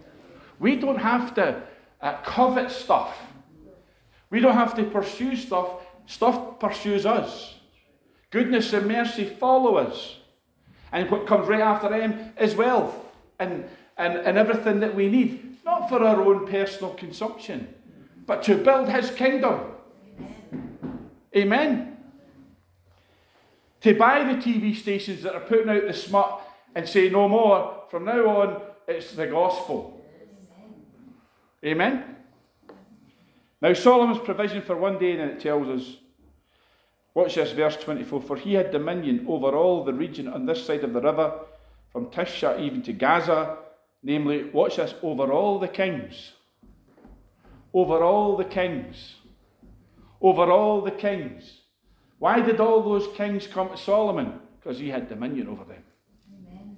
We 0.58 0.76
don't 0.76 0.98
have 0.98 1.34
to 1.36 1.62
uh, 2.02 2.18
covet 2.18 2.70
stuff. 2.70 3.16
We 4.28 4.40
don't 4.40 4.54
have 4.54 4.74
to 4.76 4.84
pursue 4.84 5.36
stuff, 5.36 5.68
stuff 6.04 6.60
pursues 6.60 7.06
us. 7.06 7.54
Goodness 8.30 8.74
and 8.74 8.86
mercy 8.86 9.24
follow 9.24 9.76
us. 9.76 10.16
And 10.92 11.10
what 11.10 11.26
comes 11.26 11.48
right 11.48 11.62
after 11.62 11.88
them 11.88 12.34
is 12.38 12.54
wealth 12.54 13.03
and, 13.38 13.64
and, 13.96 14.16
and 14.18 14.38
everything 14.38 14.80
that 14.80 14.94
we 14.94 15.08
need, 15.08 15.56
not 15.64 15.88
for 15.88 16.02
our 16.02 16.22
own 16.22 16.46
personal 16.46 16.94
consumption, 16.94 17.74
but 18.26 18.42
to 18.44 18.56
build 18.56 18.88
His 18.88 19.10
kingdom. 19.10 19.60
Amen. 21.36 21.96
To 23.80 23.94
buy 23.94 24.24
the 24.24 24.40
TV 24.40 24.74
stations 24.74 25.22
that 25.22 25.34
are 25.34 25.40
putting 25.40 25.68
out 25.68 25.86
the 25.86 25.92
smut 25.92 26.40
and 26.74 26.88
say 26.88 27.10
no 27.10 27.28
more, 27.28 27.84
from 27.90 28.04
now 28.04 28.26
on, 28.26 28.62
it's 28.88 29.12
the 29.12 29.26
gospel. 29.26 30.00
Amen? 31.64 32.16
Now, 33.60 33.72
Solomon's 33.72 34.18
provision 34.18 34.60
for 34.62 34.76
one 34.76 34.98
day, 34.98 35.16
then 35.16 35.30
it 35.30 35.40
tells 35.40 35.68
us, 35.68 35.96
watch 37.14 37.36
this, 37.36 37.52
verse 37.52 37.76
24 37.76 38.22
For 38.22 38.36
he 38.36 38.54
had 38.54 38.70
dominion 38.70 39.24
over 39.28 39.56
all 39.56 39.84
the 39.84 39.92
region 39.94 40.28
on 40.28 40.46
this 40.46 40.64
side 40.66 40.84
of 40.84 40.92
the 40.92 41.00
river, 41.00 41.40
from 41.94 42.06
Tiphsah 42.06 42.60
even 42.60 42.82
to 42.82 42.92
Gaza, 42.92 43.56
namely, 44.02 44.50
watch 44.50 44.76
this, 44.76 44.94
over 45.00 45.32
all 45.32 45.60
the 45.60 45.68
kings. 45.68 46.32
Over 47.72 48.02
all 48.02 48.36
the 48.36 48.44
kings. 48.44 49.14
Over 50.20 50.50
all 50.50 50.80
the 50.80 50.90
kings. 50.90 51.60
Why 52.18 52.40
did 52.40 52.58
all 52.58 52.82
those 52.82 53.06
kings 53.16 53.46
come 53.46 53.70
to 53.70 53.76
Solomon? 53.76 54.40
Because 54.58 54.78
he 54.78 54.90
had 54.90 55.08
dominion 55.08 55.46
over 55.46 55.62
them. 55.62 55.84
Amen. 56.36 56.76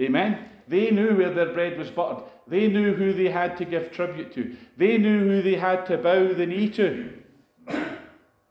Amen. 0.00 0.48
They 0.66 0.90
knew 0.90 1.16
where 1.16 1.32
their 1.32 1.52
bread 1.52 1.78
was 1.78 1.90
buttered. 1.90 2.24
They 2.48 2.66
knew 2.66 2.92
who 2.92 3.12
they 3.12 3.30
had 3.30 3.56
to 3.58 3.64
give 3.64 3.92
tribute 3.92 4.34
to. 4.34 4.56
They 4.76 4.98
knew 4.98 5.20
who 5.20 5.42
they 5.42 5.54
had 5.54 5.86
to 5.86 5.96
bow 5.96 6.34
the 6.34 6.46
knee 6.46 6.70
to. 6.70 7.12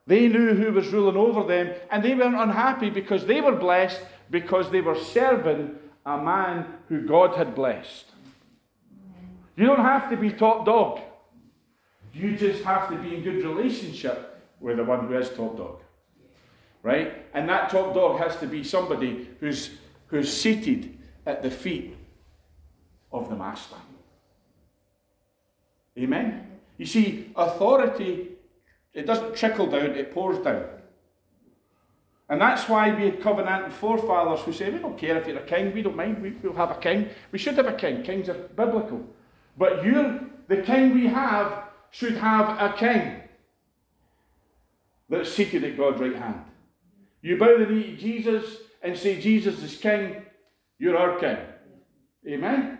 They 0.05 0.27
knew 0.27 0.53
who 0.53 0.71
was 0.71 0.87
ruling 0.89 1.17
over 1.17 1.43
them, 1.43 1.73
and 1.91 2.03
they 2.03 2.13
weren't 2.13 2.35
unhappy 2.35 2.89
because 2.89 3.25
they 3.25 3.41
were 3.41 3.55
blessed 3.55 4.01
because 4.33 4.71
they 4.71 4.81
were 4.81 4.95
serving 4.95 5.75
a 6.07 6.17
man 6.17 6.65
who 6.89 7.01
God 7.01 7.35
had 7.35 7.53
blessed. 7.53 8.05
You 9.55 9.67
don't 9.67 9.85
have 9.85 10.09
to 10.09 10.17
be 10.17 10.31
top 10.31 10.65
dog. 10.65 11.01
You 12.11 12.35
just 12.35 12.63
have 12.63 12.89
to 12.89 12.95
be 12.95 13.13
in 13.15 13.21
good 13.21 13.45
relationship 13.45 14.41
with 14.59 14.77
the 14.77 14.83
one 14.83 15.07
who 15.07 15.15
is 15.15 15.29
top 15.29 15.55
dog. 15.55 15.81
Right? 16.81 17.27
And 17.35 17.47
that 17.47 17.69
top 17.69 17.93
dog 17.93 18.19
has 18.19 18.35
to 18.37 18.47
be 18.47 18.63
somebody 18.63 19.29
who's, 19.39 19.69
who's 20.07 20.35
seated 20.35 20.97
at 21.27 21.43
the 21.43 21.51
feet 21.51 21.95
of 23.11 23.29
the 23.29 23.35
Master. 23.35 23.75
Amen? 25.95 26.47
You 26.79 26.87
see, 26.87 27.31
authority, 27.35 28.29
it 28.95 29.05
doesn't 29.05 29.35
trickle 29.35 29.67
down, 29.67 29.91
it 29.91 30.11
pours 30.11 30.39
down. 30.39 30.65
And 32.33 32.41
that's 32.41 32.67
why 32.67 32.91
we 32.91 33.03
had 33.03 33.21
covenanting 33.21 33.69
forefathers 33.69 34.39
who 34.39 34.53
say, 34.53 34.71
we 34.71 34.79
don't 34.79 34.97
care 34.97 35.15
if 35.17 35.27
you're 35.27 35.37
a 35.37 35.45
king, 35.45 35.71
we 35.71 35.83
don't 35.83 35.95
mind, 35.95 36.19
we, 36.19 36.31
will 36.31 36.55
have 36.55 36.71
a 36.71 36.79
king. 36.79 37.09
We 37.31 37.37
should 37.37 37.53
have 37.57 37.67
a 37.67 37.73
king. 37.73 38.01
Kings 38.01 38.27
are 38.27 38.33
biblical. 38.33 39.05
But 39.55 39.85
you, 39.85 40.31
the 40.47 40.63
king 40.63 40.95
we 40.95 41.05
have, 41.05 41.65
should 41.91 42.17
have 42.17 42.59
a 42.59 42.75
king 42.75 43.21
that's 45.07 45.31
seated 45.31 45.63
at 45.63 45.77
God's 45.77 46.01
right 46.01 46.15
hand. 46.15 46.41
You 47.21 47.37
bow 47.37 47.55
the 47.59 47.67
knee 47.67 47.91
to 47.91 47.97
Jesus 47.97 48.57
and 48.81 48.97
say, 48.97 49.21
Jesus 49.21 49.61
is 49.61 49.77
king, 49.77 50.25
you're 50.79 50.97
our 50.97 51.19
king. 51.19 51.37
Amen? 52.27 52.79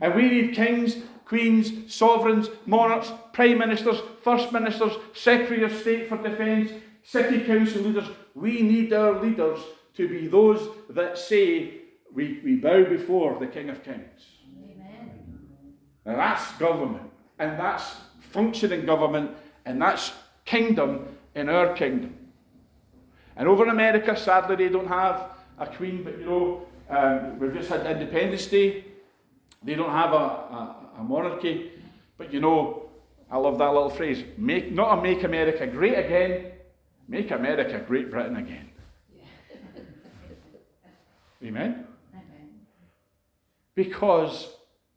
And 0.00 0.16
we 0.16 0.28
need 0.28 0.56
kings, 0.56 0.96
queens, 1.26 1.94
sovereigns, 1.94 2.48
monarchs, 2.66 3.12
prime 3.34 3.58
ministers, 3.58 4.00
first 4.24 4.50
ministers, 4.50 4.94
secretary 5.14 5.62
of 5.62 5.72
state 5.80 6.08
for 6.08 6.16
defence, 6.16 6.72
city 7.02 7.44
council 7.44 7.82
leaders. 7.82 8.08
We 8.34 8.62
need 8.62 8.92
our 8.92 9.20
leaders 9.20 9.60
to 9.94 10.08
be 10.08 10.26
those 10.28 10.68
that 10.90 11.18
say, 11.18 11.74
we, 12.12 12.40
we 12.44 12.56
bow 12.56 12.84
before 12.84 13.38
the 13.38 13.46
King 13.46 13.70
of 13.70 13.82
Kings. 13.82 14.26
Amen. 14.64 15.10
Now 16.04 16.16
that's 16.16 16.52
government, 16.58 17.10
and 17.38 17.58
that's 17.58 17.96
functioning 18.20 18.86
government, 18.86 19.32
and 19.64 19.80
that's 19.80 20.12
kingdom 20.44 21.06
in 21.34 21.48
our 21.48 21.74
kingdom. 21.74 22.16
And 23.36 23.48
over 23.48 23.64
in 23.64 23.70
America, 23.70 24.16
sadly, 24.16 24.56
they 24.56 24.68
don't 24.68 24.88
have 24.88 25.30
a 25.58 25.66
queen, 25.66 26.02
but 26.02 26.18
you 26.18 26.26
know, 26.26 26.66
um, 26.88 27.38
we've 27.38 27.54
just 27.54 27.68
had 27.68 27.86
Independence 27.86 28.46
Day. 28.46 28.84
They 29.62 29.74
don't 29.74 29.90
have 29.90 30.12
a, 30.12 30.16
a, 30.16 30.76
a, 30.98 31.02
monarchy, 31.04 31.72
but 32.16 32.32
you 32.32 32.40
know, 32.40 32.88
I 33.30 33.36
love 33.36 33.58
that 33.58 33.72
little 33.72 33.90
phrase 33.90 34.24
make, 34.36 34.72
not 34.72 34.98
a 34.98 35.02
make 35.02 35.22
America 35.22 35.66
great 35.66 35.94
again, 35.94 36.49
make 37.10 37.32
America 37.32 37.84
Great 37.86 38.08
Britain 38.10 38.36
again. 38.36 38.70
Yeah. 39.12 39.24
Amen? 41.42 41.86
Amen? 42.14 42.50
Because, 43.74 44.48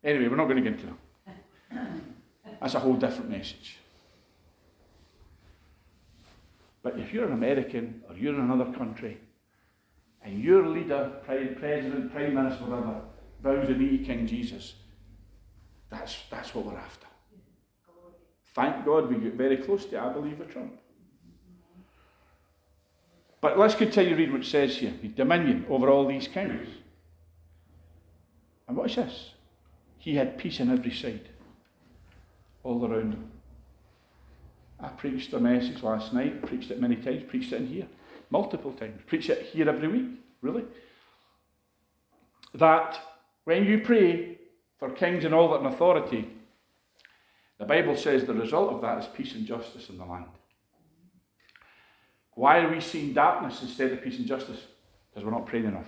anyway, 0.04 0.28
we're 0.28 0.36
not 0.36 0.46
going 0.46 0.64
to 0.64 0.70
get 0.70 0.80
into 0.80 0.86
that. 0.86 1.88
That's 2.62 2.76
a 2.76 2.80
whole 2.80 2.94
different 2.94 3.32
message. 3.32 3.80
But 6.84 7.00
if 7.00 7.12
you're 7.14 7.26
an 7.26 7.34
American 7.34 8.04
or 8.08 8.16
you're 8.16 8.36
in 8.36 8.42
another 8.42 8.72
country 8.72 9.18
and 10.22 10.42
your 10.42 10.68
leader, 10.68 11.14
president, 11.26 12.12
prime 12.14 12.36
minister, 12.36 12.64
whatever, 12.66 13.02
bows 13.42 13.68
the 13.68 13.74
knee 13.74 13.98
to 13.98 14.04
King 14.04 14.28
Jesus, 14.28 14.76
that's, 15.90 16.16
that's 16.30 16.54
what 16.54 16.66
we're 16.66 16.78
after. 16.78 17.08
Thank 18.54 18.86
God 18.86 19.10
we 19.10 19.16
get 19.16 19.34
very 19.34 19.58
close 19.58 19.86
to, 19.86 20.00
I 20.00 20.14
believe, 20.14 20.38
with 20.38 20.52
Trump. 20.52 20.74
But 23.44 23.60
let's 23.60 23.76
continue 23.76 24.16
reading 24.16 24.32
what 24.32 24.44
it 24.44 24.48
says 24.48 24.78
here. 24.78 24.94
Dominion 25.18 25.66
over 25.68 25.90
all 25.90 26.08
these 26.08 26.30
kings. 26.30 26.66
And 28.70 28.78
what's 28.78 28.96
this? 28.96 29.32
He 29.98 30.16
had 30.16 30.38
peace 30.38 30.62
on 30.62 30.72
every 30.72 30.94
side, 30.94 31.28
all 32.64 32.86
around 32.86 33.16
him. 33.16 33.32
I 34.80 34.88
preached 34.88 35.34
a 35.34 35.42
message 35.42 35.84
last 35.84 36.14
night, 36.14 36.42
preached 36.46 36.72
it 36.72 36.80
many 36.80 36.96
times, 36.96 37.24
preached 37.28 37.52
it 37.52 37.58
in 37.58 37.68
here, 37.68 37.88
multiple 38.30 38.72
times, 38.72 39.02
preached 39.08 39.30
it 39.30 39.48
here 39.48 39.68
every 39.68 39.90
week, 39.90 40.12
really. 40.40 40.64
That 42.54 42.98
when 43.44 43.66
you 43.66 43.82
pray 43.82 44.38
for 44.80 44.90
kings 44.90 45.26
and 45.26 45.34
all 45.34 45.52
that 45.52 45.60
in 45.60 45.66
authority, 45.66 46.30
the 47.58 47.66
Bible 47.66 47.98
says 47.98 48.24
the 48.24 48.34
result 48.34 48.72
of 48.72 48.80
that 48.84 49.00
is 49.00 49.10
peace 49.14 49.36
and 49.36 49.46
justice 49.46 49.90
in 49.90 49.98
the 49.98 50.06
land. 50.06 50.28
Why 52.36 52.60
are 52.60 52.72
we 52.72 52.82
seeing 52.82 53.14
darkness 53.14 53.62
instead 53.62 53.92
of 53.92 54.02
peace 54.02 54.18
and 54.18 54.28
justice? 54.28 54.60
Because 55.10 55.26
we're 55.26 55.32
not 55.32 55.46
praying 55.46 55.66
enough. 55.66 55.88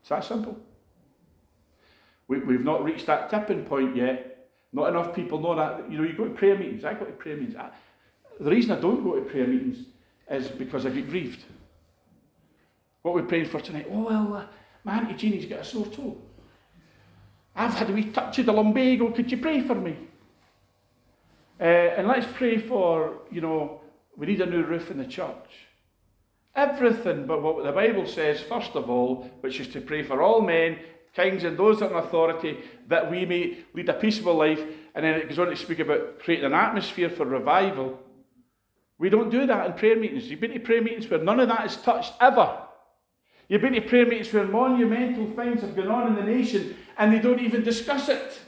It's 0.00 0.08
that 0.08 0.24
simple. 0.24 0.58
We, 2.26 2.38
we've 2.40 2.64
not 2.64 2.84
reached 2.84 3.06
that 3.06 3.30
tipping 3.30 3.64
point 3.64 3.96
yet 3.96 4.38
not 4.72 4.88
enough 4.90 5.14
people 5.14 5.40
know 5.40 5.54
that. 5.54 5.90
You 5.90 5.98
know, 5.98 6.04
you 6.04 6.12
go 6.14 6.24
to 6.24 6.30
prayer 6.30 6.56
meetings. 6.56 6.84
I 6.84 6.94
go 6.94 7.04
to 7.04 7.12
prayer 7.12 7.36
meetings. 7.36 7.56
I, 7.56 7.70
the 8.40 8.50
reason 8.50 8.76
I 8.76 8.80
don't 8.80 9.02
go 9.02 9.16
to 9.16 9.22
prayer 9.22 9.46
meetings 9.46 9.86
is 10.30 10.48
because 10.48 10.84
I 10.86 10.90
get 10.90 11.08
grieved. 11.08 11.44
What 13.02 13.14
we're 13.14 13.22
praying 13.22 13.46
for 13.46 13.60
tonight? 13.60 13.86
Oh, 13.90 14.04
well, 14.04 14.34
uh, 14.34 14.46
my 14.84 14.98
Auntie 14.98 15.14
Jeanie's 15.14 15.46
got 15.46 15.60
a 15.60 15.64
sore 15.64 15.86
toe. 15.86 16.16
I've 17.56 17.74
had 17.74 17.90
a 17.90 17.92
wee 17.92 18.04
touch 18.04 18.38
of 18.38 18.46
the 18.46 18.52
lumbago. 18.52 19.10
Could 19.10 19.30
you 19.30 19.38
pray 19.38 19.60
for 19.60 19.74
me? 19.74 19.96
Uh, 21.60 21.64
and 21.64 22.06
let's 22.06 22.26
pray 22.34 22.58
for, 22.58 23.22
you 23.32 23.40
know, 23.40 23.77
we 24.18 24.26
need 24.26 24.40
a 24.42 24.46
new 24.46 24.64
roof 24.64 24.90
in 24.90 24.98
the 24.98 25.06
church. 25.06 25.66
Everything 26.54 27.26
but 27.26 27.40
what 27.40 27.64
the 27.64 27.72
Bible 27.72 28.06
says, 28.06 28.40
first 28.40 28.74
of 28.74 28.90
all, 28.90 29.30
which 29.40 29.60
is 29.60 29.68
to 29.68 29.80
pray 29.80 30.02
for 30.02 30.20
all 30.20 30.42
men 30.42 30.78
kings 31.14 31.44
and 31.44 31.58
those 31.58 31.80
that 31.80 31.90
are 31.90 31.98
in 31.98 32.04
authority, 32.04 32.58
that 32.86 33.10
we 33.10 33.26
may 33.26 33.58
lead 33.74 33.88
a 33.88 33.94
peaceable 33.94 34.34
life. 34.34 34.62
And 34.94 35.04
then 35.04 35.14
it 35.14 35.28
goes 35.28 35.38
on 35.38 35.48
to 35.48 35.56
speak 35.56 35.80
about 35.80 36.20
creating 36.20 36.46
an 36.46 36.54
atmosphere 36.54 37.10
for 37.10 37.24
revival. 37.24 37.98
We 38.98 39.10
don't 39.10 39.30
do 39.30 39.46
that 39.46 39.66
in 39.66 39.72
prayer 39.74 39.96
meetings. 39.96 40.28
You've 40.28 40.40
been 40.40 40.52
to 40.52 40.60
prayer 40.60 40.82
meetings 40.82 41.08
where 41.08 41.22
none 41.22 41.40
of 41.40 41.48
that 41.48 41.66
is 41.66 41.76
touched 41.76 42.14
ever. 42.20 42.62
You've 43.48 43.62
been 43.62 43.74
to 43.74 43.80
prayer 43.80 44.06
meetings 44.06 44.32
where 44.32 44.44
monumental 44.44 45.26
things 45.34 45.62
have 45.62 45.74
gone 45.74 45.88
on 45.88 46.06
in 46.08 46.14
the 46.14 46.30
nation 46.30 46.76
and 46.96 47.12
they 47.12 47.18
don't 47.18 47.40
even 47.40 47.62
discuss 47.62 48.08
it. 48.08 48.40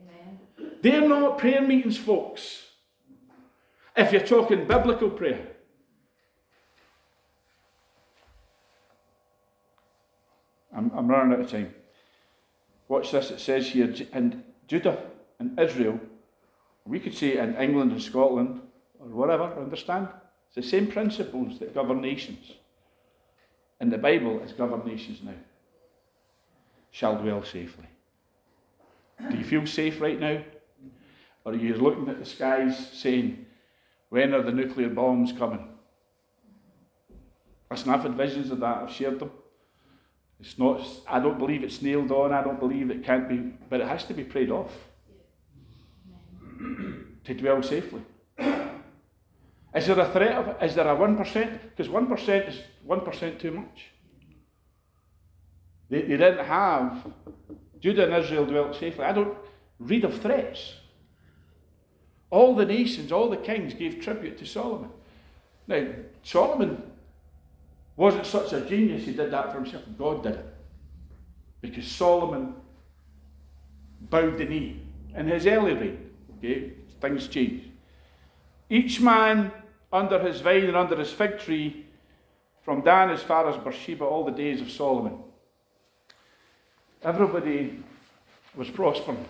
Amen. 0.00 0.38
They're 0.80 1.08
not 1.08 1.38
prayer 1.38 1.62
meetings, 1.62 1.98
folks. 1.98 2.63
If 3.96 4.12
you're 4.12 4.26
talking 4.26 4.66
biblical 4.66 5.10
prayer. 5.10 5.46
I'm, 10.76 10.90
I'm 10.94 11.06
running 11.06 11.34
out 11.34 11.44
of 11.44 11.50
time. 11.50 11.72
Watch 12.88 13.12
this, 13.12 13.30
it 13.30 13.40
says 13.40 13.68
here, 13.68 13.94
and 14.12 14.42
Judah 14.66 14.98
and 15.38 15.58
Israel, 15.58 16.00
we 16.84 16.98
could 16.98 17.14
say 17.14 17.38
in 17.38 17.56
England 17.56 17.92
and 17.92 18.02
Scotland, 18.02 18.60
or 18.98 19.06
whatever, 19.06 19.44
understand? 19.44 20.08
It's 20.48 20.56
the 20.56 20.62
same 20.62 20.88
principles 20.88 21.58
that 21.60 21.74
govern 21.74 22.00
nations. 22.00 22.52
In 23.80 23.90
the 23.90 23.98
Bible, 23.98 24.40
it's 24.42 24.52
govern 24.52 24.84
nations 24.84 25.20
now. 25.22 25.34
Shall 26.90 27.20
dwell 27.20 27.42
safely. 27.44 27.86
Do 29.30 29.36
you 29.36 29.44
feel 29.44 29.66
safe 29.66 30.00
right 30.00 30.18
now? 30.18 30.42
Or 31.44 31.52
are 31.52 31.56
you 31.56 31.74
looking 31.74 32.08
at 32.08 32.18
the 32.18 32.24
skies 32.24 32.90
saying, 32.92 33.46
when 34.14 34.32
are 34.32 34.42
the 34.42 34.52
nuclear 34.52 34.88
bombs 34.88 35.32
coming? 35.32 35.66
Listen, 37.68 37.90
I've 37.90 38.02
had 38.02 38.14
visions 38.14 38.48
of 38.52 38.60
that, 38.60 38.82
I've 38.82 38.92
shared 38.92 39.18
them. 39.18 39.32
It's 40.38 40.56
not, 40.56 40.86
I 41.08 41.18
don't 41.18 41.36
believe 41.36 41.64
it's 41.64 41.82
nailed 41.82 42.12
on, 42.12 42.32
I 42.32 42.44
don't 42.44 42.60
believe 42.60 42.92
it 42.92 43.02
can't 43.02 43.28
be, 43.28 43.38
but 43.68 43.80
it 43.80 43.88
has 43.88 44.04
to 44.04 44.14
be 44.14 44.22
prayed 44.22 44.52
off 44.52 44.70
to 47.24 47.34
dwell 47.34 47.60
safely. 47.64 48.02
Is 48.38 49.88
there 49.88 49.98
a 49.98 50.08
threat 50.08 50.36
of, 50.36 50.62
is 50.62 50.76
there 50.76 50.86
a 50.86 50.96
1%? 50.96 51.58
Because 51.70 51.88
1% 51.88 52.48
is 52.48 52.60
1% 52.86 53.40
too 53.40 53.50
much. 53.50 53.86
They, 55.90 56.02
they 56.02 56.16
didn't 56.18 56.46
have, 56.46 57.04
Judah 57.80 58.04
and 58.04 58.24
Israel 58.24 58.46
dwelt 58.46 58.76
safely. 58.76 59.04
I 59.04 59.12
don't 59.12 59.36
read 59.80 60.04
of 60.04 60.22
threats. 60.22 60.74
All 62.34 62.56
the 62.56 62.66
nations, 62.66 63.12
all 63.12 63.30
the 63.30 63.36
kings 63.36 63.74
gave 63.74 64.00
tribute 64.00 64.36
to 64.38 64.44
Solomon. 64.44 64.90
Now, 65.68 65.86
Solomon 66.24 66.82
wasn't 67.94 68.26
such 68.26 68.52
a 68.52 68.60
genius, 68.62 69.04
he 69.04 69.12
did 69.12 69.30
that 69.30 69.52
for 69.52 69.60
himself. 69.60 69.84
God 69.96 70.24
did 70.24 70.34
it. 70.34 70.54
Because 71.60 71.86
Solomon 71.86 72.56
bowed 74.00 74.36
the 74.36 74.46
knee 74.46 74.82
in 75.14 75.28
his 75.28 75.46
early 75.46 75.74
reign. 75.74 76.10
Okay, 76.38 76.72
things 77.00 77.28
changed. 77.28 77.66
Each 78.68 79.00
man 79.00 79.52
under 79.92 80.18
his 80.18 80.40
vine 80.40 80.64
and 80.64 80.76
under 80.76 80.96
his 80.96 81.12
fig 81.12 81.38
tree, 81.38 81.86
from 82.64 82.80
Dan 82.80 83.10
as 83.10 83.22
far 83.22 83.48
as 83.48 83.56
Beersheba, 83.62 84.04
all 84.04 84.24
the 84.24 84.32
days 84.32 84.60
of 84.60 84.72
Solomon. 84.72 85.18
Everybody 87.00 87.78
was 88.56 88.68
prospering. 88.70 89.24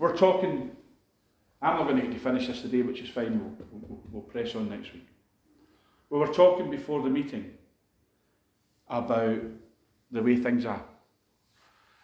We're 0.00 0.16
talking, 0.16 0.72
I'm 1.60 1.76
not 1.76 1.88
going 1.88 1.96
to 1.96 2.02
get 2.02 2.12
to 2.12 2.18
finish 2.18 2.46
this 2.46 2.62
today, 2.62 2.82
which 2.82 3.00
is 3.00 3.08
fine, 3.08 3.38
we'll, 3.40 3.66
we'll, 3.72 4.00
we'll 4.12 4.22
press 4.22 4.54
on 4.54 4.68
next 4.68 4.92
week. 4.92 5.08
We 6.10 6.18
were 6.18 6.32
talking 6.32 6.70
before 6.70 7.02
the 7.02 7.10
meeting 7.10 7.52
about 8.88 9.40
the 10.10 10.22
way 10.22 10.36
things 10.36 10.64
are. 10.64 10.84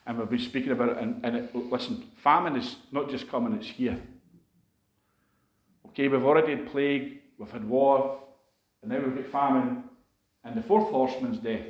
And 0.07 0.18
we've 0.18 0.28
been 0.28 0.38
speaking 0.38 0.72
about 0.72 0.90
it, 0.90 0.98
and, 0.98 1.24
and 1.24 1.36
it, 1.36 1.55
listen, 1.55 2.05
famine 2.16 2.57
is 2.57 2.76
not 2.92 3.09
just 3.09 3.28
coming, 3.28 3.55
it's 3.55 3.68
here. 3.68 3.98
Okay, 5.88 6.09
we've 6.09 6.24
already 6.24 6.57
had 6.57 6.70
plague, 6.70 7.20
we've 7.38 7.50
had 7.50 7.66
war, 7.66 8.20
and 8.82 8.90
now 8.90 8.98
we've 8.98 9.14
got 9.14 9.26
famine, 9.26 9.84
and 10.42 10.57
the 10.57 10.62
fourth 10.62 10.90
horseman's 10.90 11.38
death. 11.38 11.64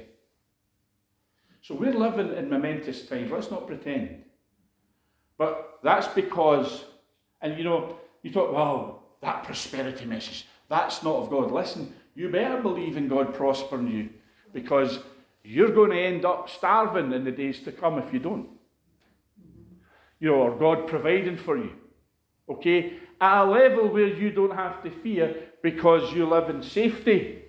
So 1.62 1.74
we're 1.74 1.93
living 1.93 2.37
in 2.37 2.51
momentous 2.51 3.07
times, 3.07 3.30
let's 3.30 3.51
not 3.51 3.66
pretend. 3.66 4.24
But 5.39 5.78
that's 5.82 6.09
because, 6.09 6.85
and 7.45 7.59
you 7.59 7.62
know, 7.62 7.97
you 8.22 8.32
thought, 8.32 8.55
well, 8.55 9.03
that 9.20 9.45
prosperity 9.45 10.07
message, 10.07 10.47
That's 10.68 11.03
not 11.03 11.16
of 11.16 11.30
God. 11.30 11.53
Listen, 11.53 11.95
you 12.14 12.30
better 12.30 12.61
believe 12.61 12.97
in 12.97 13.07
God 13.07 13.34
prospering 13.34 13.88
you 13.88 14.09
because 14.55 15.01
you're 15.45 15.70
going 15.70 15.90
to 15.90 16.01
end 16.01 16.24
up 16.24 16.49
starving 16.49 17.12
in 17.12 17.22
the 17.22 17.30
days 17.30 17.61
to 17.61 17.72
come 17.72 17.99
if 17.99 18.12
you 18.14 18.18
don't. 18.18 18.49
You 20.18 20.30
know, 20.30 20.36
or 20.36 20.57
God 20.57 20.86
providing 20.86 21.36
for 21.36 21.59
you. 21.59 21.72
Okay? 22.49 22.95
At 23.20 23.42
a 23.42 23.45
level 23.45 23.88
where 23.88 24.07
you 24.07 24.30
don't 24.30 24.57
have 24.57 24.82
to 24.82 24.90
fear 24.90 25.36
because 25.62 26.14
you 26.14 26.26
live 26.26 26.49
in 26.49 26.62
safety. 26.62 27.42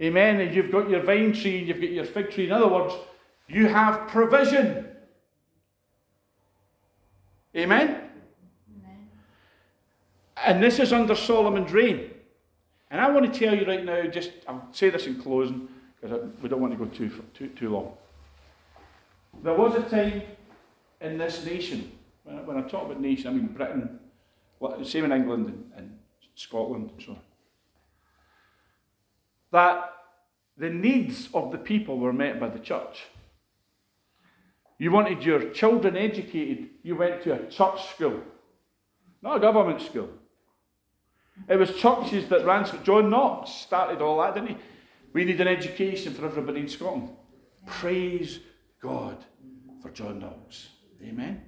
Amen. 0.00 0.40
And 0.40 0.54
you've 0.54 0.70
got 0.70 0.88
your 0.88 1.02
vine 1.02 1.32
tree 1.32 1.58
and 1.58 1.66
you've 1.66 1.80
got 1.80 1.90
your 1.90 2.04
fig 2.04 2.30
tree. 2.30 2.46
In 2.46 2.52
other 2.52 2.68
words, 2.68 2.94
you 3.48 3.66
have 3.66 4.06
provision. 4.06 4.83
Amen? 7.56 7.88
Amen. 7.88 9.08
And 10.36 10.62
this 10.62 10.78
is 10.78 10.92
under 10.92 11.14
Solomon's 11.14 11.72
reign. 11.72 12.10
And 12.90 13.00
I 13.00 13.10
want 13.10 13.32
to 13.32 13.38
tell 13.38 13.56
you 13.56 13.66
right 13.66 13.84
now, 13.84 14.02
just 14.06 14.30
I'll 14.46 14.68
say 14.72 14.90
this 14.90 15.06
in 15.06 15.20
closing 15.20 15.68
because 16.00 16.28
we 16.42 16.48
don't 16.48 16.60
want 16.60 16.72
to 16.72 16.78
go 16.78 16.86
too, 16.86 17.10
too, 17.32 17.48
too 17.48 17.70
long. 17.70 17.92
There 19.42 19.54
was 19.54 19.74
a 19.74 19.82
time 19.82 20.22
in 21.00 21.18
this 21.18 21.44
nation, 21.44 21.92
when 22.24 22.38
I, 22.38 22.42
when 22.42 22.56
I 22.56 22.62
talk 22.62 22.84
about 22.84 23.00
nation, 23.00 23.28
I 23.28 23.32
mean 23.32 23.48
Britain, 23.48 23.98
same 24.84 25.04
in 25.04 25.12
England 25.12 25.46
and, 25.46 25.72
and 25.76 25.98
Scotland 26.34 26.90
and 26.90 27.02
so 27.02 27.12
on, 27.12 27.18
that 29.52 29.92
the 30.56 30.70
needs 30.70 31.28
of 31.34 31.52
the 31.52 31.58
people 31.58 31.98
were 31.98 32.12
met 32.12 32.38
by 32.38 32.48
the 32.48 32.58
church. 32.58 33.04
You 34.84 34.90
wanted 34.90 35.24
your 35.24 35.48
children 35.48 35.96
educated, 35.96 36.68
you 36.82 36.94
went 36.94 37.22
to 37.22 37.32
a 37.32 37.50
church 37.50 37.88
school, 37.88 38.20
not 39.22 39.38
a 39.38 39.40
government 39.40 39.80
school. 39.80 40.10
It 41.48 41.56
was 41.56 41.74
churches 41.74 42.28
that 42.28 42.44
ran. 42.44 42.66
John 42.82 43.08
Knox 43.08 43.50
started 43.50 44.02
all 44.02 44.20
that, 44.20 44.34
didn't 44.34 44.50
he? 44.50 44.56
We 45.14 45.24
need 45.24 45.40
an 45.40 45.48
education 45.48 46.12
for 46.12 46.26
everybody 46.26 46.60
in 46.60 46.68
Scotland. 46.68 47.08
Praise 47.64 48.40
God 48.82 49.24
for 49.80 49.88
John 49.88 50.18
Knox. 50.18 50.68
Amen. 51.02 51.40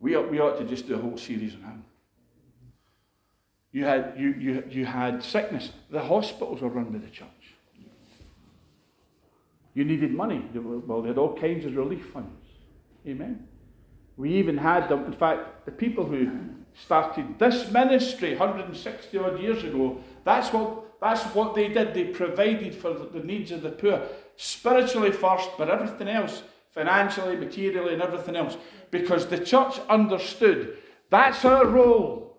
We 0.00 0.16
ought, 0.16 0.30
we 0.30 0.40
ought 0.40 0.56
to 0.56 0.64
just 0.64 0.86
do 0.88 0.94
a 0.94 0.98
whole 1.02 1.18
series 1.18 1.54
on 1.54 1.60
him. 1.60 1.84
You 3.72 3.84
had, 3.84 4.14
you, 4.16 4.30
you, 4.38 4.64
you 4.70 4.86
had 4.86 5.22
sickness. 5.22 5.68
The 5.90 6.00
hospitals 6.00 6.62
were 6.62 6.70
run 6.70 6.92
by 6.92 6.96
the 7.00 7.10
church. 7.10 7.41
You 9.74 9.84
needed 9.84 10.12
money. 10.12 10.44
Well, 10.54 11.02
they 11.02 11.08
had 11.08 11.18
all 11.18 11.36
kinds 11.36 11.64
of 11.64 11.76
relief 11.76 12.06
funds. 12.06 12.46
Amen. 13.06 13.48
We 14.16 14.34
even 14.34 14.58
had 14.58 14.88
them. 14.88 15.06
In 15.06 15.12
fact, 15.12 15.64
the 15.64 15.72
people 15.72 16.04
who 16.04 16.30
started 16.74 17.38
this 17.38 17.70
ministry 17.70 18.36
160 18.36 19.18
odd 19.18 19.40
years 19.40 19.64
ago, 19.64 19.98
that's 20.24 20.52
what, 20.52 21.00
that's 21.00 21.22
what 21.34 21.54
they 21.54 21.68
did. 21.68 21.94
They 21.94 22.04
provided 22.04 22.74
for 22.74 22.92
the 22.92 23.20
needs 23.20 23.50
of 23.50 23.62
the 23.62 23.70
poor, 23.70 24.02
spiritually 24.36 25.12
first, 25.12 25.50
but 25.56 25.70
everything 25.70 26.08
else, 26.08 26.42
financially, 26.70 27.36
materially, 27.36 27.94
and 27.94 28.02
everything 28.02 28.36
else. 28.36 28.56
Because 28.90 29.26
the 29.26 29.38
church 29.38 29.78
understood 29.88 30.76
that's 31.08 31.44
our 31.44 31.66
role, 31.66 32.38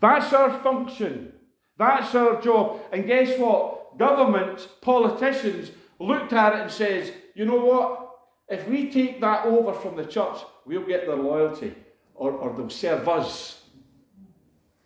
that's 0.00 0.32
our 0.34 0.50
function, 0.60 1.32
that's 1.78 2.14
our 2.14 2.40
job. 2.40 2.80
And 2.92 3.06
guess 3.06 3.38
what? 3.38 3.98
Governments, 3.98 4.68
politicians 4.80 5.70
looked 5.98 6.32
at 6.32 6.54
it 6.54 6.60
and 6.62 6.70
says, 6.70 7.12
you 7.34 7.44
know 7.44 7.64
what? 7.64 8.10
If 8.48 8.68
we 8.68 8.90
take 8.90 9.20
that 9.20 9.46
over 9.46 9.72
from 9.72 9.96
the 9.96 10.04
church, 10.04 10.38
we'll 10.66 10.86
get 10.86 11.06
their 11.06 11.16
loyalty 11.16 11.74
or, 12.14 12.32
or 12.32 12.54
they'll 12.56 12.70
serve 12.70 13.08
us. 13.08 13.62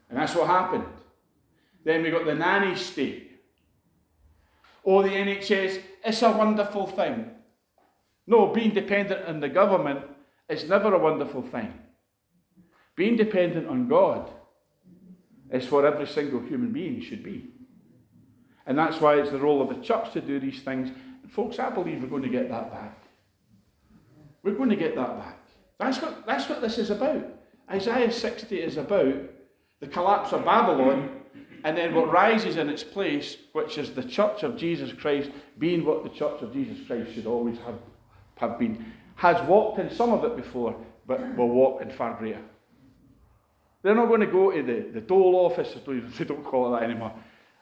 And 0.09 0.19
that's 0.19 0.35
what 0.35 0.47
happened. 0.47 0.85
Then 1.85 2.03
we 2.03 2.11
got 2.11 2.25
the 2.25 2.35
nanny 2.35 2.77
state. 2.77 3.41
Or 4.83 5.03
the 5.03 5.11
NHS, 5.11 5.83
it's 6.05 6.23
a 6.23 6.31
wonderful 6.33 6.87
thing. 6.87 7.31
No, 8.27 8.49
being 8.49 8.73
dependent 8.73 9.27
on 9.27 9.41
the 9.41 9.49
government 9.49 10.01
is 10.49 10.69
never 10.69 10.95
a 10.95 10.99
wonderful 10.99 11.43
thing. 11.43 11.73
Being 12.95 13.17
dependent 13.17 13.69
on 13.69 13.89
God 13.89 14.31
is 15.51 15.71
what 15.71 15.85
every 15.85 16.07
single 16.07 16.41
human 16.41 16.73
being 16.73 17.01
should 17.01 17.23
be. 17.23 17.51
And 18.69 18.79
that's 18.79 19.01
why 19.01 19.15
it's 19.15 19.31
the 19.31 19.39
role 19.39 19.63
of 19.63 19.71
the 19.71 19.83
church 19.83 20.13
to 20.13 20.21
do 20.21 20.39
these 20.39 20.61
things. 20.61 20.91
And 21.23 21.33
folks, 21.33 21.59
I 21.59 21.71
believe 21.71 22.03
we're 22.03 22.09
going 22.09 22.23
to 22.23 22.29
get 22.29 22.51
that 22.51 22.71
back. 22.71 23.03
We're 24.43 24.55
going 24.55 24.69
to 24.69 24.77
get 24.77 24.95
that 24.95 25.19
back. 25.19 25.39
That's 25.79 26.01
what, 26.03 26.27
that's 26.27 26.49
what 26.51 26.61
this 26.61 26.77
is 26.77 26.91
about. 26.91 27.25
Isaiah 27.71 28.13
60 28.13 28.61
is 28.61 28.77
about 28.77 29.17
the 29.81 29.87
collapse 29.87 30.35
of 30.35 30.45
Babylon 30.45 31.23
and 31.65 31.77
then 31.79 31.95
what 31.95 32.13
rises 32.13 32.57
in 32.57 32.69
its 32.69 32.85
place, 32.85 33.39
which 33.53 33.79
is 33.79 33.95
the 33.95 34.05
church 34.05 34.43
of 34.43 34.57
Jesus 34.57 34.93
Christ 34.93 35.31
being 35.59 35.85
what 35.85 36.03
the 36.03 36.11
church 36.11 36.43
of 36.43 36.53
Jesus 36.53 36.87
Christ 36.87 37.15
should 37.15 37.27
always 37.27 37.57
have, 37.61 37.79
have 38.37 38.59
been. 38.59 38.85
Has 39.17 39.41
walked 39.49 39.81
in 39.81 39.91
some 39.91 40.13
of 40.13 40.25
it 40.25 40.37
before, 40.37 40.77
but 41.07 41.37
will 41.37 41.49
walk 41.49 41.81
in 41.81 41.89
far 41.91 42.15
greater. 42.19 42.43
They're 43.83 43.95
not 43.95 44.09
going 44.09 44.21
to 44.21 44.27
go 44.27 44.51
to 44.51 44.63
the, 44.63 44.91
the 44.93 45.01
dole 45.01 45.35
office, 45.37 45.75
they 45.87 46.25
don't 46.25 46.45
call 46.45 46.75
it 46.75 46.81
that 46.81 46.91
anymore. 46.91 47.15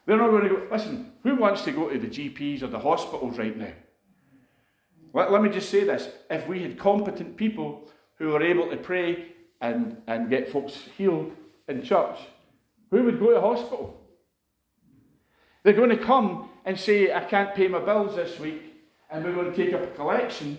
They're 0.07 0.15
not 0.15 0.31
going 0.31 0.43
to 0.43 0.49
go, 0.49 0.67
listen, 0.71 1.11
who 1.21 1.35
wants 1.35 1.63
to 1.63 1.71
go 1.71 1.89
to 1.89 1.99
the 1.99 2.07
GPs 2.07 2.63
or 2.63 2.67
the 2.67 2.79
hospitals 2.79 3.37
right 3.37 3.55
now? 3.55 3.73
Let, 5.13 5.33
let 5.33 5.41
me 5.41 5.49
just 5.49 5.69
say 5.69 5.83
this. 5.83 6.07
If 6.29 6.47
we 6.47 6.63
had 6.63 6.79
competent 6.79 7.35
people 7.35 7.89
who 8.17 8.29
were 8.29 8.41
able 8.41 8.69
to 8.69 8.77
pray 8.77 9.33
and, 9.59 9.97
and 10.07 10.29
get 10.29 10.49
folks 10.49 10.79
healed 10.97 11.33
in 11.67 11.83
church, 11.83 12.19
who 12.89 13.03
would 13.03 13.19
go 13.19 13.33
to 13.33 13.41
hospital? 13.41 13.99
They're 15.63 15.73
going 15.73 15.89
to 15.89 15.97
come 15.97 16.51
and 16.63 16.79
say, 16.79 17.13
I 17.13 17.25
can't 17.25 17.53
pay 17.53 17.67
my 17.67 17.79
bills 17.79 18.15
this 18.15 18.39
week, 18.39 18.61
and 19.11 19.25
we're 19.25 19.35
going 19.35 19.51
to 19.51 19.57
take 19.57 19.73
up 19.73 19.83
a 19.83 19.87
collection. 19.87 20.57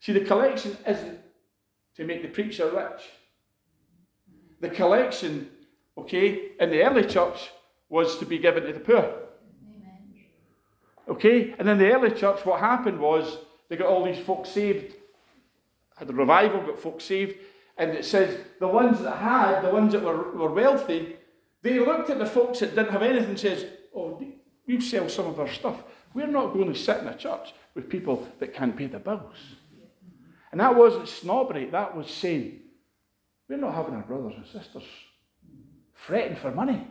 See, 0.00 0.12
the 0.12 0.24
collection 0.24 0.76
isn't 0.84 1.20
to 1.94 2.04
make 2.04 2.22
the 2.22 2.28
preacher 2.28 2.68
rich. 2.74 3.04
The 4.60 4.68
collection, 4.68 5.48
okay, 5.96 6.50
in 6.58 6.70
the 6.70 6.82
early 6.82 7.04
church 7.04 7.50
was 7.92 8.18
to 8.18 8.24
be 8.24 8.38
given 8.38 8.64
to 8.64 8.72
the 8.72 8.80
poor. 8.80 9.12
Okay? 11.06 11.54
And 11.58 11.68
in 11.68 11.76
the 11.76 11.92
early 11.92 12.10
church, 12.10 12.44
what 12.46 12.58
happened 12.58 12.98
was 12.98 13.36
they 13.68 13.76
got 13.76 13.88
all 13.88 14.04
these 14.04 14.24
folks 14.24 14.48
saved 14.48 14.94
had 15.96 16.10
a 16.10 16.12
revival, 16.12 16.62
got 16.62 16.78
folks 16.78 17.04
saved, 17.04 17.36
and 17.76 17.90
it 17.90 18.04
says 18.04 18.38
the 18.58 18.68
ones 18.68 19.00
that 19.02 19.16
had, 19.16 19.62
the 19.62 19.70
ones 19.70 19.92
that 19.92 20.02
were, 20.02 20.32
were 20.32 20.52
wealthy, 20.52 21.16
they 21.62 21.78
looked 21.78 22.10
at 22.10 22.18
the 22.18 22.26
folks 22.26 22.60
that 22.60 22.74
didn't 22.74 22.90
have 22.90 23.02
anything 23.02 23.30
and 23.30 23.38
says, 23.38 23.66
Oh, 23.94 24.20
you 24.66 24.80
sell 24.80 25.08
some 25.08 25.26
of 25.26 25.38
our 25.38 25.48
stuff. 25.48 25.84
We're 26.14 26.26
not 26.26 26.54
going 26.54 26.72
to 26.72 26.78
sit 26.78 26.98
in 26.98 27.06
a 27.06 27.16
church 27.16 27.54
with 27.74 27.88
people 27.88 28.26
that 28.38 28.54
can't 28.54 28.76
pay 28.76 28.86
the 28.86 28.98
bills. 28.98 29.36
And 30.50 30.60
that 30.60 30.74
wasn't 30.74 31.08
snobbery, 31.08 31.66
that 31.66 31.96
was 31.96 32.10
saying, 32.10 32.60
we're 33.48 33.58
not 33.58 33.74
having 33.74 33.94
our 33.94 34.02
brothers 34.02 34.34
and 34.36 34.46
sisters 34.46 34.84
fretting 35.94 36.36
for 36.36 36.50
money. 36.50 36.86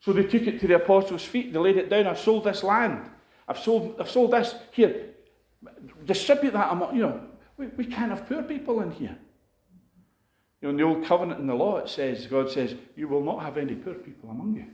So 0.00 0.12
they 0.12 0.24
took 0.24 0.42
it 0.42 0.60
to 0.60 0.66
the 0.66 0.76
apostles' 0.76 1.24
feet, 1.24 1.52
they 1.52 1.58
laid 1.58 1.76
it 1.76 1.90
down. 1.90 2.06
I've 2.06 2.20
sold 2.20 2.44
this 2.44 2.62
land. 2.62 3.10
I've 3.48 3.58
sold, 3.58 3.96
I've 3.98 4.10
sold 4.10 4.32
this. 4.32 4.54
Here, 4.72 5.06
distribute 6.04 6.52
that 6.52 6.70
among, 6.70 6.94
you 6.94 7.02
know, 7.02 7.20
we, 7.56 7.66
we 7.68 7.84
can't 7.84 8.10
have 8.10 8.28
poor 8.28 8.42
people 8.42 8.80
in 8.82 8.92
here. 8.92 9.18
You 10.60 10.68
know, 10.68 10.70
in 10.70 10.76
the 10.76 10.82
old 10.82 11.04
covenant 11.04 11.40
in 11.40 11.46
the 11.46 11.54
law, 11.54 11.78
it 11.78 11.88
says, 11.88 12.26
God 12.26 12.50
says, 12.50 12.74
you 12.96 13.08
will 13.08 13.22
not 13.22 13.42
have 13.42 13.56
any 13.56 13.74
poor 13.74 13.94
people 13.94 14.30
among 14.30 14.54
you. 14.54 14.66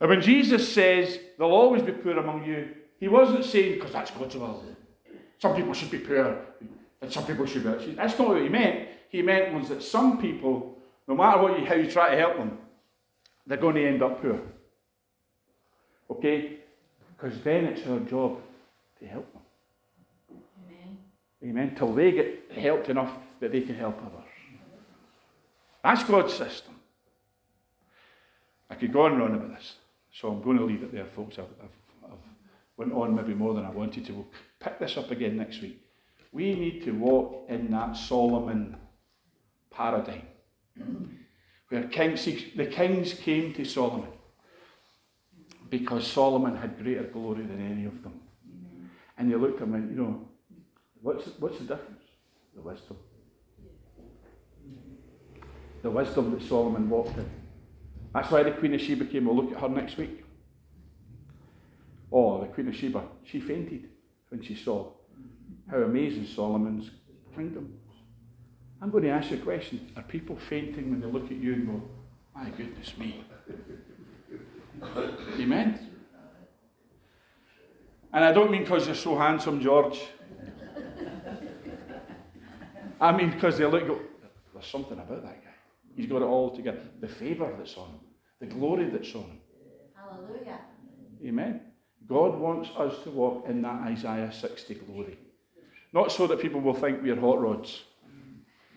And 0.00 0.10
when 0.10 0.20
Jesus 0.20 0.70
says, 0.70 1.18
there'll 1.38 1.54
always 1.54 1.82
be 1.82 1.92
poor 1.92 2.18
among 2.18 2.44
you, 2.44 2.68
he 2.98 3.08
wasn't 3.08 3.44
saying, 3.44 3.74
because 3.74 3.92
that's 3.92 4.10
God's 4.10 4.36
will. 4.36 4.62
Some 5.38 5.54
people 5.54 5.72
should 5.74 5.90
be 5.90 5.98
poor, 5.98 6.38
and 7.00 7.12
some 7.12 7.26
people 7.26 7.46
should 7.46 7.62
be 7.62 7.68
rich. 7.68 7.96
That's 7.96 8.18
not 8.18 8.28
what 8.28 8.42
he 8.42 8.48
meant. 8.48 8.88
He 9.08 9.22
meant 9.22 9.54
was 9.54 9.68
that 9.68 9.82
some 9.82 10.18
people, 10.18 10.78
no 11.06 11.14
matter 11.14 11.40
what 11.40 11.58
you, 11.58 11.66
how 11.66 11.74
you 11.74 11.90
try 11.90 12.10
to 12.10 12.16
help 12.16 12.36
them, 12.36 12.58
they're 13.46 13.58
going 13.58 13.76
to 13.76 13.86
end 13.86 14.02
up 14.02 14.20
poor. 14.20 14.40
Okay? 16.10 16.58
Because 17.16 17.40
then 17.42 17.64
it's 17.66 17.86
our 17.86 18.00
job 18.00 18.38
to 19.00 19.06
help 19.06 19.32
them. 19.32 19.42
Amen. 20.66 20.98
Amen. 21.44 21.74
Till 21.76 21.92
they 21.94 22.12
get 22.12 22.50
helped 22.54 22.88
enough 22.88 23.12
that 23.40 23.52
they 23.52 23.60
can 23.60 23.74
help 23.74 23.98
others. 23.98 24.24
That's 25.82 26.04
God's 26.04 26.34
system. 26.34 26.74
I 28.68 28.74
could 28.74 28.92
go 28.92 29.02
on 29.02 29.12
and 29.12 29.22
on 29.22 29.34
about 29.34 29.56
this, 29.56 29.76
so 30.12 30.28
I'm 30.28 30.42
going 30.42 30.58
to 30.58 30.64
leave 30.64 30.82
it 30.82 30.92
there, 30.92 31.06
folks. 31.06 31.38
I've, 31.38 31.44
I've, 31.62 32.10
I've 32.10 32.18
went 32.76 32.92
on 32.92 33.14
maybe 33.14 33.34
more 33.34 33.54
than 33.54 33.64
I 33.64 33.70
wanted 33.70 34.04
to. 34.06 34.12
We'll 34.12 34.26
pick 34.58 34.80
this 34.80 34.96
up 34.96 35.12
again 35.12 35.36
next 35.36 35.62
week. 35.62 35.80
We 36.32 36.54
need 36.54 36.82
to 36.84 36.90
walk 36.90 37.46
in 37.48 37.70
that 37.70 37.96
Solomon 37.96 38.76
paradigm, 39.70 40.26
where 41.68 41.84
kings, 41.84 42.24
the 42.24 42.66
kings 42.66 43.14
came 43.14 43.52
to 43.54 43.64
Solomon 43.64 44.08
because 45.68 46.06
Solomon 46.06 46.56
had 46.56 46.80
greater 46.82 47.02
glory 47.04 47.42
than 47.42 47.60
any 47.60 47.84
of 47.86 48.02
them. 48.02 48.20
And 49.18 49.30
they 49.30 49.36
looked 49.36 49.60
at 49.60 49.66
him 49.66 49.74
and, 49.74 49.90
you 49.90 50.02
know, 50.02 50.28
What's, 51.06 51.28
what's 51.38 51.58
the 51.58 51.64
difference? 51.64 52.02
The 52.56 52.62
wisdom. 52.62 52.96
the 55.82 55.90
wisdom 55.90 56.32
that 56.32 56.42
Solomon 56.42 56.90
walked 56.90 57.16
in. 57.16 57.30
That's 58.12 58.28
why 58.28 58.42
the 58.42 58.50
Queen 58.50 58.74
of 58.74 58.80
Sheba 58.80 59.04
came. 59.04 59.26
We'll 59.26 59.36
look 59.36 59.52
at 59.52 59.60
her 59.60 59.68
next 59.68 59.96
week. 59.98 60.24
Oh, 62.10 62.40
the 62.40 62.48
Queen 62.48 62.66
of 62.66 62.74
Sheba, 62.74 63.04
she 63.24 63.38
fainted 63.38 63.88
when 64.30 64.42
she 64.42 64.56
saw 64.56 64.90
how 65.70 65.76
amazing 65.76 66.26
Solomon's 66.26 66.90
kingdom. 67.36 67.78
I'm 68.80 68.90
going 68.90 69.04
to 69.04 69.10
ask 69.10 69.30
you 69.30 69.38
a 69.38 69.40
question. 69.40 69.90
Are 69.96 70.02
people 70.02 70.36
fainting 70.36 70.90
when 70.90 71.00
they 71.00 71.06
look 71.06 71.24
at 71.24 71.38
you 71.38 71.54
and 71.54 71.66
go, 71.66 71.82
my 72.34 72.50
goodness 72.50 72.96
me? 72.98 73.24
Amen? 75.40 75.90
And 78.12 78.24
I 78.24 78.32
don't 78.32 78.50
mean 78.50 78.62
because 78.62 78.86
you're 78.86 78.94
so 78.94 79.16
handsome, 79.18 79.60
George. 79.60 80.00
I 83.00 83.12
mean 83.12 83.30
because 83.30 83.58
they 83.58 83.66
look, 83.66 83.86
go, 83.86 84.00
there's 84.52 84.66
something 84.66 84.98
about 84.98 85.22
that 85.22 85.44
guy. 85.44 85.50
He's 85.94 86.06
got 86.06 86.22
it 86.22 86.26
all 86.26 86.54
together. 86.54 86.80
The 87.00 87.08
favour 87.08 87.54
that's 87.56 87.76
on 87.76 87.88
him, 87.88 88.00
the 88.40 88.46
glory 88.46 88.88
that's 88.90 89.14
on 89.14 89.22
him. 89.22 89.40
Hallelujah. 89.94 90.60
Amen. 91.24 91.60
God 92.06 92.38
wants 92.38 92.70
us 92.76 93.02
to 93.04 93.10
walk 93.10 93.46
in 93.48 93.62
that 93.62 93.82
Isaiah 93.82 94.32
60 94.32 94.74
glory. 94.74 95.18
Not 95.92 96.12
so 96.12 96.26
that 96.26 96.40
people 96.40 96.60
will 96.60 96.74
think 96.74 97.02
we're 97.02 97.18
hot 97.18 97.40
rods. 97.40 97.84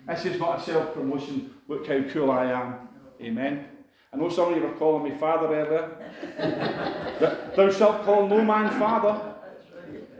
This 0.09 0.25
is 0.25 0.39
not 0.39 0.59
a 0.59 0.63
self 0.63 0.93
promotion. 0.95 1.53
Look 1.67 1.85
how 1.87 2.01
cool 2.11 2.31
I 2.31 2.45
am. 2.51 2.89
Amen. 3.21 3.67
I 4.11 4.17
know 4.17 4.27
some 4.29 4.51
of 4.51 4.57
you 4.57 4.63
were 4.63 4.73
calling 4.73 5.03
me 5.03 5.15
father 5.19 5.53
earlier. 5.53 7.51
Thou 7.55 7.69
shalt 7.69 8.03
call 8.03 8.27
no 8.27 8.43
man 8.43 8.71
father. 8.79 9.35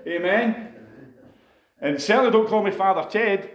Amen. 0.06 0.76
And 1.82 2.00
certainly 2.00 2.30
don't 2.30 2.48
call 2.48 2.62
me 2.62 2.70
Father 2.72 3.10
Ted. 3.10 3.50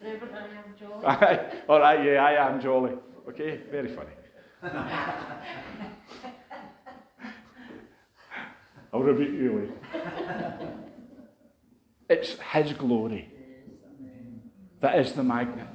Reverend, 0.00 0.36
I 0.36 0.44
am 0.44 0.74
John. 0.78 1.04
All 1.68 1.80
right, 1.80 2.04
yeah, 2.04 2.24
I 2.24 2.48
am 2.48 2.60
jolly. 2.60 2.92
Okay, 3.28 3.60
very 3.70 3.88
funny. 3.88 4.10
I'll 8.92 9.00
rebuke 9.00 9.40
you 9.40 9.70
later. 9.92 10.68
It's 12.08 12.36
His 12.52 12.72
glory 12.74 13.29
that 14.80 14.98
is 14.98 15.12
the 15.12 15.22
magnet. 15.22 15.68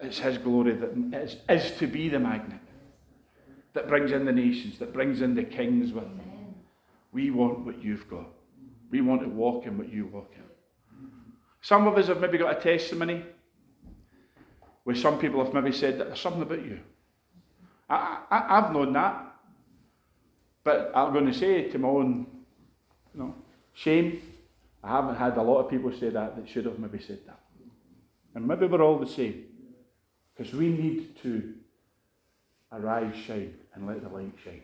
It's 0.00 0.18
His 0.18 0.38
glory 0.38 0.72
that 0.72 1.22
is, 1.22 1.36
is 1.48 1.78
to 1.78 1.86
be 1.86 2.08
the 2.08 2.18
magnet 2.18 2.60
that 3.72 3.88
brings 3.88 4.12
in 4.12 4.24
the 4.24 4.32
nations, 4.32 4.78
that 4.78 4.92
brings 4.92 5.20
in 5.20 5.34
the 5.34 5.42
kings 5.44 5.92
with 5.92 6.04
them. 6.04 6.54
We 7.12 7.30
want 7.30 7.64
what 7.64 7.82
you've 7.82 8.08
got. 8.08 8.26
We 8.90 9.00
want 9.00 9.22
to 9.22 9.28
walk 9.28 9.66
in 9.66 9.78
what 9.78 9.92
you 9.92 10.06
walk 10.06 10.32
in. 10.36 10.42
Some 11.60 11.86
of 11.86 11.96
us 11.96 12.08
have 12.08 12.20
maybe 12.20 12.38
got 12.38 12.56
a 12.56 12.60
testimony 12.60 13.24
where 14.84 14.94
some 14.94 15.18
people 15.18 15.42
have 15.42 15.54
maybe 15.54 15.72
said 15.72 15.98
that 15.98 16.08
there's 16.08 16.20
something 16.20 16.42
about 16.42 16.64
you. 16.64 16.78
I, 17.88 18.18
I, 18.30 18.58
I've 18.58 18.72
known 18.72 18.92
that. 18.92 19.34
But 20.62 20.92
I'm 20.94 21.12
going 21.12 21.26
to 21.26 21.34
say 21.34 21.68
to 21.68 21.78
my 21.78 21.88
own 21.88 22.26
you 23.14 23.20
know, 23.20 23.34
shame, 23.72 24.22
I 24.84 24.88
haven't 24.88 25.16
had 25.16 25.36
a 25.38 25.42
lot 25.42 25.60
of 25.60 25.70
people 25.70 25.90
say 25.92 26.10
that 26.10 26.36
that 26.36 26.48
should 26.48 26.66
have 26.66 26.78
maybe 26.78 27.02
said 27.02 27.20
that. 27.26 27.40
And 28.34 28.46
maybe 28.46 28.66
we're 28.66 28.82
all 28.82 28.98
the 28.98 29.06
same. 29.06 29.44
Because 30.36 30.52
we 30.52 30.68
need 30.68 31.16
to 31.22 31.54
arise, 32.70 33.16
shine, 33.16 33.54
and 33.74 33.86
let 33.86 34.02
the 34.02 34.08
light 34.08 34.34
shine 34.44 34.60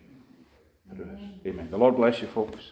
through 0.93 1.05
us. 1.05 1.19
Amen. 1.47 1.69
The 1.71 1.77
Lord 1.77 1.95
bless 1.95 2.21
you, 2.21 2.27
folks. 2.27 2.71